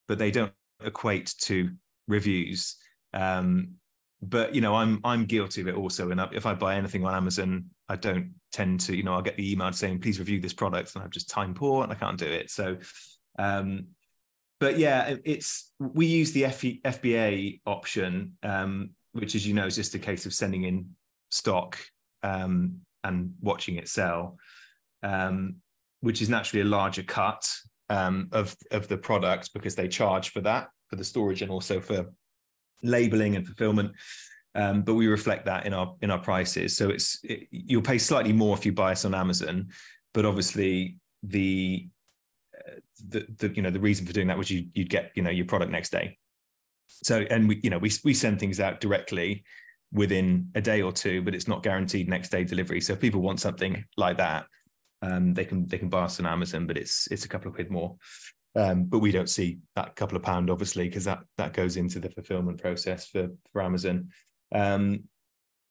but 0.07 0.17
they 0.17 0.31
don't 0.31 0.53
equate 0.83 1.33
to 1.41 1.69
reviews. 2.07 2.77
Um, 3.13 3.75
but 4.21 4.53
you 4.53 4.61
know, 4.61 4.75
I'm 4.75 4.99
I'm 5.03 5.25
guilty 5.25 5.61
of 5.61 5.67
it 5.67 5.75
also. 5.75 6.11
And 6.11 6.21
if 6.33 6.45
I 6.45 6.53
buy 6.53 6.75
anything 6.75 7.05
on 7.05 7.15
Amazon, 7.15 7.65
I 7.91 7.97
don't 7.97 8.35
tend 8.53 8.79
to, 8.81 8.95
you 8.95 9.03
know, 9.03 9.13
I'll 9.13 9.21
get 9.21 9.35
the 9.35 9.51
email 9.51 9.71
saying, 9.73 9.99
please 9.99 10.17
review 10.17 10.39
this 10.39 10.53
product, 10.53 10.95
and 10.95 11.03
I'm 11.03 11.11
just 11.11 11.29
time 11.29 11.53
poor 11.53 11.83
and 11.83 11.91
I 11.91 11.95
can't 11.95 12.17
do 12.17 12.25
it. 12.25 12.49
So, 12.49 12.77
um, 13.37 13.87
but 14.61 14.77
yeah, 14.77 15.15
it's 15.25 15.73
we 15.77 16.05
use 16.05 16.31
the 16.31 16.43
FBA 16.43 17.59
option, 17.65 18.37
um, 18.43 18.91
which 19.11 19.35
as 19.35 19.45
you 19.45 19.53
know 19.53 19.65
is 19.65 19.75
just 19.75 19.93
a 19.93 19.99
case 19.99 20.25
of 20.25 20.33
sending 20.33 20.63
in 20.63 20.91
stock 21.31 21.77
um, 22.23 22.79
and 23.03 23.33
watching 23.41 23.75
it 23.75 23.89
sell, 23.89 24.37
um, 25.03 25.55
which 25.99 26.21
is 26.21 26.29
naturally 26.29 26.61
a 26.61 26.69
larger 26.69 27.03
cut 27.03 27.45
um, 27.89 28.29
of 28.31 28.55
of 28.71 28.87
the 28.87 28.97
product 28.97 29.51
because 29.53 29.75
they 29.75 29.89
charge 29.89 30.29
for 30.29 30.39
that 30.41 30.69
for 30.87 30.95
the 30.95 31.03
storage 31.03 31.41
and 31.41 31.51
also 31.51 31.81
for 31.81 32.05
labeling 32.83 33.35
and 33.35 33.45
fulfillment. 33.45 33.91
Um, 34.53 34.81
but 34.81 34.95
we 34.95 35.07
reflect 35.07 35.45
that 35.45 35.65
in 35.65 35.73
our 35.73 35.95
in 36.01 36.11
our 36.11 36.19
prices. 36.19 36.75
So 36.75 36.89
it's 36.89 37.19
it, 37.23 37.47
you'll 37.51 37.81
pay 37.81 37.97
slightly 37.97 38.33
more 38.33 38.57
if 38.57 38.65
you 38.65 38.73
buy 38.73 38.91
us 38.91 39.05
on 39.05 39.15
Amazon, 39.15 39.69
but 40.13 40.25
obviously 40.25 40.97
the 41.23 41.87
uh, 42.55 42.79
the, 43.07 43.25
the 43.37 43.55
you 43.55 43.61
know 43.61 43.69
the 43.69 43.79
reason 43.79 44.05
for 44.05 44.13
doing 44.13 44.27
that 44.27 44.37
was 44.37 44.51
you 44.51 44.67
you'd 44.73 44.89
get 44.89 45.11
you 45.15 45.23
know 45.23 45.29
your 45.29 45.45
product 45.45 45.71
next 45.71 45.91
day. 45.91 46.17
So 46.87 47.21
and 47.29 47.47
we 47.47 47.61
you 47.63 47.69
know 47.69 47.77
we 47.77 47.91
we 48.03 48.13
send 48.13 48.39
things 48.39 48.59
out 48.59 48.81
directly 48.81 49.45
within 49.93 50.49
a 50.55 50.61
day 50.61 50.81
or 50.81 50.91
two, 50.91 51.21
but 51.21 51.35
it's 51.35 51.47
not 51.47 51.63
guaranteed 51.63 52.09
next 52.09 52.29
day 52.29 52.43
delivery. 52.43 52.81
So 52.81 52.93
if 52.93 52.99
people 52.99 53.21
want 53.21 53.39
something 53.39 53.83
like 53.97 54.17
that, 54.17 54.45
um, 55.01 55.33
they 55.33 55.45
can 55.45 55.65
they 55.67 55.77
can 55.77 55.89
buy 55.89 56.03
us 56.03 56.19
on 56.19 56.25
Amazon, 56.25 56.67
but 56.67 56.77
it's 56.77 57.07
it's 57.07 57.25
a 57.25 57.29
couple 57.29 57.49
of 57.49 57.55
quid 57.55 57.71
more. 57.71 57.95
Um, 58.55 58.83
but 58.83 58.99
we 58.99 59.11
don't 59.11 59.29
see 59.29 59.59
that 59.77 59.95
couple 59.95 60.17
of 60.17 60.23
pound 60.23 60.49
obviously 60.49 60.89
because 60.89 61.05
that 61.05 61.19
that 61.37 61.53
goes 61.53 61.77
into 61.77 62.01
the 62.01 62.09
fulfillment 62.09 62.61
process 62.61 63.07
for 63.07 63.29
for 63.51 63.61
Amazon. 63.61 64.09
Um, 64.53 65.03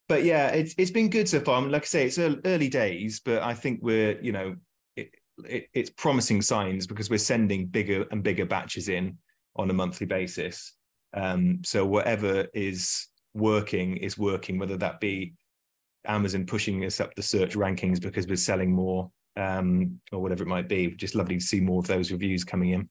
but 0.09 0.25
yeah, 0.25 0.49
it's 0.49 0.75
it's 0.77 0.91
been 0.91 1.09
good 1.09 1.29
so 1.29 1.41
far. 1.41 1.59
I 1.59 1.61
mean, 1.61 1.71
like 1.71 1.83
I 1.83 1.87
say, 1.87 2.07
it's 2.07 2.19
early 2.19 2.69
days, 2.69 3.21
but 3.21 3.43
I 3.43 3.55
think 3.55 3.81
we're 3.83 4.21
you 4.21 4.33
know 4.33 4.57
it, 4.97 5.11
it, 5.45 5.69
it's 5.73 5.91
promising 5.91 6.43
signs 6.43 6.87
because 6.87 7.09
we're 7.09 7.19
sending 7.19 7.67
bigger 7.67 8.05
and 8.11 8.23
bigger 8.23 8.45
batches 8.45 8.89
in 8.89 9.19
on 9.57 9.71
a 9.71 9.75
monthly 9.75 10.07
basis. 10.07 10.73
Um, 11.15 11.61
so 11.65 11.87
whatever 11.87 12.47
is 12.55 13.07
working 13.35 13.97
is 13.99 14.19
working, 14.19 14.59
whether 14.59 14.77
that 14.79 15.01
be 15.01 15.35
Amazon 16.07 16.47
pushing 16.47 16.85
us 16.85 17.01
up 17.01 17.15
the 17.15 17.23
search 17.23 17.55
rankings 17.55 18.01
because 18.01 18.27
we're 18.27 18.37
selling 18.37 18.73
more, 18.73 19.11
um, 19.37 20.01
or 20.13 20.21
whatever 20.21 20.43
it 20.43 20.49
might 20.49 20.69
be. 20.69 20.91
Just 20.93 21.15
lovely 21.15 21.39
to 21.39 21.45
see 21.45 21.61
more 21.61 21.79
of 21.79 21.87
those 21.87 22.11
reviews 22.11 22.45
coming 22.45 22.71
in. 22.71 22.89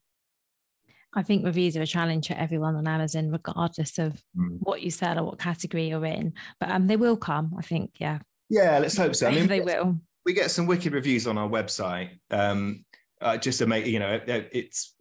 I 1.13 1.23
think 1.23 1.45
reviews 1.45 1.75
are 1.75 1.81
a 1.81 1.87
challenge 1.87 2.27
for 2.27 2.35
everyone 2.35 2.75
on 2.75 2.87
Amazon, 2.87 3.31
regardless 3.31 3.97
of 3.97 4.21
mm. 4.37 4.57
what 4.59 4.81
you 4.81 4.91
sell 4.91 5.19
or 5.19 5.23
what 5.23 5.39
category 5.39 5.89
you're 5.89 6.05
in. 6.05 6.33
But 6.59 6.69
um, 6.69 6.85
they 6.87 6.97
will 6.97 7.17
come, 7.17 7.53
I 7.57 7.61
think. 7.61 7.93
Yeah. 7.97 8.19
Yeah, 8.49 8.79
let's 8.79 8.97
hope 8.97 9.15
so. 9.15 9.27
I 9.27 9.31
mean, 9.31 9.47
they 9.47 9.61
will. 9.61 9.97
We 10.25 10.33
get 10.33 10.51
some 10.51 10.67
wicked 10.67 10.93
reviews 10.93 11.25
on 11.27 11.37
our 11.37 11.49
website. 11.49 12.09
Um, 12.29 12.85
uh, 13.21 13.37
just 13.37 13.59
to 13.59 13.65
make 13.65 13.85
you 13.85 13.99
know, 13.99 14.19
it's 14.27 14.95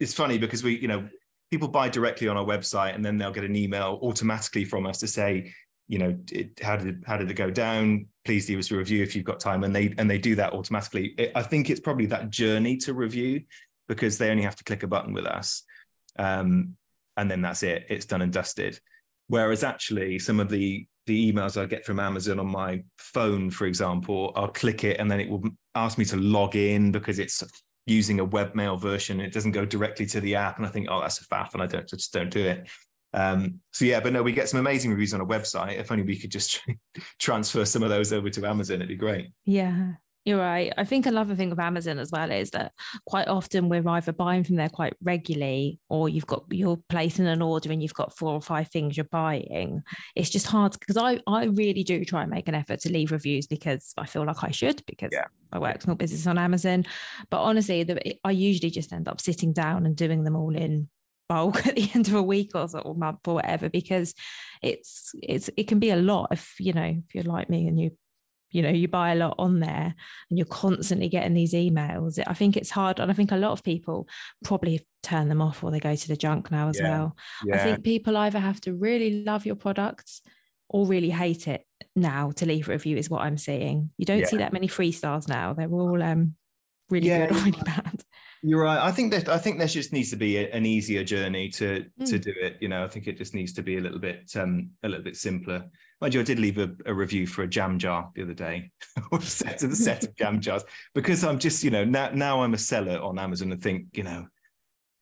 it's 0.00 0.12
funny 0.12 0.38
because 0.38 0.62
we, 0.62 0.78
you 0.78 0.88
know, 0.88 1.08
people 1.50 1.68
buy 1.68 1.88
directly 1.88 2.28
on 2.28 2.36
our 2.36 2.44
website 2.44 2.94
and 2.94 3.04
then 3.04 3.16
they'll 3.16 3.30
get 3.30 3.44
an 3.44 3.56
email 3.56 3.98
automatically 4.02 4.64
from 4.64 4.86
us 4.86 4.98
to 4.98 5.06
say, 5.06 5.52
you 5.88 5.98
know, 5.98 6.16
it, 6.32 6.58
how 6.60 6.76
did 6.76 7.04
how 7.06 7.16
did 7.16 7.30
it 7.30 7.34
go 7.34 7.50
down? 7.50 8.06
Please 8.24 8.48
leave 8.48 8.58
us 8.58 8.70
a 8.70 8.76
review 8.76 9.02
if 9.02 9.14
you've 9.14 9.24
got 9.24 9.38
time, 9.38 9.64
and 9.64 9.74
they 9.74 9.94
and 9.98 10.10
they 10.10 10.18
do 10.18 10.34
that 10.34 10.52
automatically. 10.52 11.14
It, 11.18 11.32
I 11.34 11.42
think 11.42 11.70
it's 11.70 11.80
probably 11.80 12.06
that 12.06 12.30
journey 12.30 12.76
to 12.78 12.94
review 12.94 13.42
because 13.88 14.18
they 14.18 14.30
only 14.30 14.42
have 14.42 14.56
to 14.56 14.64
click 14.64 14.82
a 14.82 14.86
button 14.86 15.12
with 15.12 15.26
us. 15.26 15.62
Um, 16.18 16.76
and 17.16 17.30
then 17.30 17.42
that's 17.42 17.62
it, 17.62 17.86
it's 17.88 18.06
done 18.06 18.22
and 18.22 18.32
dusted. 18.32 18.78
Whereas 19.28 19.64
actually, 19.64 20.18
some 20.18 20.40
of 20.40 20.48
the 20.48 20.86
the 21.06 21.32
emails 21.32 21.60
I 21.60 21.66
get 21.66 21.84
from 21.84 22.00
Amazon 22.00 22.38
on 22.40 22.46
my 22.46 22.82
phone, 22.96 23.50
for 23.50 23.66
example, 23.66 24.32
I'll 24.36 24.48
click 24.48 24.84
it 24.84 24.98
and 24.98 25.10
then 25.10 25.20
it 25.20 25.28
will 25.28 25.42
ask 25.74 25.98
me 25.98 26.06
to 26.06 26.16
log 26.16 26.56
in 26.56 26.92
because 26.92 27.18
it's 27.18 27.42
using 27.86 28.20
a 28.20 28.26
webmail 28.26 28.80
version. 28.80 29.20
It 29.20 29.32
doesn't 29.32 29.52
go 29.52 29.66
directly 29.66 30.06
to 30.06 30.20
the 30.20 30.34
app, 30.34 30.56
and 30.56 30.66
I 30.66 30.70
think, 30.70 30.88
oh, 30.90 31.00
that's 31.00 31.20
a 31.20 31.24
faff, 31.26 31.52
and 31.52 31.62
I 31.62 31.66
don't 31.66 31.88
just 31.88 32.12
don't 32.12 32.30
do 32.30 32.44
it. 32.44 32.68
Um, 33.12 33.60
so 33.72 33.84
yeah, 33.84 34.00
but 34.00 34.12
no, 34.12 34.22
we 34.22 34.32
get 34.32 34.48
some 34.48 34.60
amazing 34.60 34.90
reviews 34.90 35.14
on 35.14 35.20
a 35.20 35.26
website. 35.26 35.78
If 35.78 35.92
only 35.92 36.04
we 36.04 36.18
could 36.18 36.30
just 36.30 36.60
transfer 37.20 37.64
some 37.64 37.82
of 37.82 37.90
those 37.90 38.12
over 38.12 38.28
to 38.30 38.46
Amazon, 38.46 38.76
it'd 38.76 38.88
be 38.88 38.96
great. 38.96 39.28
Yeah, 39.44 39.92
you're 40.24 40.38
right. 40.38 40.72
I 40.78 40.84
think 40.84 41.04
another 41.04 41.34
thing 41.34 41.50
with 41.50 41.60
Amazon 41.60 41.98
as 41.98 42.10
well 42.10 42.30
is 42.30 42.50
that 42.52 42.72
quite 43.06 43.28
often 43.28 43.68
we're 43.68 43.86
either 43.86 44.12
buying 44.12 44.42
from 44.42 44.56
there 44.56 44.70
quite 44.70 44.94
regularly 45.02 45.78
or 45.90 46.08
you've 46.08 46.26
got 46.26 46.44
you're 46.50 46.78
placing 46.88 47.26
an 47.26 47.42
order 47.42 47.70
and 47.70 47.82
you've 47.82 47.94
got 47.94 48.16
four 48.16 48.32
or 48.32 48.40
five 48.40 48.68
things 48.68 48.96
you're 48.96 49.04
buying. 49.04 49.82
It's 50.16 50.30
just 50.30 50.46
hard 50.46 50.78
because 50.78 50.96
I, 50.96 51.20
I 51.26 51.44
really 51.44 51.84
do 51.84 52.04
try 52.04 52.22
and 52.22 52.30
make 52.30 52.48
an 52.48 52.54
effort 52.54 52.80
to 52.80 52.92
leave 52.92 53.12
reviews 53.12 53.46
because 53.46 53.92
I 53.98 54.06
feel 54.06 54.24
like 54.24 54.42
I 54.42 54.50
should 54.50 54.82
because 54.86 55.10
yeah. 55.12 55.26
I 55.52 55.58
work 55.58 55.82
small 55.82 55.96
business 55.96 56.26
on 56.26 56.38
Amazon. 56.38 56.86
But 57.28 57.42
honestly, 57.42 57.82
the, 57.82 58.16
I 58.24 58.30
usually 58.30 58.70
just 58.70 58.94
end 58.94 59.08
up 59.08 59.20
sitting 59.20 59.52
down 59.52 59.84
and 59.84 59.94
doing 59.94 60.24
them 60.24 60.36
all 60.36 60.56
in 60.56 60.88
bulk 61.28 61.66
at 61.66 61.76
the 61.76 61.90
end 61.94 62.08
of 62.08 62.14
a 62.14 62.22
week 62.22 62.52
or, 62.54 62.66
or 62.82 62.94
month 62.94 63.28
or 63.28 63.34
whatever 63.34 63.68
because 63.68 64.14
it's 64.62 65.12
it's 65.22 65.50
it 65.56 65.68
can 65.68 65.78
be 65.78 65.90
a 65.90 65.96
lot 65.96 66.28
if 66.30 66.54
you 66.58 66.72
know 66.72 67.02
if 67.06 67.14
you're 67.14 67.24
like 67.24 67.48
me 67.48 67.66
and 67.66 67.80
you 67.80 67.90
you 68.54 68.62
know 68.62 68.70
you 68.70 68.88
buy 68.88 69.12
a 69.12 69.16
lot 69.16 69.34
on 69.38 69.60
there 69.60 69.94
and 70.30 70.38
you're 70.38 70.46
constantly 70.46 71.08
getting 71.08 71.34
these 71.34 71.52
emails 71.52 72.22
i 72.26 72.32
think 72.32 72.56
it's 72.56 72.70
hard 72.70 73.00
and 73.00 73.10
i 73.10 73.14
think 73.14 73.32
a 73.32 73.36
lot 73.36 73.52
of 73.52 73.62
people 73.62 74.08
probably 74.44 74.86
turn 75.02 75.28
them 75.28 75.42
off 75.42 75.62
or 75.62 75.70
they 75.70 75.80
go 75.80 75.94
to 75.94 76.08
the 76.08 76.16
junk 76.16 76.50
now 76.50 76.68
as 76.68 76.78
yeah. 76.78 76.88
well 76.88 77.16
yeah. 77.44 77.56
i 77.56 77.58
think 77.58 77.82
people 77.82 78.16
either 78.16 78.38
have 78.38 78.60
to 78.60 78.72
really 78.72 79.24
love 79.24 79.44
your 79.44 79.56
products 79.56 80.22
or 80.70 80.86
really 80.86 81.10
hate 81.10 81.46
it 81.48 81.66
now 81.94 82.30
to 82.30 82.46
leave 82.46 82.68
a 82.68 82.72
review 82.72 82.96
is 82.96 83.10
what 83.10 83.22
i'm 83.22 83.36
seeing 83.36 83.90
you 83.98 84.06
don't 84.06 84.20
yeah. 84.20 84.26
see 84.26 84.38
that 84.38 84.52
many 84.52 84.68
free 84.68 84.92
stars 84.92 85.28
now 85.28 85.52
they're 85.52 85.68
all 85.68 86.02
um 86.02 86.34
really 86.90 87.08
good 87.08 87.30
or 87.32 87.34
really 87.34 87.50
bad 87.64 88.04
you're 88.46 88.62
right. 88.62 88.78
I 88.78 88.92
think 88.92 89.10
that 89.12 89.26
I 89.30 89.38
think 89.38 89.56
there 89.56 89.66
just 89.66 89.94
needs 89.94 90.10
to 90.10 90.16
be 90.16 90.36
a, 90.36 90.50
an 90.50 90.66
easier 90.66 91.02
journey 91.02 91.48
to 91.52 91.86
mm. 91.98 92.06
to 92.06 92.18
do 92.18 92.34
it. 92.42 92.58
You 92.60 92.68
know, 92.68 92.84
I 92.84 92.88
think 92.88 93.06
it 93.06 93.16
just 93.16 93.32
needs 93.32 93.54
to 93.54 93.62
be 93.62 93.78
a 93.78 93.80
little 93.80 93.98
bit 93.98 94.30
um, 94.36 94.72
a 94.82 94.88
little 94.88 95.02
bit 95.02 95.16
simpler. 95.16 95.64
Mind 96.00 96.14
you, 96.14 96.20
I 96.20 96.24
did 96.24 96.38
leave 96.38 96.58
a, 96.58 96.70
a 96.86 96.92
review 96.92 97.26
for 97.26 97.42
a 97.42 97.46
jam 97.46 97.78
jar 97.78 98.10
the 98.14 98.22
other 98.22 98.34
day, 98.34 98.70
or 99.12 99.20
set 99.22 99.62
of 99.62 99.70
the 99.70 99.76
set 99.76 100.04
of 100.04 100.14
jam 100.16 100.40
jars, 100.40 100.64
because 100.94 101.24
I'm 101.24 101.38
just 101.38 101.64
you 101.64 101.70
know 101.70 101.84
now 101.84 102.10
now 102.12 102.42
I'm 102.42 102.54
a 102.54 102.58
seller 102.58 102.98
on 103.00 103.18
Amazon 103.18 103.52
and 103.52 103.62
think 103.62 103.86
you 103.92 104.02
know 104.02 104.26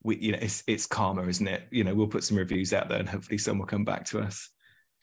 we 0.02 0.16
you 0.18 0.32
know 0.32 0.38
it's 0.40 0.62
it's 0.66 0.86
karma, 0.86 1.22
isn't 1.26 1.48
it? 1.48 1.64
You 1.70 1.84
know, 1.84 1.94
we'll 1.94 2.06
put 2.08 2.24
some 2.24 2.36
reviews 2.36 2.72
out 2.72 2.88
there 2.88 2.98
and 2.98 3.08
hopefully 3.08 3.38
some 3.38 3.58
will 3.58 3.66
come 3.66 3.84
back 3.84 4.04
to 4.06 4.20
us. 4.20 4.50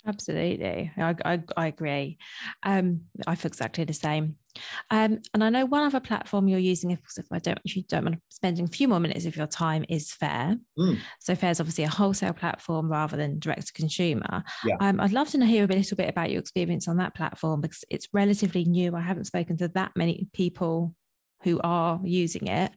Absolutely. 0.08 0.92
I, 0.98 1.16
I, 1.26 1.44
I 1.58 1.68
agree. 1.68 2.18
Um, 2.64 3.02
I 3.28 3.36
feel 3.36 3.50
exactly 3.50 3.84
the 3.84 3.94
same. 3.94 4.38
Um, 4.90 5.20
and 5.34 5.44
I 5.44 5.50
know 5.50 5.66
one 5.66 5.84
other 5.84 6.00
platform 6.00 6.48
you're 6.48 6.58
using, 6.58 6.92
if, 6.92 7.00
if 7.18 7.26
I 7.32 7.40
don't, 7.40 7.60
if 7.66 7.76
you 7.76 7.84
don't 7.84 8.06
mind 8.06 8.22
spending 8.30 8.66
a 8.66 8.70
few 8.70 8.88
more 8.88 9.00
minutes 9.00 9.26
of 9.26 9.36
your 9.36 9.46
time, 9.46 9.86
is 9.90 10.12
Faire. 10.12 10.56
Mm. 10.78 11.00
So 11.20 11.36
Faire 11.36 11.52
is 11.52 11.60
obviously 11.60 11.84
a 11.84 11.90
wholesale 11.90 12.34
platform 12.34 12.90
rather 12.90 13.18
than 13.18 13.40
direct 13.40 13.68
to 13.68 13.74
consumer. 13.74 14.44
Yeah. 14.66 14.78
Um, 14.80 15.00
I'd 15.00 15.12
love 15.12 15.30
to 15.32 15.46
hear 15.46 15.66
a 15.66 15.68
little 15.68 15.98
bit 15.98 16.10
about 16.10 16.32
your 16.32 16.40
experience 16.40 16.88
on 16.88 16.98
that 16.98 17.14
platform 17.14 17.62
because 17.62 17.84
it's 17.90 18.08
relatively 18.14 18.64
new. 18.64 18.96
I 18.96 19.02
haven't 19.02 19.26
spoken 19.26 19.58
to 19.58 19.68
that 19.70 19.92
many 19.96 20.28
people 20.34 20.96
who 21.44 21.60
are 21.64 22.00
using 22.04 22.48
it. 22.48 22.72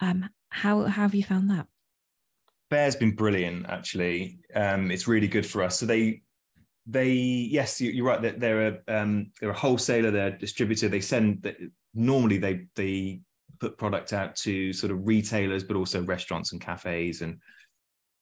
Um, 0.00 0.28
how, 0.50 0.84
how 0.84 1.02
have 1.02 1.14
you 1.14 1.24
found 1.24 1.50
that? 1.50 1.66
Faire's 2.70 2.96
been 2.96 3.14
brilliant, 3.14 3.66
actually. 3.68 4.40
Um, 4.54 4.90
it's 4.90 5.08
really 5.08 5.28
good 5.28 5.46
for 5.46 5.62
us. 5.62 5.78
So 5.78 5.86
they 5.86 6.22
they 6.88 7.10
yes 7.10 7.80
you're 7.80 8.06
right 8.06 8.22
that 8.22 8.40
they're 8.40 8.68
a 8.68 9.00
um, 9.00 9.30
they're 9.40 9.50
a 9.50 9.58
wholesaler 9.58 10.10
they're 10.10 10.28
a 10.28 10.38
distributor. 10.38 10.88
They 10.88 11.00
send 11.00 11.54
normally 11.94 12.38
they 12.38 12.66
they 12.74 13.20
put 13.60 13.76
product 13.76 14.12
out 14.12 14.36
to 14.36 14.72
sort 14.72 14.92
of 14.92 15.06
retailers 15.06 15.64
but 15.64 15.76
also 15.76 16.02
restaurants 16.02 16.52
and 16.52 16.60
cafes 16.60 17.22
and 17.22 17.38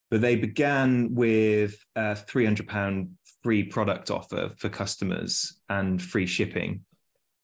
but 0.09 0.21
they 0.21 0.35
began 0.35 1.13
with 1.13 1.75
a 1.95 2.15
300 2.15 2.67
pound 2.67 3.09
free 3.43 3.63
product 3.63 4.09
offer 4.09 4.51
for 4.57 4.69
customers 4.69 5.59
and 5.69 6.01
free 6.01 6.25
shipping. 6.25 6.81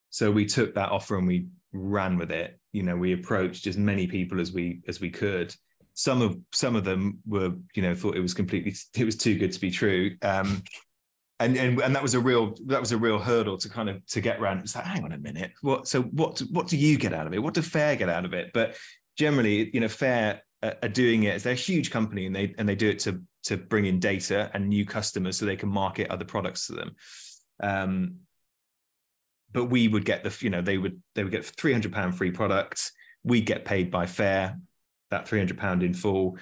So 0.10 0.32
we 0.32 0.46
took 0.46 0.74
that 0.76 0.90
offer 0.90 1.18
and 1.18 1.28
we 1.28 1.48
ran 1.74 2.18
with 2.18 2.32
it. 2.32 2.60
You 2.74 2.84
know 2.84 2.98
we 2.98 3.14
approached 3.14 3.68
as 3.68 3.78
many 3.78 4.08
people 4.08 4.42
as 4.42 4.52
we 4.52 4.82
as 4.90 5.00
we 5.00 5.10
could. 5.10 5.56
Some 5.94 6.22
of 6.22 6.38
some 6.52 6.76
of 6.76 6.84
them 6.84 7.20
were 7.26 7.54
you 7.76 7.82
know 7.82 7.96
thought 7.96 8.18
it 8.18 8.22
was 8.22 8.34
completely 8.34 8.76
it 8.98 9.06
was 9.06 9.16
too 9.16 9.38
good 9.38 9.54
to 9.54 9.60
be 9.62 9.72
true. 9.72 10.18
Um 10.22 10.64
and, 11.40 11.58
and 11.58 11.80
and 11.82 11.96
that 11.96 12.04
was 12.04 12.14
a 12.14 12.20
real 12.20 12.56
that 12.68 12.80
was 12.80 12.92
a 12.92 12.98
real 12.98 13.20
hurdle 13.20 13.58
to 13.58 13.70
kind 13.70 13.90
of 13.90 14.06
to 14.08 14.22
get 14.22 14.40
around. 14.40 14.60
It's 14.60 14.76
like, 14.76 14.86
hang 14.86 15.04
on 15.04 15.12
a 15.12 15.18
minute, 15.18 15.52
what? 15.62 15.88
So 15.88 16.04
what? 16.04 16.40
What 16.52 16.68
do 16.68 16.78
you 16.78 16.98
get 16.98 17.14
out 17.14 17.28
of 17.28 17.34
it? 17.34 17.40
What 17.40 17.54
do 17.54 17.62
Faire 17.62 17.96
get 17.96 18.10
out 18.10 18.26
of 18.26 18.34
it? 18.34 18.52
But 18.54 18.76
generally, 19.18 19.70
you 19.74 19.80
know, 19.80 19.88
Faire 19.88 20.42
are 20.62 20.90
doing 20.90 21.24
it. 21.24 21.44
They're 21.44 21.54
a 21.54 21.58
huge 21.58 21.92
company, 21.92 22.26
and 22.26 22.36
they 22.36 22.54
and 22.58 22.68
they 22.68 22.76
do 22.76 22.90
it 22.90 23.00
to 23.00 23.22
to 23.44 23.58
bring 23.58 23.86
in 23.86 24.00
data 24.00 24.50
and 24.54 24.70
new 24.70 24.86
customers, 24.86 25.38
so 25.38 25.46
they 25.46 25.58
can 25.58 25.70
market 25.70 26.10
other 26.10 26.26
products 26.26 26.68
to 26.68 26.74
them. 26.74 26.96
Um, 27.62 28.16
but 29.52 29.66
we 29.66 29.88
would 29.88 30.06
get 30.06 30.24
the, 30.24 30.36
you 30.40 30.50
know, 30.50 30.62
they 30.62 30.78
would 30.78 31.02
they 31.16 31.24
would 31.24 31.32
get 31.32 31.46
three 31.46 31.74
hundred 31.74 31.94
pound 31.94 32.18
free 32.18 32.32
products. 32.32 32.92
We 33.24 33.42
get 33.42 33.66
paid 33.66 33.92
by 33.92 34.06
Faire 34.06 34.60
that 35.12 35.28
three 35.28 35.40
hundred 35.40 35.58
pound 35.58 35.84
in 35.84 35.94
full. 35.94 36.38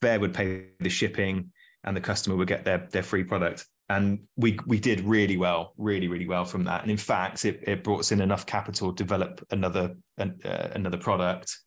Faire 0.00 0.20
would 0.20 0.34
pay 0.34 0.66
the 0.78 0.88
shipping, 0.88 1.52
and 1.84 1.96
the 1.96 2.00
customer 2.00 2.36
would 2.36 2.48
get 2.48 2.64
their 2.64 2.88
their 2.90 3.02
free 3.02 3.24
product 3.24 3.66
and 3.90 4.20
we 4.36 4.56
we 4.66 4.78
did 4.78 5.00
really 5.00 5.36
well, 5.36 5.74
really 5.76 6.06
really 6.06 6.26
well 6.26 6.44
from 6.44 6.62
that. 6.64 6.82
And 6.82 6.90
in 6.90 6.96
fact, 6.96 7.44
it, 7.44 7.64
it 7.66 7.82
brought 7.82 8.00
us 8.00 8.12
in 8.12 8.20
enough 8.20 8.46
capital 8.46 8.92
to 8.92 8.96
develop 8.96 9.44
another 9.50 9.96
uh, 10.18 10.68
another 10.72 10.96
product, 10.96 11.58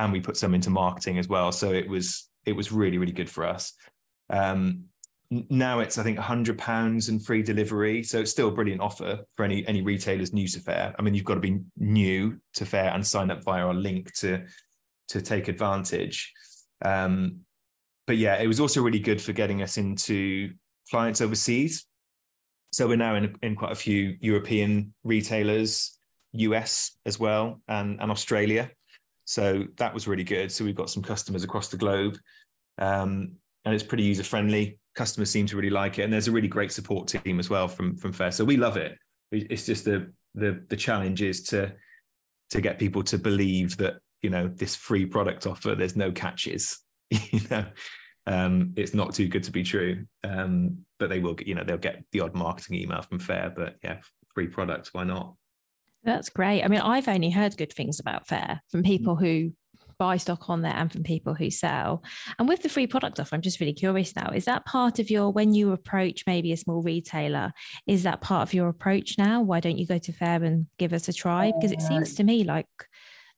and 0.00 0.12
we 0.12 0.20
put 0.20 0.36
some 0.36 0.52
into 0.52 0.68
marketing 0.68 1.18
as 1.18 1.28
well. 1.28 1.52
So 1.52 1.70
it 1.72 1.88
was 1.88 2.28
it 2.44 2.54
was 2.54 2.72
really 2.72 2.98
really 2.98 3.12
good 3.12 3.30
for 3.30 3.46
us. 3.46 3.72
Um, 4.30 4.86
now 5.30 5.78
it's 5.78 5.96
I 5.96 6.02
think 6.02 6.18
hundred 6.18 6.58
pounds 6.58 7.08
and 7.08 7.24
free 7.24 7.42
delivery. 7.42 8.02
So 8.02 8.18
it's 8.18 8.32
still 8.32 8.48
a 8.48 8.52
brilliant 8.52 8.80
offer 8.80 9.20
for 9.36 9.44
any 9.44 9.64
any 9.68 9.82
retailers 9.82 10.32
new 10.32 10.48
to 10.48 10.58
Faire. 10.58 10.92
I 10.98 11.02
mean, 11.02 11.14
you've 11.14 11.24
got 11.24 11.34
to 11.34 11.40
be 11.40 11.60
new 11.78 12.40
to 12.54 12.66
Faire 12.66 12.90
and 12.92 13.06
sign 13.06 13.30
up 13.30 13.44
via 13.44 13.64
our 13.64 13.74
link 13.74 14.12
to 14.14 14.44
to 15.10 15.22
take 15.22 15.46
advantage. 15.46 16.32
Um, 16.84 17.42
but 18.08 18.16
yeah, 18.16 18.42
it 18.42 18.48
was 18.48 18.58
also 18.58 18.82
really 18.82 18.98
good 18.98 19.22
for 19.22 19.32
getting 19.32 19.62
us 19.62 19.76
into 19.76 20.50
clients 20.90 21.20
overseas. 21.20 21.86
So 22.72 22.86
we're 22.86 22.96
now 22.96 23.16
in, 23.16 23.34
in 23.42 23.56
quite 23.56 23.72
a 23.72 23.76
few 23.76 24.16
European 24.20 24.94
retailers, 25.02 25.98
US 26.32 26.98
as 27.06 27.18
well, 27.18 27.60
and, 27.68 28.00
and 28.00 28.10
Australia. 28.10 28.70
So 29.24 29.64
that 29.76 29.92
was 29.92 30.06
really 30.06 30.24
good. 30.24 30.50
So 30.52 30.64
we've 30.64 30.74
got 30.74 30.90
some 30.90 31.02
customers 31.02 31.44
across 31.44 31.68
the 31.68 31.76
globe. 31.76 32.18
Um, 32.78 33.36
and 33.64 33.74
it's 33.74 33.84
pretty 33.84 34.04
user 34.04 34.24
friendly. 34.24 34.78
Customers 34.94 35.30
seem 35.30 35.46
to 35.46 35.56
really 35.56 35.70
like 35.70 35.98
it, 35.98 36.02
and 36.02 36.12
there's 36.12 36.28
a 36.28 36.32
really 36.32 36.48
great 36.48 36.72
support 36.72 37.08
team 37.08 37.38
as 37.38 37.50
well 37.50 37.68
from 37.68 37.96
from 37.96 38.12
Faire. 38.12 38.32
So 38.32 38.44
we 38.44 38.56
love 38.56 38.76
it. 38.76 38.98
It's 39.30 39.66
just 39.66 39.84
the 39.84 40.12
the 40.34 40.64
the 40.68 40.76
challenge 40.76 41.22
is 41.22 41.42
to 41.44 41.72
to 42.50 42.60
get 42.60 42.78
people 42.78 43.02
to 43.04 43.18
believe 43.18 43.76
that 43.76 43.94
you 44.22 44.30
know 44.30 44.48
this 44.48 44.74
free 44.74 45.06
product 45.06 45.46
offer. 45.46 45.74
There's 45.74 45.96
no 45.96 46.10
catches. 46.10 46.80
you 47.10 47.40
know, 47.50 47.66
um, 48.30 48.72
it's 48.76 48.94
not 48.94 49.12
too 49.12 49.26
good 49.26 49.42
to 49.44 49.50
be 49.50 49.64
true. 49.64 50.06
Um, 50.22 50.84
but 50.98 51.08
they 51.08 51.18
will, 51.18 51.36
you 51.44 51.54
know, 51.54 51.64
they'll 51.64 51.78
get 51.78 52.04
the 52.12 52.20
odd 52.20 52.34
marketing 52.34 52.76
email 52.76 53.02
from 53.02 53.18
Faire. 53.18 53.52
But 53.54 53.76
yeah, 53.82 53.98
free 54.34 54.46
products, 54.46 54.94
why 54.94 55.04
not? 55.04 55.34
That's 56.04 56.30
great. 56.30 56.62
I 56.62 56.68
mean, 56.68 56.80
I've 56.80 57.08
only 57.08 57.30
heard 57.30 57.56
good 57.56 57.72
things 57.72 57.98
about 57.98 58.28
Faire 58.28 58.60
from 58.70 58.82
people 58.84 59.16
who 59.16 59.52
buy 59.98 60.16
stock 60.16 60.48
on 60.48 60.62
there 60.62 60.72
and 60.74 60.90
from 60.90 61.02
people 61.02 61.34
who 61.34 61.50
sell. 61.50 62.02
And 62.38 62.48
with 62.48 62.62
the 62.62 62.68
free 62.68 62.86
product 62.86 63.18
offer, 63.18 63.34
I'm 63.34 63.42
just 63.42 63.60
really 63.60 63.74
curious 63.74 64.14
now. 64.14 64.30
Is 64.30 64.44
that 64.46 64.64
part 64.64 64.98
of 64.98 65.10
your 65.10 65.30
when 65.30 65.52
you 65.52 65.72
approach 65.72 66.22
maybe 66.26 66.52
a 66.52 66.56
small 66.56 66.82
retailer? 66.82 67.52
Is 67.86 68.04
that 68.04 68.20
part 68.20 68.48
of 68.48 68.54
your 68.54 68.68
approach 68.68 69.18
now? 69.18 69.42
Why 69.42 69.60
don't 69.60 69.76
you 69.76 69.86
go 69.86 69.98
to 69.98 70.12
Faire 70.12 70.44
and 70.44 70.66
give 70.78 70.92
us 70.92 71.08
a 71.08 71.12
try? 71.12 71.52
Because 71.54 71.72
it 71.72 71.82
seems 71.82 72.12
uh, 72.12 72.16
to 72.18 72.24
me 72.24 72.44
like 72.44 72.68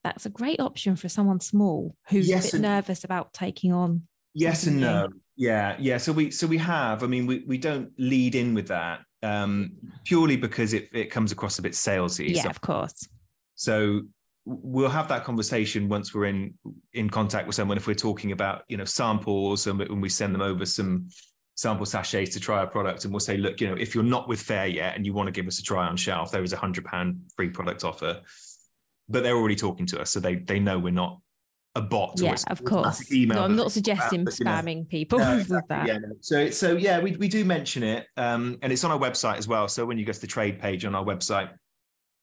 that's 0.05 0.27
a 0.27 0.31
great 0.31 0.61
option 0.61 0.97
for 0.97 1.09
someone 1.09 1.41
small 1.41 1.97
who's 2.11 2.29
yes, 2.29 2.51
a 2.51 2.57
bit 2.57 2.63
nervous 2.63 3.05
about 3.05 3.33
taking 3.33 3.73
on 3.73 4.07
Yes 4.35 4.67
and 4.67 4.81
no. 4.81 5.09
Yeah, 5.37 5.77
yeah. 5.79 5.99
So 5.99 6.13
we 6.13 6.31
so 6.31 6.47
we 6.47 6.59
have. 6.59 7.03
I 7.03 7.07
mean, 7.07 7.27
we 7.27 7.45
we 7.47 7.59
don't 7.59 7.91
lead 7.99 8.35
in 8.35 8.55
with 8.55 8.69
that 8.69 9.01
um, 9.23 9.73
purely 10.05 10.37
because 10.37 10.73
it 10.73 10.89
it 10.93 11.11
comes 11.11 11.33
across 11.33 11.59
a 11.59 11.63
bit 11.63 11.73
salesy. 11.73 12.35
Yeah, 12.35 12.43
so, 12.43 12.51
of 12.51 12.61
course. 12.61 13.09
So 13.55 14.03
we'll 14.45 14.91
have 14.91 15.09
that 15.09 15.25
conversation 15.25 15.89
once 15.89 16.15
we're 16.15 16.27
in 16.27 16.55
in 16.93 17.09
contact 17.09 17.47
with 17.47 17.55
someone 17.55 17.77
if 17.77 17.87
we're 17.87 17.95
talking 17.95 18.33
about 18.33 18.65
you 18.69 18.77
know 18.77 18.85
samples 18.85 19.67
and 19.67 19.79
when 19.79 20.01
we 20.01 20.09
send 20.09 20.35
them 20.35 20.43
over 20.43 20.67
some 20.67 21.09
sample 21.55 21.87
sachets 21.87 22.33
to 22.33 22.41
try 22.41 22.59
our 22.59 22.67
product 22.67 23.05
and 23.05 23.13
we'll 23.13 23.21
say 23.21 23.37
look 23.37 23.61
you 23.61 23.69
know 23.69 23.77
if 23.77 23.95
you're 23.95 24.03
not 24.03 24.27
with 24.29 24.41
Faire 24.41 24.67
yet 24.67 24.97
and 24.97 25.07
you 25.07 25.13
want 25.13 25.29
to 25.29 25.31
give 25.31 25.47
us 25.47 25.61
a 25.61 25.63
try 25.63 25.87
on 25.87 25.97
shelf 25.97 26.33
there 26.33 26.43
is 26.43 26.53
a 26.53 26.57
hundred 26.57 26.85
pound 26.85 27.21
free 27.37 27.51
product 27.51 27.85
offer 27.85 28.21
but 29.09 29.23
they're 29.23 29.37
already 29.37 29.55
talking 29.55 29.87
to 29.87 30.01
us 30.01 30.11
so 30.11 30.19
they 30.19 30.37
they 30.37 30.59
know 30.59 30.77
we're 30.77 30.91
not 30.91 31.21
a 31.75 31.81
bot. 31.81 32.21
Yeah, 32.21 32.37
of 32.49 32.65
course. 32.65 33.11
Email 33.13 33.39
no, 33.39 33.45
I'm 33.45 33.57
not 33.57 33.73
suggesting 33.73 34.25
spamming 34.27 34.79
know, 34.79 34.87
people 34.91 35.19
no, 35.19 35.33
exactly, 35.39 35.57
with 35.57 35.69
that. 35.69 35.87
Yeah, 35.87 35.99
no. 35.99 36.13
So, 36.21 36.51
so 36.51 36.77
yeah, 36.77 37.01
we, 37.01 37.17
we 37.17 37.29
do 37.29 37.45
mention 37.45 37.83
it, 37.83 38.07
um, 38.17 38.59
and 38.63 38.73
it's 38.73 38.85
on 38.85 38.91
our 38.91 38.99
website 38.99 39.39
as 39.39 39.49
well. 39.49 39.69
So 39.69 39.87
when 39.87 39.99
you 39.99 40.05
go 40.05 40.13
to 40.13 40.21
the 40.21 40.27
trade 40.27 40.61
page 40.61 40.85
on 40.85 40.95
our 40.95 41.05
website, 41.05 41.51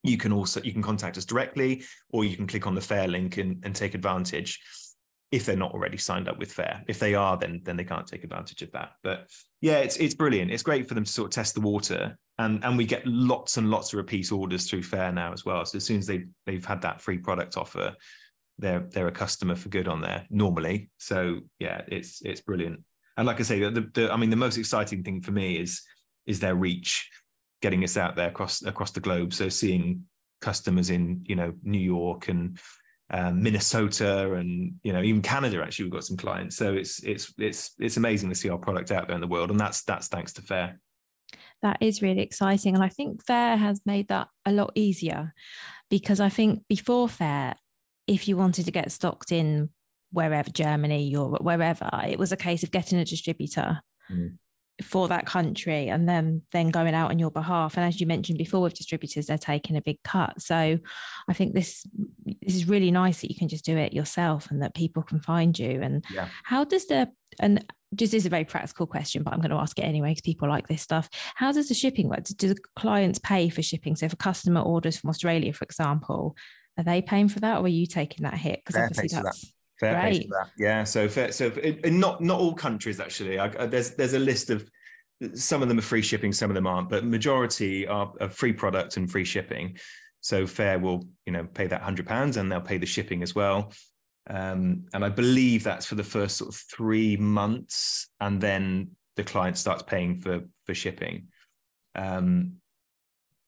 you 0.02 0.16
can 0.16 0.32
also 0.32 0.62
you 0.62 0.72
can 0.72 0.82
contact 0.82 1.18
us 1.18 1.24
directly, 1.24 1.84
or 2.10 2.24
you 2.24 2.36
can 2.36 2.46
click 2.46 2.66
on 2.66 2.74
the 2.74 2.80
Faire 2.80 3.08
link 3.08 3.38
and, 3.38 3.62
and 3.64 3.74
take 3.74 3.94
advantage 3.94 4.60
if 5.30 5.46
they're 5.46 5.56
not 5.56 5.72
already 5.72 5.96
signed 5.96 6.28
up 6.28 6.38
with 6.38 6.52
Faire. 6.52 6.82
If 6.88 6.98
they 6.98 7.14
are, 7.14 7.36
then 7.36 7.60
then 7.64 7.76
they 7.76 7.84
can't 7.84 8.06
take 8.06 8.24
advantage 8.24 8.62
of 8.62 8.70
that. 8.72 8.92
But 9.02 9.28
yeah, 9.60 9.78
it's 9.78 9.96
it's 9.96 10.14
brilliant. 10.14 10.50
It's 10.50 10.62
great 10.62 10.88
for 10.88 10.94
them 10.94 11.04
to 11.04 11.12
sort 11.12 11.26
of 11.26 11.32
test 11.32 11.54
the 11.54 11.60
water, 11.60 12.16
and 12.38 12.64
and 12.64 12.78
we 12.78 12.84
get 12.84 13.06
lots 13.06 13.56
and 13.56 13.70
lots 13.70 13.92
of 13.92 13.98
repeat 13.98 14.30
orders 14.32 14.70
through 14.70 14.84
Faire 14.84 15.12
now 15.12 15.32
as 15.32 15.44
well. 15.44 15.64
So 15.64 15.76
as 15.76 15.84
soon 15.84 15.98
as 15.98 16.06
they 16.06 16.24
they've 16.46 16.64
had 16.64 16.82
that 16.82 17.00
free 17.00 17.18
product 17.18 17.56
offer, 17.56 17.94
they're 18.60 18.86
they're 18.90 19.08
a 19.08 19.12
customer 19.12 19.56
for 19.56 19.68
good 19.68 19.88
on 19.88 20.00
there 20.00 20.26
normally. 20.30 20.90
So 20.98 21.40
yeah, 21.58 21.82
it's 21.88 22.22
it's 22.24 22.40
brilliant. 22.40 22.82
And 23.16 23.26
like 23.26 23.40
I 23.40 23.42
say, 23.42 23.60
the, 23.60 23.90
the 23.92 24.12
I 24.12 24.16
mean, 24.16 24.30
the 24.30 24.36
most 24.36 24.56
exciting 24.56 25.02
thing 25.02 25.20
for 25.20 25.32
me 25.32 25.58
is 25.58 25.82
is 26.26 26.40
their 26.40 26.54
reach, 26.54 27.10
getting 27.62 27.82
us 27.84 27.96
out 27.96 28.16
there 28.16 28.28
across 28.28 28.62
across 28.62 28.92
the 28.92 29.00
globe. 29.00 29.32
So 29.32 29.48
seeing 29.48 30.04
customers 30.40 30.90
in 30.90 31.22
you 31.26 31.36
know 31.36 31.52
New 31.62 31.78
York 31.78 32.28
and 32.28 32.58
um, 33.12 33.42
Minnesota 33.42 34.34
and 34.34 34.74
you 34.82 34.92
know 34.92 35.02
even 35.02 35.22
Canada. 35.22 35.62
Actually, 35.62 35.86
we've 35.86 35.92
got 35.92 36.04
some 36.04 36.16
clients. 36.16 36.56
So 36.56 36.74
it's 36.74 37.02
it's 37.02 37.32
it's 37.38 37.72
it's 37.78 37.96
amazing 37.96 38.28
to 38.28 38.34
see 38.34 38.50
our 38.50 38.58
product 38.58 38.92
out 38.92 39.06
there 39.06 39.16
in 39.16 39.20
the 39.20 39.26
world, 39.26 39.50
and 39.50 39.58
that's 39.58 39.82
that's 39.84 40.08
thanks 40.08 40.32
to 40.34 40.42
Faire. 40.42 40.78
That 41.62 41.78
is 41.80 42.02
really 42.02 42.22
exciting, 42.22 42.74
and 42.74 42.84
I 42.84 42.88
think 42.88 43.24
Faire 43.24 43.56
has 43.56 43.80
made 43.84 44.08
that 44.08 44.28
a 44.46 44.52
lot 44.52 44.72
easier 44.74 45.34
because 45.90 46.20
I 46.20 46.28
think 46.28 46.62
before 46.68 47.08
Faire, 47.08 47.54
if 48.10 48.26
you 48.26 48.36
wanted 48.36 48.64
to 48.64 48.72
get 48.72 48.90
stocked 48.90 49.30
in 49.30 49.70
wherever 50.10 50.50
Germany, 50.50 51.04
Europe, 51.04 51.42
wherever, 51.42 51.88
it 52.08 52.18
was 52.18 52.32
a 52.32 52.36
case 52.36 52.64
of 52.64 52.72
getting 52.72 52.98
a 52.98 53.04
distributor 53.04 53.80
mm. 54.10 54.36
for 54.82 55.06
that 55.06 55.26
country 55.26 55.88
and 55.88 56.08
then 56.08 56.42
then 56.52 56.70
going 56.70 56.92
out 56.92 57.12
on 57.12 57.20
your 57.20 57.30
behalf. 57.30 57.76
And 57.76 57.86
as 57.86 58.00
you 58.00 58.08
mentioned 58.08 58.38
before, 58.38 58.62
with 58.62 58.74
distributors, 58.74 59.26
they're 59.26 59.38
taking 59.38 59.76
a 59.76 59.80
big 59.80 60.02
cut. 60.02 60.42
So 60.42 60.78
I 61.28 61.32
think 61.32 61.54
this 61.54 61.86
this 62.42 62.56
is 62.56 62.68
really 62.68 62.90
nice 62.90 63.20
that 63.20 63.30
you 63.30 63.36
can 63.36 63.48
just 63.48 63.64
do 63.64 63.76
it 63.76 63.92
yourself 63.92 64.50
and 64.50 64.60
that 64.60 64.74
people 64.74 65.04
can 65.04 65.20
find 65.20 65.56
you. 65.56 65.80
And 65.80 66.04
yeah. 66.12 66.28
how 66.42 66.64
does 66.64 66.86
the 66.86 67.12
and 67.38 67.64
just 67.94 68.10
this 68.12 68.22
is 68.22 68.26
a 68.26 68.30
very 68.30 68.44
practical 68.44 68.88
question, 68.88 69.22
but 69.22 69.32
I'm 69.32 69.40
going 69.40 69.50
to 69.50 69.56
ask 69.56 69.78
it 69.78 69.82
anyway 69.82 70.10
because 70.10 70.22
people 70.22 70.48
like 70.48 70.66
this 70.66 70.82
stuff. 70.82 71.08
How 71.36 71.52
does 71.52 71.68
the 71.68 71.74
shipping 71.74 72.08
work? 72.08 72.24
Do 72.24 72.48
the 72.48 72.58
clients 72.74 73.20
pay 73.20 73.48
for 73.48 73.62
shipping? 73.62 73.94
So 73.94 74.06
if 74.06 74.12
a 74.12 74.16
customer 74.16 74.62
orders 74.62 74.96
from 74.96 75.10
Australia, 75.10 75.52
for 75.52 75.64
example, 75.64 76.36
are 76.78 76.84
they 76.84 77.02
paying 77.02 77.28
for 77.28 77.40
that, 77.40 77.58
or 77.58 77.64
are 77.64 77.68
you 77.68 77.86
taking 77.86 78.24
that 78.24 78.34
hit? 78.34 78.62
Because 78.64 78.80
obviously 78.80 79.08
that's 79.12 79.40
that. 79.40 79.48
Faire. 79.78 80.44
Yeah. 80.58 80.84
So 80.84 81.08
Faire, 81.08 81.32
so 81.32 81.48
in 81.48 81.98
not 81.98 82.20
not 82.20 82.38
all 82.38 82.54
countries 82.54 83.00
actually. 83.00 83.38
I, 83.38 83.48
there's 83.66 83.94
there's 83.94 84.14
a 84.14 84.18
list 84.18 84.50
of 84.50 84.68
some 85.34 85.62
of 85.62 85.68
them 85.68 85.78
are 85.78 85.82
free 85.82 86.02
shipping, 86.02 86.32
some 86.32 86.50
of 86.50 86.54
them 86.54 86.66
aren't, 86.66 86.88
but 86.88 87.04
majority 87.04 87.86
are, 87.86 88.12
are 88.20 88.30
free 88.30 88.52
product 88.52 88.96
and 88.96 89.10
free 89.10 89.24
shipping. 89.24 89.76
So 90.20 90.46
Faire 90.46 90.78
will 90.78 91.06
you 91.26 91.32
know 91.32 91.44
pay 91.44 91.66
that 91.66 91.82
hundred 91.82 92.06
pounds 92.06 92.36
and 92.36 92.50
they'll 92.50 92.60
pay 92.60 92.78
the 92.78 92.86
shipping 92.86 93.22
as 93.22 93.34
well. 93.34 93.72
Um, 94.28 94.84
and 94.92 95.04
I 95.04 95.08
believe 95.08 95.64
that's 95.64 95.86
for 95.86 95.94
the 95.94 96.04
first 96.04 96.36
sort 96.36 96.54
of 96.54 96.60
three 96.70 97.16
months, 97.16 98.08
and 98.20 98.40
then 98.40 98.90
the 99.16 99.24
client 99.24 99.56
starts 99.58 99.82
paying 99.82 100.18
for 100.18 100.40
for 100.66 100.74
shipping. 100.74 101.28
Um, 101.94 102.59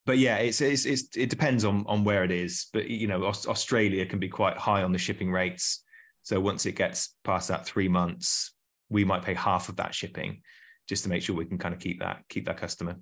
but 0.05 0.19
yeah, 0.19 0.37
it's, 0.37 0.61
it's, 0.61 0.85
it's 0.85 1.17
it 1.17 1.31
depends 1.31 1.65
on 1.65 1.85
on 1.87 2.05
where 2.05 2.25
it 2.25 2.31
is. 2.31 2.67
But 2.73 2.89
you 2.89 3.07
know, 3.07 3.25
Australia 3.25 4.05
can 4.07 4.19
be 4.19 4.29
quite 4.29 4.57
high 4.57 4.83
on 4.83 4.93
the 4.93 4.99
shipping 4.99 5.31
rates. 5.31 5.85
So 6.23 6.41
once 6.41 6.67
it 6.67 6.73
gets 6.73 7.15
past 7.25 7.49
that 7.49 7.67
three 7.67 7.89
months, 7.89 8.53
we 8.89 9.05
might 9.05 9.23
pay 9.23 9.35
half 9.35 9.69
of 9.69 9.77
that 9.77 9.95
shipping 9.95 10.43
just 10.89 11.05
to 11.05 11.09
make 11.09 11.23
sure 11.23 11.37
we 11.37 11.47
can 11.47 11.59
kind 11.59 11.75
of 11.75 11.81
keep 11.81 12.01
that 12.01 12.23
keep 12.29 12.47
that 12.47 12.57
customer. 12.57 12.97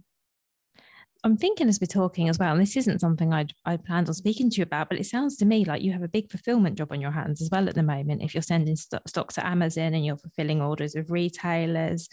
I'm 1.23 1.37
thinking 1.37 1.69
as 1.69 1.79
we're 1.81 1.87
talking 1.87 2.31
as 2.31 2.39
well, 2.39 2.53
and 2.53 2.63
this 2.63 2.77
isn't 2.77 3.01
something 3.01 3.33
I'd 3.33 3.53
I 3.65 3.77
planned 3.77 4.09
on 4.09 4.15
speaking 4.15 4.51
to 4.51 4.57
you 4.57 4.63
about, 4.63 4.89
but 4.89 4.99
it 4.99 5.05
sounds 5.05 5.37
to 5.39 5.45
me 5.47 5.65
like 5.65 5.83
you 5.83 5.93
have 5.93 6.03
a 6.03 6.09
big 6.09 6.31
fulfillment 6.31 6.79
job 6.79 6.93
on 6.93 7.01
your 7.01 7.11
hands 7.11 7.43
as 7.43 7.51
well 7.51 7.69
at 7.69 7.75
the 7.75 7.83
moment. 7.83 8.23
If 8.23 8.35
you're 8.35 8.43
sending 8.43 8.77
st- 8.77 9.07
stock 9.09 9.33
to 9.35 9.47
Amazon 9.47 9.95
and 9.95 10.05
you're 10.05 10.17
fulfilling 10.17 10.63
orders 10.63 10.95
of 10.95 11.11
retailers, 11.11 12.09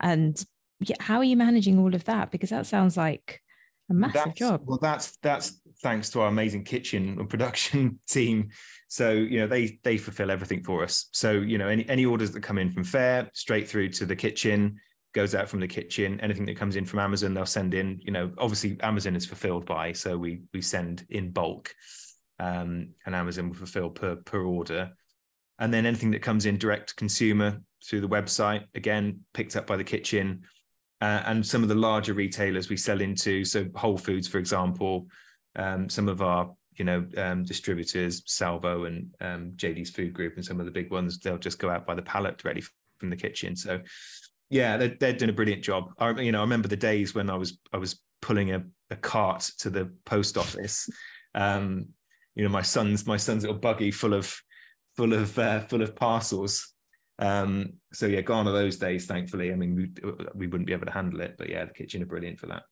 and 0.00 0.44
yeah, 0.80 0.96
how 1.00 1.18
are 1.18 1.24
you 1.24 1.36
managing 1.36 1.78
all 1.78 1.94
of 1.94 2.04
that? 2.04 2.30
Because 2.30 2.50
that 2.50 2.66
sounds 2.66 2.96
like 2.96 3.42
a 3.90 3.94
massive 3.94 4.14
that's, 4.24 4.38
job. 4.38 4.62
Well, 4.64 4.78
that's 4.80 5.16
that's 5.22 5.60
thanks 5.82 6.10
to 6.10 6.20
our 6.20 6.28
amazing 6.28 6.64
kitchen 6.64 7.16
and 7.18 7.28
production 7.28 7.98
team. 8.08 8.50
So 8.88 9.12
you 9.12 9.38
know 9.38 9.46
they 9.46 9.78
they 9.82 9.96
fulfill 9.96 10.30
everything 10.30 10.62
for 10.62 10.82
us. 10.82 11.08
So 11.12 11.32
you 11.32 11.58
know 11.58 11.68
any 11.68 11.88
any 11.88 12.04
orders 12.04 12.32
that 12.32 12.42
come 12.42 12.58
in 12.58 12.70
from 12.70 12.84
Faire 12.84 13.30
straight 13.32 13.68
through 13.68 13.90
to 13.90 14.06
the 14.06 14.16
kitchen 14.16 14.76
goes 15.14 15.34
out 15.34 15.48
from 15.48 15.60
the 15.60 15.68
kitchen. 15.68 16.20
Anything 16.20 16.46
that 16.46 16.56
comes 16.56 16.76
in 16.76 16.84
from 16.84 16.98
Amazon, 16.98 17.34
they'll 17.34 17.46
send 17.46 17.74
in. 17.74 17.98
You 18.02 18.12
know, 18.12 18.30
obviously 18.38 18.78
Amazon 18.80 19.16
is 19.16 19.26
fulfilled 19.26 19.66
by, 19.66 19.92
so 19.92 20.18
we 20.18 20.42
we 20.52 20.60
send 20.60 21.06
in 21.10 21.30
bulk, 21.30 21.74
um, 22.38 22.90
and 23.06 23.14
Amazon 23.14 23.48
will 23.48 23.56
fulfill 23.56 23.90
per 23.90 24.16
per 24.16 24.42
order. 24.42 24.90
And 25.58 25.74
then 25.74 25.86
anything 25.86 26.12
that 26.12 26.22
comes 26.22 26.46
in 26.46 26.56
direct 26.56 26.90
to 26.90 26.94
consumer 26.94 27.60
through 27.84 28.00
the 28.02 28.08
website, 28.08 28.64
again 28.74 29.20
picked 29.32 29.56
up 29.56 29.66
by 29.66 29.76
the 29.76 29.84
kitchen 29.84 30.42
uh, 31.00 31.22
and 31.26 31.46
some 31.46 31.62
of 31.62 31.68
the 31.68 31.74
larger 31.74 32.14
retailers 32.14 32.68
we 32.68 32.76
sell 32.76 33.00
into. 33.00 33.44
So 33.44 33.66
Whole 33.74 33.98
Foods, 33.98 34.26
for 34.28 34.38
example, 34.38 35.06
um, 35.56 35.88
some 35.88 36.08
of 36.08 36.22
our 36.22 36.50
you 36.76 36.84
know 36.84 37.06
um, 37.16 37.44
distributors, 37.44 38.22
Salvo 38.26 38.84
and 38.84 39.14
um, 39.20 39.52
JD's 39.56 39.90
Food 39.90 40.12
Group, 40.12 40.36
and 40.36 40.44
some 40.44 40.60
of 40.60 40.66
the 40.66 40.72
big 40.72 40.90
ones, 40.90 41.18
they'll 41.18 41.38
just 41.38 41.58
go 41.58 41.70
out 41.70 41.86
by 41.86 41.94
the 41.94 42.02
pallet 42.02 42.42
ready 42.44 42.62
from 42.98 43.10
the 43.10 43.16
kitchen. 43.16 43.56
So 43.56 43.80
yeah, 44.50 44.76
they're, 44.76 44.96
they're 44.98 45.12
doing 45.12 45.30
a 45.30 45.34
brilliant 45.34 45.62
job. 45.62 45.92
I, 45.98 46.10
you 46.20 46.32
know, 46.32 46.38
I 46.38 46.42
remember 46.42 46.68
the 46.68 46.76
days 46.76 47.14
when 47.14 47.30
I 47.30 47.36
was 47.36 47.58
I 47.72 47.76
was 47.76 48.00
pulling 48.20 48.52
a, 48.52 48.64
a 48.90 48.96
cart 48.96 49.50
to 49.58 49.70
the 49.70 49.92
post 50.04 50.36
office. 50.36 50.88
Um, 51.34 51.86
you 52.34 52.44
know, 52.44 52.50
my 52.50 52.62
son's 52.62 53.06
my 53.06 53.16
son's 53.16 53.42
little 53.42 53.58
buggy 53.58 53.90
full 53.90 54.14
of 54.14 54.34
full 54.96 55.12
of 55.12 55.38
uh, 55.38 55.60
full 55.60 55.82
of 55.82 55.94
parcels 55.94 56.74
Um, 57.18 57.74
so 57.92 58.06
yeah, 58.06 58.20
gone 58.20 58.46
are 58.46 58.52
those 58.52 58.76
days. 58.76 59.06
Thankfully, 59.06 59.52
I 59.52 59.56
mean, 59.56 59.74
we 59.74 60.10
we 60.34 60.46
wouldn't 60.46 60.66
be 60.66 60.72
able 60.72 60.86
to 60.86 60.92
handle 60.92 61.20
it, 61.20 61.36
but 61.38 61.48
yeah, 61.48 61.64
the 61.64 61.72
kitchen 61.72 62.02
are 62.02 62.06
brilliant 62.06 62.38
for 62.38 62.46
that. 62.46 62.62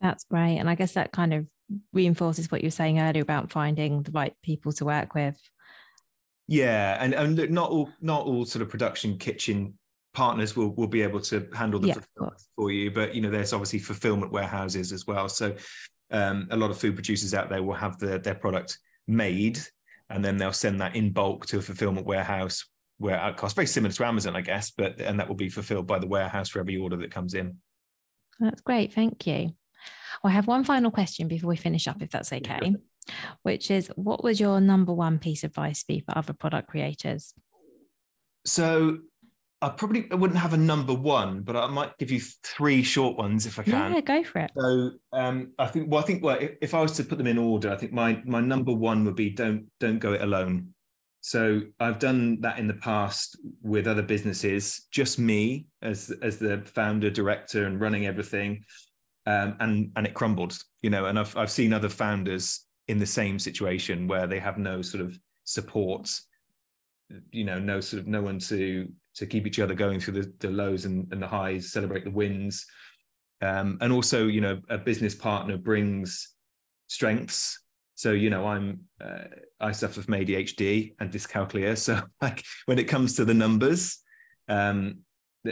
That's 0.00 0.24
great, 0.24 0.58
and 0.58 0.70
I 0.70 0.74
guess 0.74 0.92
that 0.92 1.12
kind 1.12 1.34
of 1.34 1.46
reinforces 1.92 2.50
what 2.50 2.62
you 2.62 2.66
were 2.66 2.72
saying 2.72 3.00
earlier 3.00 3.22
about 3.22 3.52
finding 3.52 4.02
the 4.02 4.12
right 4.12 4.34
people 4.42 4.72
to 4.72 4.84
work 4.84 5.14
with. 5.14 5.38
Yeah, 6.46 6.96
and 7.00 7.14
and 7.14 7.50
not 7.50 7.70
all 7.70 7.90
not 8.00 8.26
all 8.26 8.44
sort 8.44 8.62
of 8.62 8.70
production 8.70 9.18
kitchen 9.18 9.78
partners 10.14 10.56
will 10.56 10.74
will 10.74 10.88
be 10.88 11.02
able 11.02 11.20
to 11.20 11.48
handle 11.52 11.80
the 11.80 11.88
Yeah, 11.88 11.94
fulfillment 11.94 12.42
for 12.56 12.70
you, 12.70 12.90
but 12.90 13.14
you 13.14 13.20
know, 13.20 13.30
there's 13.30 13.52
obviously 13.52 13.78
fulfillment 13.80 14.32
warehouses 14.32 14.92
as 14.92 15.06
well. 15.06 15.28
So 15.28 15.54
um, 16.10 16.48
a 16.50 16.56
lot 16.56 16.70
of 16.70 16.78
food 16.78 16.94
producers 16.94 17.34
out 17.34 17.48
there 17.48 17.62
will 17.62 17.74
have 17.74 17.98
the, 17.98 18.18
their 18.18 18.34
product 18.34 18.78
made 19.06 19.60
and 20.08 20.24
then 20.24 20.36
they'll 20.36 20.52
send 20.52 20.80
that 20.80 20.96
in 20.96 21.12
bulk 21.12 21.46
to 21.46 21.58
a 21.58 21.62
fulfillment 21.62 22.06
warehouse 22.06 22.66
where 23.00 23.16
at 23.16 23.38
cost 23.38 23.56
very 23.56 23.66
similar 23.66 23.92
to 23.92 24.06
Amazon, 24.06 24.36
I 24.36 24.42
guess, 24.42 24.70
but 24.70 25.00
and 25.00 25.18
that 25.18 25.26
will 25.26 25.34
be 25.34 25.48
fulfilled 25.48 25.86
by 25.86 25.98
the 25.98 26.06
warehouse 26.06 26.50
for 26.50 26.60
every 26.60 26.76
order 26.76 26.98
that 26.98 27.10
comes 27.10 27.32
in. 27.32 27.56
That's 28.38 28.60
great. 28.60 28.92
Thank 28.92 29.26
you. 29.26 29.54
Well, 30.22 30.30
I 30.30 30.34
have 30.34 30.46
one 30.46 30.64
final 30.64 30.90
question 30.90 31.26
before 31.26 31.48
we 31.48 31.56
finish 31.56 31.88
up, 31.88 32.02
if 32.02 32.10
that's 32.10 32.30
okay, 32.30 32.74
which 33.42 33.70
is 33.70 33.90
what 33.96 34.22
would 34.22 34.38
your 34.38 34.60
number 34.60 34.92
one 34.92 35.18
piece 35.18 35.44
of 35.44 35.50
advice 35.50 35.82
be 35.82 36.00
for 36.00 36.16
other 36.16 36.34
product 36.34 36.68
creators? 36.68 37.32
So 38.44 38.98
I 39.62 39.70
probably 39.70 40.06
I 40.12 40.16
wouldn't 40.16 40.38
have 40.38 40.52
a 40.52 40.58
number 40.58 40.92
one, 40.92 41.40
but 41.40 41.56
I 41.56 41.68
might 41.68 41.96
give 41.96 42.10
you 42.10 42.20
three 42.42 42.82
short 42.82 43.16
ones 43.16 43.46
if 43.46 43.58
I 43.58 43.62
can. 43.62 43.94
Yeah, 43.94 44.00
go 44.02 44.22
for 44.24 44.40
it. 44.40 44.50
So 44.58 44.90
um, 45.14 45.52
I 45.58 45.68
think 45.68 45.90
well, 45.90 46.02
I 46.02 46.06
think 46.06 46.22
well, 46.22 46.36
if, 46.38 46.50
if 46.60 46.74
I 46.74 46.82
was 46.82 46.92
to 46.92 47.04
put 47.04 47.16
them 47.16 47.26
in 47.26 47.38
order, 47.38 47.70
I 47.70 47.76
think 47.76 47.92
my 47.92 48.20
my 48.26 48.40
number 48.40 48.74
one 48.74 49.06
would 49.06 49.16
be 49.16 49.30
don't 49.30 49.68
don't 49.80 49.98
go 50.00 50.12
it 50.12 50.20
alone. 50.20 50.74
So 51.20 51.60
I've 51.78 51.98
done 51.98 52.40
that 52.40 52.58
in 52.58 52.66
the 52.66 52.74
past 52.74 53.38
with 53.62 53.86
other 53.86 54.02
businesses, 54.02 54.86
just 54.90 55.18
me 55.18 55.66
as 55.82 56.10
as 56.22 56.38
the 56.38 56.62
founder, 56.74 57.10
director, 57.10 57.66
and 57.66 57.80
running 57.80 58.06
everything, 58.06 58.64
um, 59.26 59.56
and 59.60 59.92
and 59.96 60.06
it 60.06 60.14
crumbled, 60.14 60.58
you 60.82 60.88
know. 60.88 61.06
And 61.06 61.18
I've 61.18 61.36
I've 61.36 61.50
seen 61.50 61.72
other 61.72 61.90
founders 61.90 62.66
in 62.88 62.98
the 62.98 63.06
same 63.06 63.38
situation 63.38 64.08
where 64.08 64.26
they 64.26 64.38
have 64.38 64.56
no 64.56 64.80
sort 64.80 65.02
of 65.02 65.18
support, 65.44 66.10
you 67.30 67.44
know, 67.44 67.58
no 67.58 67.80
sort 67.80 68.00
of 68.00 68.06
no 68.06 68.22
one 68.22 68.38
to 68.38 68.88
to 69.16 69.26
keep 69.26 69.46
each 69.46 69.60
other 69.60 69.74
going 69.74 70.00
through 70.00 70.22
the, 70.22 70.32
the 70.38 70.50
lows 70.50 70.86
and, 70.86 71.06
and 71.12 71.20
the 71.20 71.26
highs, 71.26 71.70
celebrate 71.70 72.04
the 72.04 72.10
wins, 72.10 72.64
um, 73.42 73.76
and 73.82 73.92
also 73.92 74.26
you 74.26 74.40
know 74.40 74.58
a 74.70 74.78
business 74.78 75.14
partner 75.14 75.58
brings 75.58 76.34
strengths 76.86 77.58
so 78.00 78.12
you 78.12 78.30
know 78.30 78.46
i'm 78.46 78.80
uh, 79.04 79.24
i 79.60 79.70
suffer 79.72 80.00
from 80.00 80.14
adhd 80.14 80.94
and 81.00 81.12
dyscalculia. 81.12 81.76
So 81.76 82.00
like 82.22 82.42
when 82.64 82.78
it 82.78 82.84
comes 82.84 83.14
to 83.16 83.26
the 83.26 83.34
numbers 83.34 83.98
um 84.48 85.00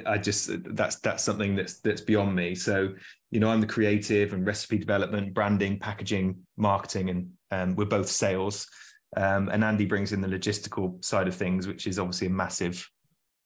i 0.07 0.17
just 0.17 0.51
that's 0.75 0.97
that's 1.01 1.23
something 1.23 1.55
that's 1.57 1.81
that's 1.81 2.01
beyond 2.01 2.35
me. 2.35 2.55
So 2.55 2.95
you 3.31 3.39
know 3.39 3.51
i'm 3.51 3.61
the 3.61 3.67
creative 3.67 4.33
and 4.33 4.47
recipe 4.47 4.79
development 4.79 5.35
branding 5.35 5.79
packaging 5.79 6.39
marketing 6.57 7.11
and 7.11 7.31
um, 7.51 7.77
we're 7.77 7.85
both 7.99 8.09
sales. 8.09 8.67
Um, 9.15 9.51
and 9.51 9.63
andy 9.63 9.85
brings 9.85 10.13
in 10.13 10.23
the 10.23 10.29
logistical 10.29 11.05
side 11.05 11.29
of 11.29 11.35
things 11.35 11.67
which 11.67 11.87
is 11.87 11.99
obviously 11.99 12.29
a 12.29 12.31
massive 12.45 12.89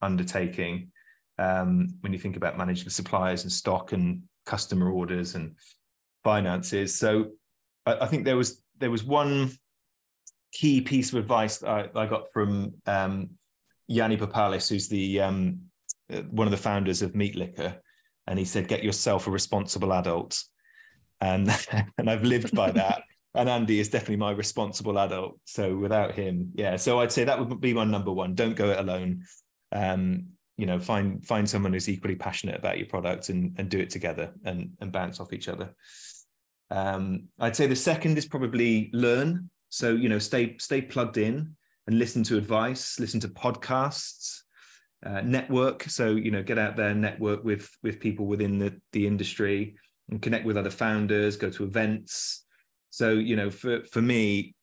undertaking. 0.01 0.93
Um, 1.39 1.89
when 2.03 2.13
you 2.13 2.21
think 2.21 2.37
about 2.37 2.57
managing 2.57 2.91
suppliers 2.91 3.43
and 3.43 3.51
stock 3.51 3.91
and 3.91 4.23
customer 4.47 4.93
orders 4.93 5.35
and 5.35 5.57
finances. 6.23 6.95
So 6.95 7.33
I, 7.87 8.05
I 8.05 8.07
think 8.07 8.25
there 8.25 8.37
was 8.37 8.63
there 8.83 8.91
was 8.91 9.05
one 9.05 9.53
key 10.53 10.81
piece 10.81 11.13
of 11.13 11.19
advice 11.19 11.59
that 11.59 11.71
I, 11.71 12.01
I 12.01 12.07
got 12.07 12.33
from 12.33 12.75
um, 12.87 13.31
Yianni 13.91 14.19
Papoutsis, 14.19 14.69
who's 14.69 14.89
the 14.89 15.21
um, 15.21 15.61
uh, 16.13 16.23
one 16.23 16.47
of 16.47 16.51
the 16.51 16.57
founders 16.57 17.03
of 17.03 17.15
Meat 17.15 17.37
Liquor, 17.37 17.81
and 18.27 18.39
he 18.39 18.45
said, 18.45 18.69
"Get 18.69 18.83
yourself 18.83 19.27
a 19.27 19.31
responsible 19.31 19.93
adult," 19.93 20.43
and 21.21 21.49
and 21.99 22.11
I've 22.11 22.25
lived 22.25 22.55
by 22.55 22.71
that. 22.73 23.03
and 23.35 23.49
Andy 23.49 23.81
is 23.81 23.89
definitely 23.89 24.17
my 24.17 24.33
responsible 24.33 24.99
adult. 24.99 25.39
So 25.47 25.77
without 25.77 26.15
him, 26.15 26.51
yeah. 26.55 26.77
So 26.77 27.01
I'd 27.01 27.13
say 27.13 27.25
that 27.25 27.39
would 27.39 27.61
be 27.61 27.73
my 27.73 27.85
number 27.85 28.13
one. 28.13 28.35
Don't 28.35 28.57
go 28.57 28.71
it 28.71 28.79
alone. 28.79 29.25
Um, 29.73 30.27
you 30.59 30.67
know, 30.67 30.79
find 30.79 31.25
find 31.25 31.49
someone 31.49 31.73
who's 31.73 31.89
equally 31.89 32.17
passionate 32.17 32.57
about 32.57 32.79
your 32.79 32.89
product 32.89 33.31
and 33.31 33.55
and 33.59 33.71
do 33.71 33.79
it 33.79 33.91
together 33.91 34.33
and 34.45 34.73
and 34.81 34.93
bounce 34.93 35.19
off 35.19 35.33
each 35.33 35.49
other. 35.49 35.75
Um, 36.73 37.29
I'd 37.39 37.55
say 37.55 37.67
the 37.67 37.77
second 37.77 38.17
is 38.17 38.27
probably 38.27 38.91
learn. 38.95 39.51
So 39.69 39.93
you 39.93 40.09
know, 40.09 40.19
stay 40.19 40.57
stay 40.59 40.81
plugged 40.81 41.19
in 41.19 41.55
and 41.87 41.99
listen 41.99 42.23
to 42.25 42.39
advice, 42.39 42.99
listen 42.99 43.21
to 43.21 43.29
podcasts, 43.29 44.41
uh, 45.05 45.21
network. 45.21 45.85
So 45.85 46.13
you 46.13 46.31
know, 46.31 46.43
get 46.43 46.59
out 46.59 46.77
there, 46.77 46.95
network 46.95 47.45
with 47.45 47.71
with 47.83 48.01
people 48.01 48.27
within 48.27 48.59
the 48.59 48.81
the 48.93 49.07
industry, 49.07 49.77
and 50.11 50.23
connect 50.23 50.47
with 50.47 50.57
other 50.57 50.71
founders. 50.71 51.37
Go 51.37 51.51
to 51.51 51.65
events. 51.65 52.45
So 52.91 53.11
you 53.11 53.37
know, 53.37 53.51
for 53.51 53.85
for 53.85 54.01
me, 54.01 54.55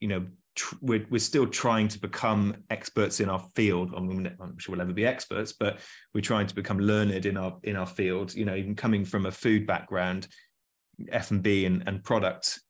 you 0.00 0.08
know, 0.08 0.26
tr- 0.54 0.76
we're 0.80 1.06
we're 1.10 1.18
still 1.18 1.46
trying 1.46 1.88
to 1.88 2.00
become 2.00 2.56
experts 2.70 3.20
in 3.20 3.28
our 3.28 3.44
field. 3.54 3.92
I 3.94 4.00
mean, 4.00 4.34
I'm 4.40 4.58
sure 4.58 4.72
we'll 4.72 4.78
never 4.78 4.94
be 4.94 5.04
experts, 5.04 5.52
but 5.52 5.80
we're 6.14 6.22
trying 6.22 6.46
to 6.46 6.54
become 6.54 6.78
learned 6.78 7.26
in 7.26 7.36
our 7.36 7.58
in 7.62 7.76
our 7.76 7.86
field. 7.86 8.34
You 8.34 8.46
know, 8.46 8.54
even 8.54 8.74
coming 8.74 9.04
from 9.04 9.26
a 9.26 9.32
food 9.32 9.66
background 9.66 10.28
F&B 11.10 11.66
and, 11.66 11.82
and 11.86 12.02
product 12.02 12.60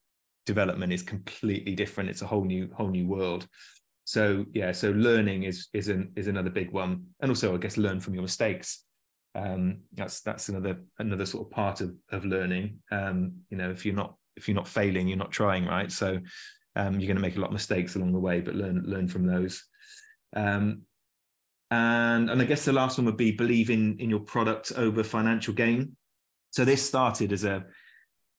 development 0.47 0.93
is 0.93 1.03
completely 1.03 1.75
different. 1.75 2.11
It's 2.11 2.23
a 2.23 2.27
whole 2.27 2.45
new 2.45 2.71
whole 2.75 2.89
new 2.89 3.07
world. 3.07 3.47
So 4.05 4.47
yeah, 4.55 4.73
so 4.73 4.91
learning 4.91 5.43
is 5.43 5.69
is 5.75 5.89
an 5.89 6.13
is 6.17 6.29
another 6.29 6.51
big 6.51 6.71
one, 6.73 7.05
and 7.21 7.31
also 7.31 7.55
I 7.55 7.59
guess 7.59 7.77
learn 7.77 8.01
from 8.01 8.15
your 8.15 8.23
mistakes. 8.23 8.85
Um, 9.35 9.81
that's 9.93 10.23
that's 10.23 10.49
another 10.49 10.81
another 10.99 11.27
sort 11.27 11.47
of 11.47 11.51
part 11.53 11.81
of 11.81 11.95
of 12.11 12.25
learning. 12.25 12.79
Um, 12.91 13.33
you 13.51 13.59
know, 13.59 13.71
if 13.71 13.85
you're 13.85 13.95
not 13.95 14.17
if 14.37 14.49
you're 14.49 14.55
not 14.55 14.69
failing, 14.69 15.09
you're 15.09 15.19
not 15.19 15.33
trying, 15.33 15.67
right? 15.67 15.93
So 15.93 16.19
um, 16.77 16.99
you're 16.99 17.09
going 17.09 17.17
to 17.17 17.23
make 17.23 17.37
a 17.37 17.41
lot 17.41 17.49
of 17.49 17.53
mistakes 17.53 17.97
along 17.97 18.13
the 18.13 18.19
way, 18.19 18.41
but 18.41 18.55
learn 18.55 18.83
learn 18.87 19.09
from 19.09 19.27
those. 19.27 19.65
Um, 20.35 20.83
and 21.71 22.31
and 22.31 22.41
I 22.41 22.45
guess 22.47 22.65
the 22.65 22.73
last 22.73 22.97
one 22.97 23.05
would 23.05 23.17
be 23.17 23.33
believe 23.33 23.69
in 23.69 23.99
in 23.99 24.09
your 24.09 24.21
product 24.21 24.73
over 24.77 25.05
financial 25.05 25.53
gain. 25.53 25.97
So 26.51 26.65
this 26.65 26.83
started 26.83 27.33
as 27.33 27.45
a 27.45 27.67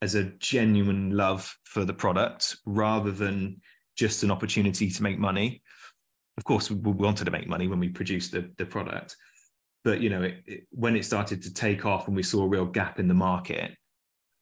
as 0.02 0.16
a 0.16 0.26
genuine 0.40 1.12
love 1.12 1.56
for 1.66 1.86
the 1.86 1.94
product 1.94 2.58
rather 2.66 3.12
than 3.12 3.60
just 3.98 4.24
an 4.24 4.32
opportunity 4.32 4.90
to 4.90 5.04
make 5.04 5.20
money. 5.20 5.62
Of 6.38 6.46
course, 6.46 6.72
we 6.72 6.92
wanted 6.92 7.26
to 7.26 7.32
make 7.32 7.48
money 7.48 7.68
when 7.68 7.80
we 7.80 7.90
produced 7.90 8.32
the, 8.32 8.50
the 8.58 8.66
product, 8.66 9.16
but 9.84 10.00
you 10.00 10.10
know, 10.10 10.24
it, 10.24 10.36
it, 10.46 10.68
when 10.72 10.96
it 10.96 11.04
started 11.04 11.42
to 11.44 11.54
take 11.54 11.86
off 11.86 12.08
and 12.08 12.16
we 12.16 12.24
saw 12.24 12.44
a 12.44 12.48
real 12.48 12.66
gap 12.66 13.00
in 13.00 13.08
the 13.08 13.14
market, 13.14 13.76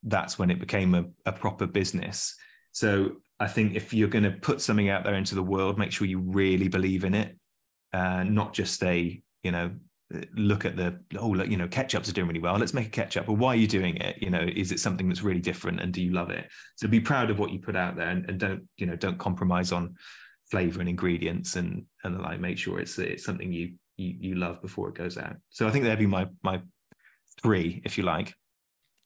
that's 0.03 0.37
when 0.37 0.51
it 0.51 0.59
became 0.59 0.93
a, 0.93 1.05
a 1.25 1.31
proper 1.31 1.65
business. 1.65 2.35
So 2.71 3.17
I 3.39 3.47
think 3.47 3.75
if 3.75 3.93
you're 3.93 4.07
going 4.07 4.23
to 4.23 4.31
put 4.31 4.61
something 4.61 4.89
out 4.89 5.03
there 5.03 5.15
into 5.15 5.35
the 5.35 5.43
world, 5.43 5.79
make 5.79 5.91
sure 5.91 6.05
you 6.05 6.19
really 6.19 6.67
believe 6.67 7.03
in 7.03 7.15
it, 7.15 7.35
uh, 7.93 8.23
not 8.23 8.53
just 8.53 8.83
a 8.83 9.21
you 9.43 9.51
know 9.51 9.71
look 10.35 10.65
at 10.65 10.77
the 10.77 10.99
oh 11.19 11.27
look, 11.29 11.49
you 11.49 11.57
know 11.57 11.67
ketchups 11.67 12.09
are 12.09 12.13
doing 12.13 12.27
really 12.27 12.39
well. 12.39 12.57
Let's 12.57 12.73
make 12.73 12.87
a 12.87 12.89
ketchup. 12.89 13.25
But 13.25 13.33
why 13.33 13.49
are 13.49 13.57
you 13.57 13.67
doing 13.67 13.97
it? 13.97 14.17
You 14.21 14.29
know 14.29 14.47
is 14.55 14.71
it 14.71 14.79
something 14.79 15.07
that's 15.09 15.21
really 15.21 15.41
different 15.41 15.81
and 15.81 15.93
do 15.93 16.01
you 16.01 16.11
love 16.11 16.29
it? 16.29 16.49
So 16.75 16.87
be 16.87 16.99
proud 16.99 17.29
of 17.29 17.39
what 17.39 17.51
you 17.51 17.59
put 17.59 17.75
out 17.75 17.95
there 17.95 18.09
and, 18.09 18.29
and 18.29 18.39
don't 18.39 18.67
you 18.77 18.85
know 18.85 18.95
don't 18.95 19.17
compromise 19.17 19.71
on 19.71 19.95
flavor 20.49 20.79
and 20.79 20.89
ingredients 20.89 21.55
and 21.57 21.85
and 22.03 22.21
like. 22.21 22.39
Make 22.39 22.57
sure 22.57 22.79
it's 22.79 22.97
it's 22.99 23.25
something 23.25 23.51
you 23.51 23.73
you 23.97 24.15
you 24.19 24.35
love 24.35 24.61
before 24.61 24.89
it 24.89 24.95
goes 24.95 25.17
out. 25.17 25.35
So 25.49 25.67
i 25.67 25.71
think 25.71 25.83
that'd 25.83 25.99
be 25.99 26.05
my 26.05 26.27
my 26.43 26.61
three 27.41 27.81
if 27.83 27.97
you 27.97 28.03
like. 28.03 28.33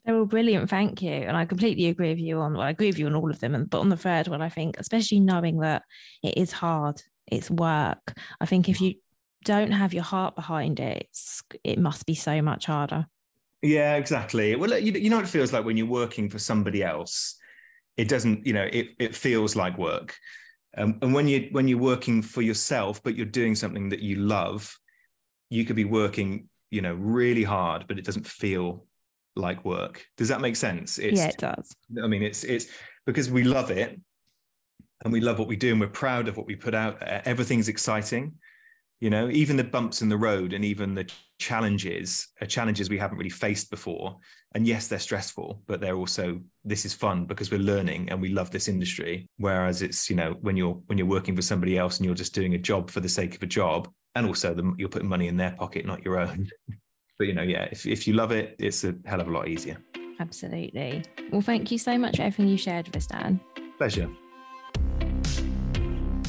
They're 0.05 0.15
all 0.15 0.25
brilliant, 0.25 0.69
thank 0.69 1.01
you. 1.03 1.11
And 1.11 1.37
I 1.37 1.45
completely 1.45 1.87
agree 1.87 2.09
with 2.09 2.19
you 2.19 2.39
on 2.39 2.53
well, 2.53 2.63
I 2.63 2.71
agree 2.71 2.87
with 2.87 2.97
you 2.97 3.05
on 3.05 3.15
all 3.15 3.29
of 3.29 3.39
them. 3.39 3.55
And 3.55 3.69
but 3.69 3.79
on 3.79 3.89
the 3.89 3.97
third 3.97 4.27
one, 4.27 4.41
I 4.41 4.49
think, 4.49 4.77
especially 4.79 5.19
knowing 5.19 5.59
that 5.59 5.83
it 6.23 6.37
is 6.37 6.51
hard, 6.51 7.01
it's 7.27 7.51
work. 7.51 8.17
I 8.39 8.45
think 8.45 8.67
if 8.67 8.77
mm. 8.77 8.81
you 8.81 8.93
don't 9.43 9.71
have 9.71 9.93
your 9.93 10.03
heart 10.03 10.35
behind 10.35 10.79
it, 10.79 11.07
it 11.63 11.79
must 11.79 12.05
be 12.05 12.15
so 12.15 12.41
much 12.41 12.65
harder. 12.65 13.07
Yeah, 13.61 13.95
exactly. 13.95 14.55
Well, 14.55 14.77
you, 14.77 14.91
you 14.93 15.09
know, 15.09 15.19
it 15.19 15.27
feels 15.27 15.53
like 15.53 15.65
when 15.65 15.77
you're 15.77 15.85
working 15.85 16.29
for 16.29 16.39
somebody 16.39 16.83
else, 16.83 17.37
it 17.97 18.07
doesn't, 18.07 18.45
you 18.45 18.53
know, 18.53 18.67
it, 18.71 18.89
it 18.99 19.15
feels 19.15 19.55
like 19.55 19.77
work. 19.77 20.15
Um, 20.77 20.97
and 21.01 21.13
when 21.13 21.27
you 21.27 21.49
when 21.51 21.67
you're 21.67 21.77
working 21.77 22.21
for 22.21 22.41
yourself, 22.41 23.03
but 23.03 23.15
you're 23.15 23.25
doing 23.25 23.55
something 23.55 23.89
that 23.89 23.99
you 23.99 24.15
love, 24.15 24.75
you 25.49 25.65
could 25.65 25.75
be 25.75 25.85
working, 25.85 26.47
you 26.69 26.81
know, 26.81 26.93
really 26.93 27.43
hard, 27.43 27.85
but 27.87 27.99
it 27.99 28.05
doesn't 28.05 28.25
feel 28.25 28.85
like 29.35 29.65
work. 29.65 30.05
Does 30.17 30.29
that 30.29 30.41
make 30.41 30.55
sense? 30.55 30.97
It's, 30.97 31.19
yeah, 31.19 31.27
it 31.27 31.37
does. 31.37 31.75
I 32.01 32.07
mean, 32.07 32.23
it's 32.23 32.43
it's 32.45 32.67
because 33.05 33.29
we 33.29 33.43
love 33.43 33.69
it, 33.69 33.99
and 35.03 35.11
we 35.11 35.19
love 35.19 35.39
what 35.39 35.49
we 35.49 35.57
do, 35.57 35.71
and 35.71 35.81
we're 35.81 35.87
proud 35.87 36.29
of 36.29 36.37
what 36.37 36.47
we 36.47 36.55
put 36.55 36.73
out 36.73 37.01
there. 37.01 37.21
Everything's 37.25 37.67
exciting 37.67 38.35
you 39.01 39.09
know 39.09 39.29
even 39.29 39.57
the 39.57 39.63
bumps 39.63 40.01
in 40.01 40.07
the 40.07 40.17
road 40.17 40.53
and 40.53 40.63
even 40.63 40.95
the 40.95 41.09
challenges 41.37 42.29
are 42.39 42.47
challenges 42.47 42.89
we 42.89 42.97
haven't 42.97 43.17
really 43.17 43.29
faced 43.29 43.69
before 43.69 44.15
and 44.55 44.65
yes 44.65 44.87
they're 44.87 44.99
stressful 44.99 45.61
but 45.67 45.81
they're 45.81 45.97
also 45.97 46.39
this 46.63 46.85
is 46.85 46.93
fun 46.93 47.25
because 47.25 47.51
we're 47.51 47.59
learning 47.59 48.07
and 48.09 48.21
we 48.21 48.29
love 48.29 48.51
this 48.51 48.67
industry 48.69 49.27
whereas 49.37 49.81
it's 49.81 50.09
you 50.09 50.15
know 50.15 50.37
when 50.41 50.55
you're 50.55 50.79
when 50.85 50.97
you're 50.97 51.07
working 51.07 51.35
for 51.35 51.41
somebody 51.41 51.77
else 51.77 51.97
and 51.97 52.05
you're 52.05 52.15
just 52.15 52.33
doing 52.33 52.53
a 52.53 52.59
job 52.59 52.89
for 52.89 53.01
the 53.01 53.09
sake 53.09 53.35
of 53.35 53.43
a 53.43 53.47
job 53.47 53.89
and 54.15 54.27
also 54.27 54.53
the, 54.53 54.73
you're 54.77 54.89
putting 54.89 55.07
money 55.07 55.27
in 55.27 55.37
their 55.37 55.51
pocket, 55.51 55.85
not 55.85 56.03
your 56.03 56.19
own. 56.19 56.49
but 57.17 57.27
you 57.27 57.33
know, 57.33 57.43
yeah, 57.43 57.67
if, 57.71 57.85
if 57.85 58.07
you 58.07 58.13
love 58.13 58.31
it, 58.31 58.55
it's 58.59 58.83
a 58.83 58.95
hell 59.05 59.21
of 59.21 59.27
a 59.27 59.31
lot 59.31 59.47
easier. 59.47 59.77
Absolutely. 60.19 61.03
Well, 61.31 61.41
thank 61.41 61.71
you 61.71 61.77
so 61.77 61.97
much 61.97 62.17
for 62.17 62.23
everything 62.23 62.47
you 62.47 62.57
shared 62.57 62.87
with 62.87 62.97
us, 62.97 63.07
Dan. 63.07 63.39
Pleasure. 63.77 64.09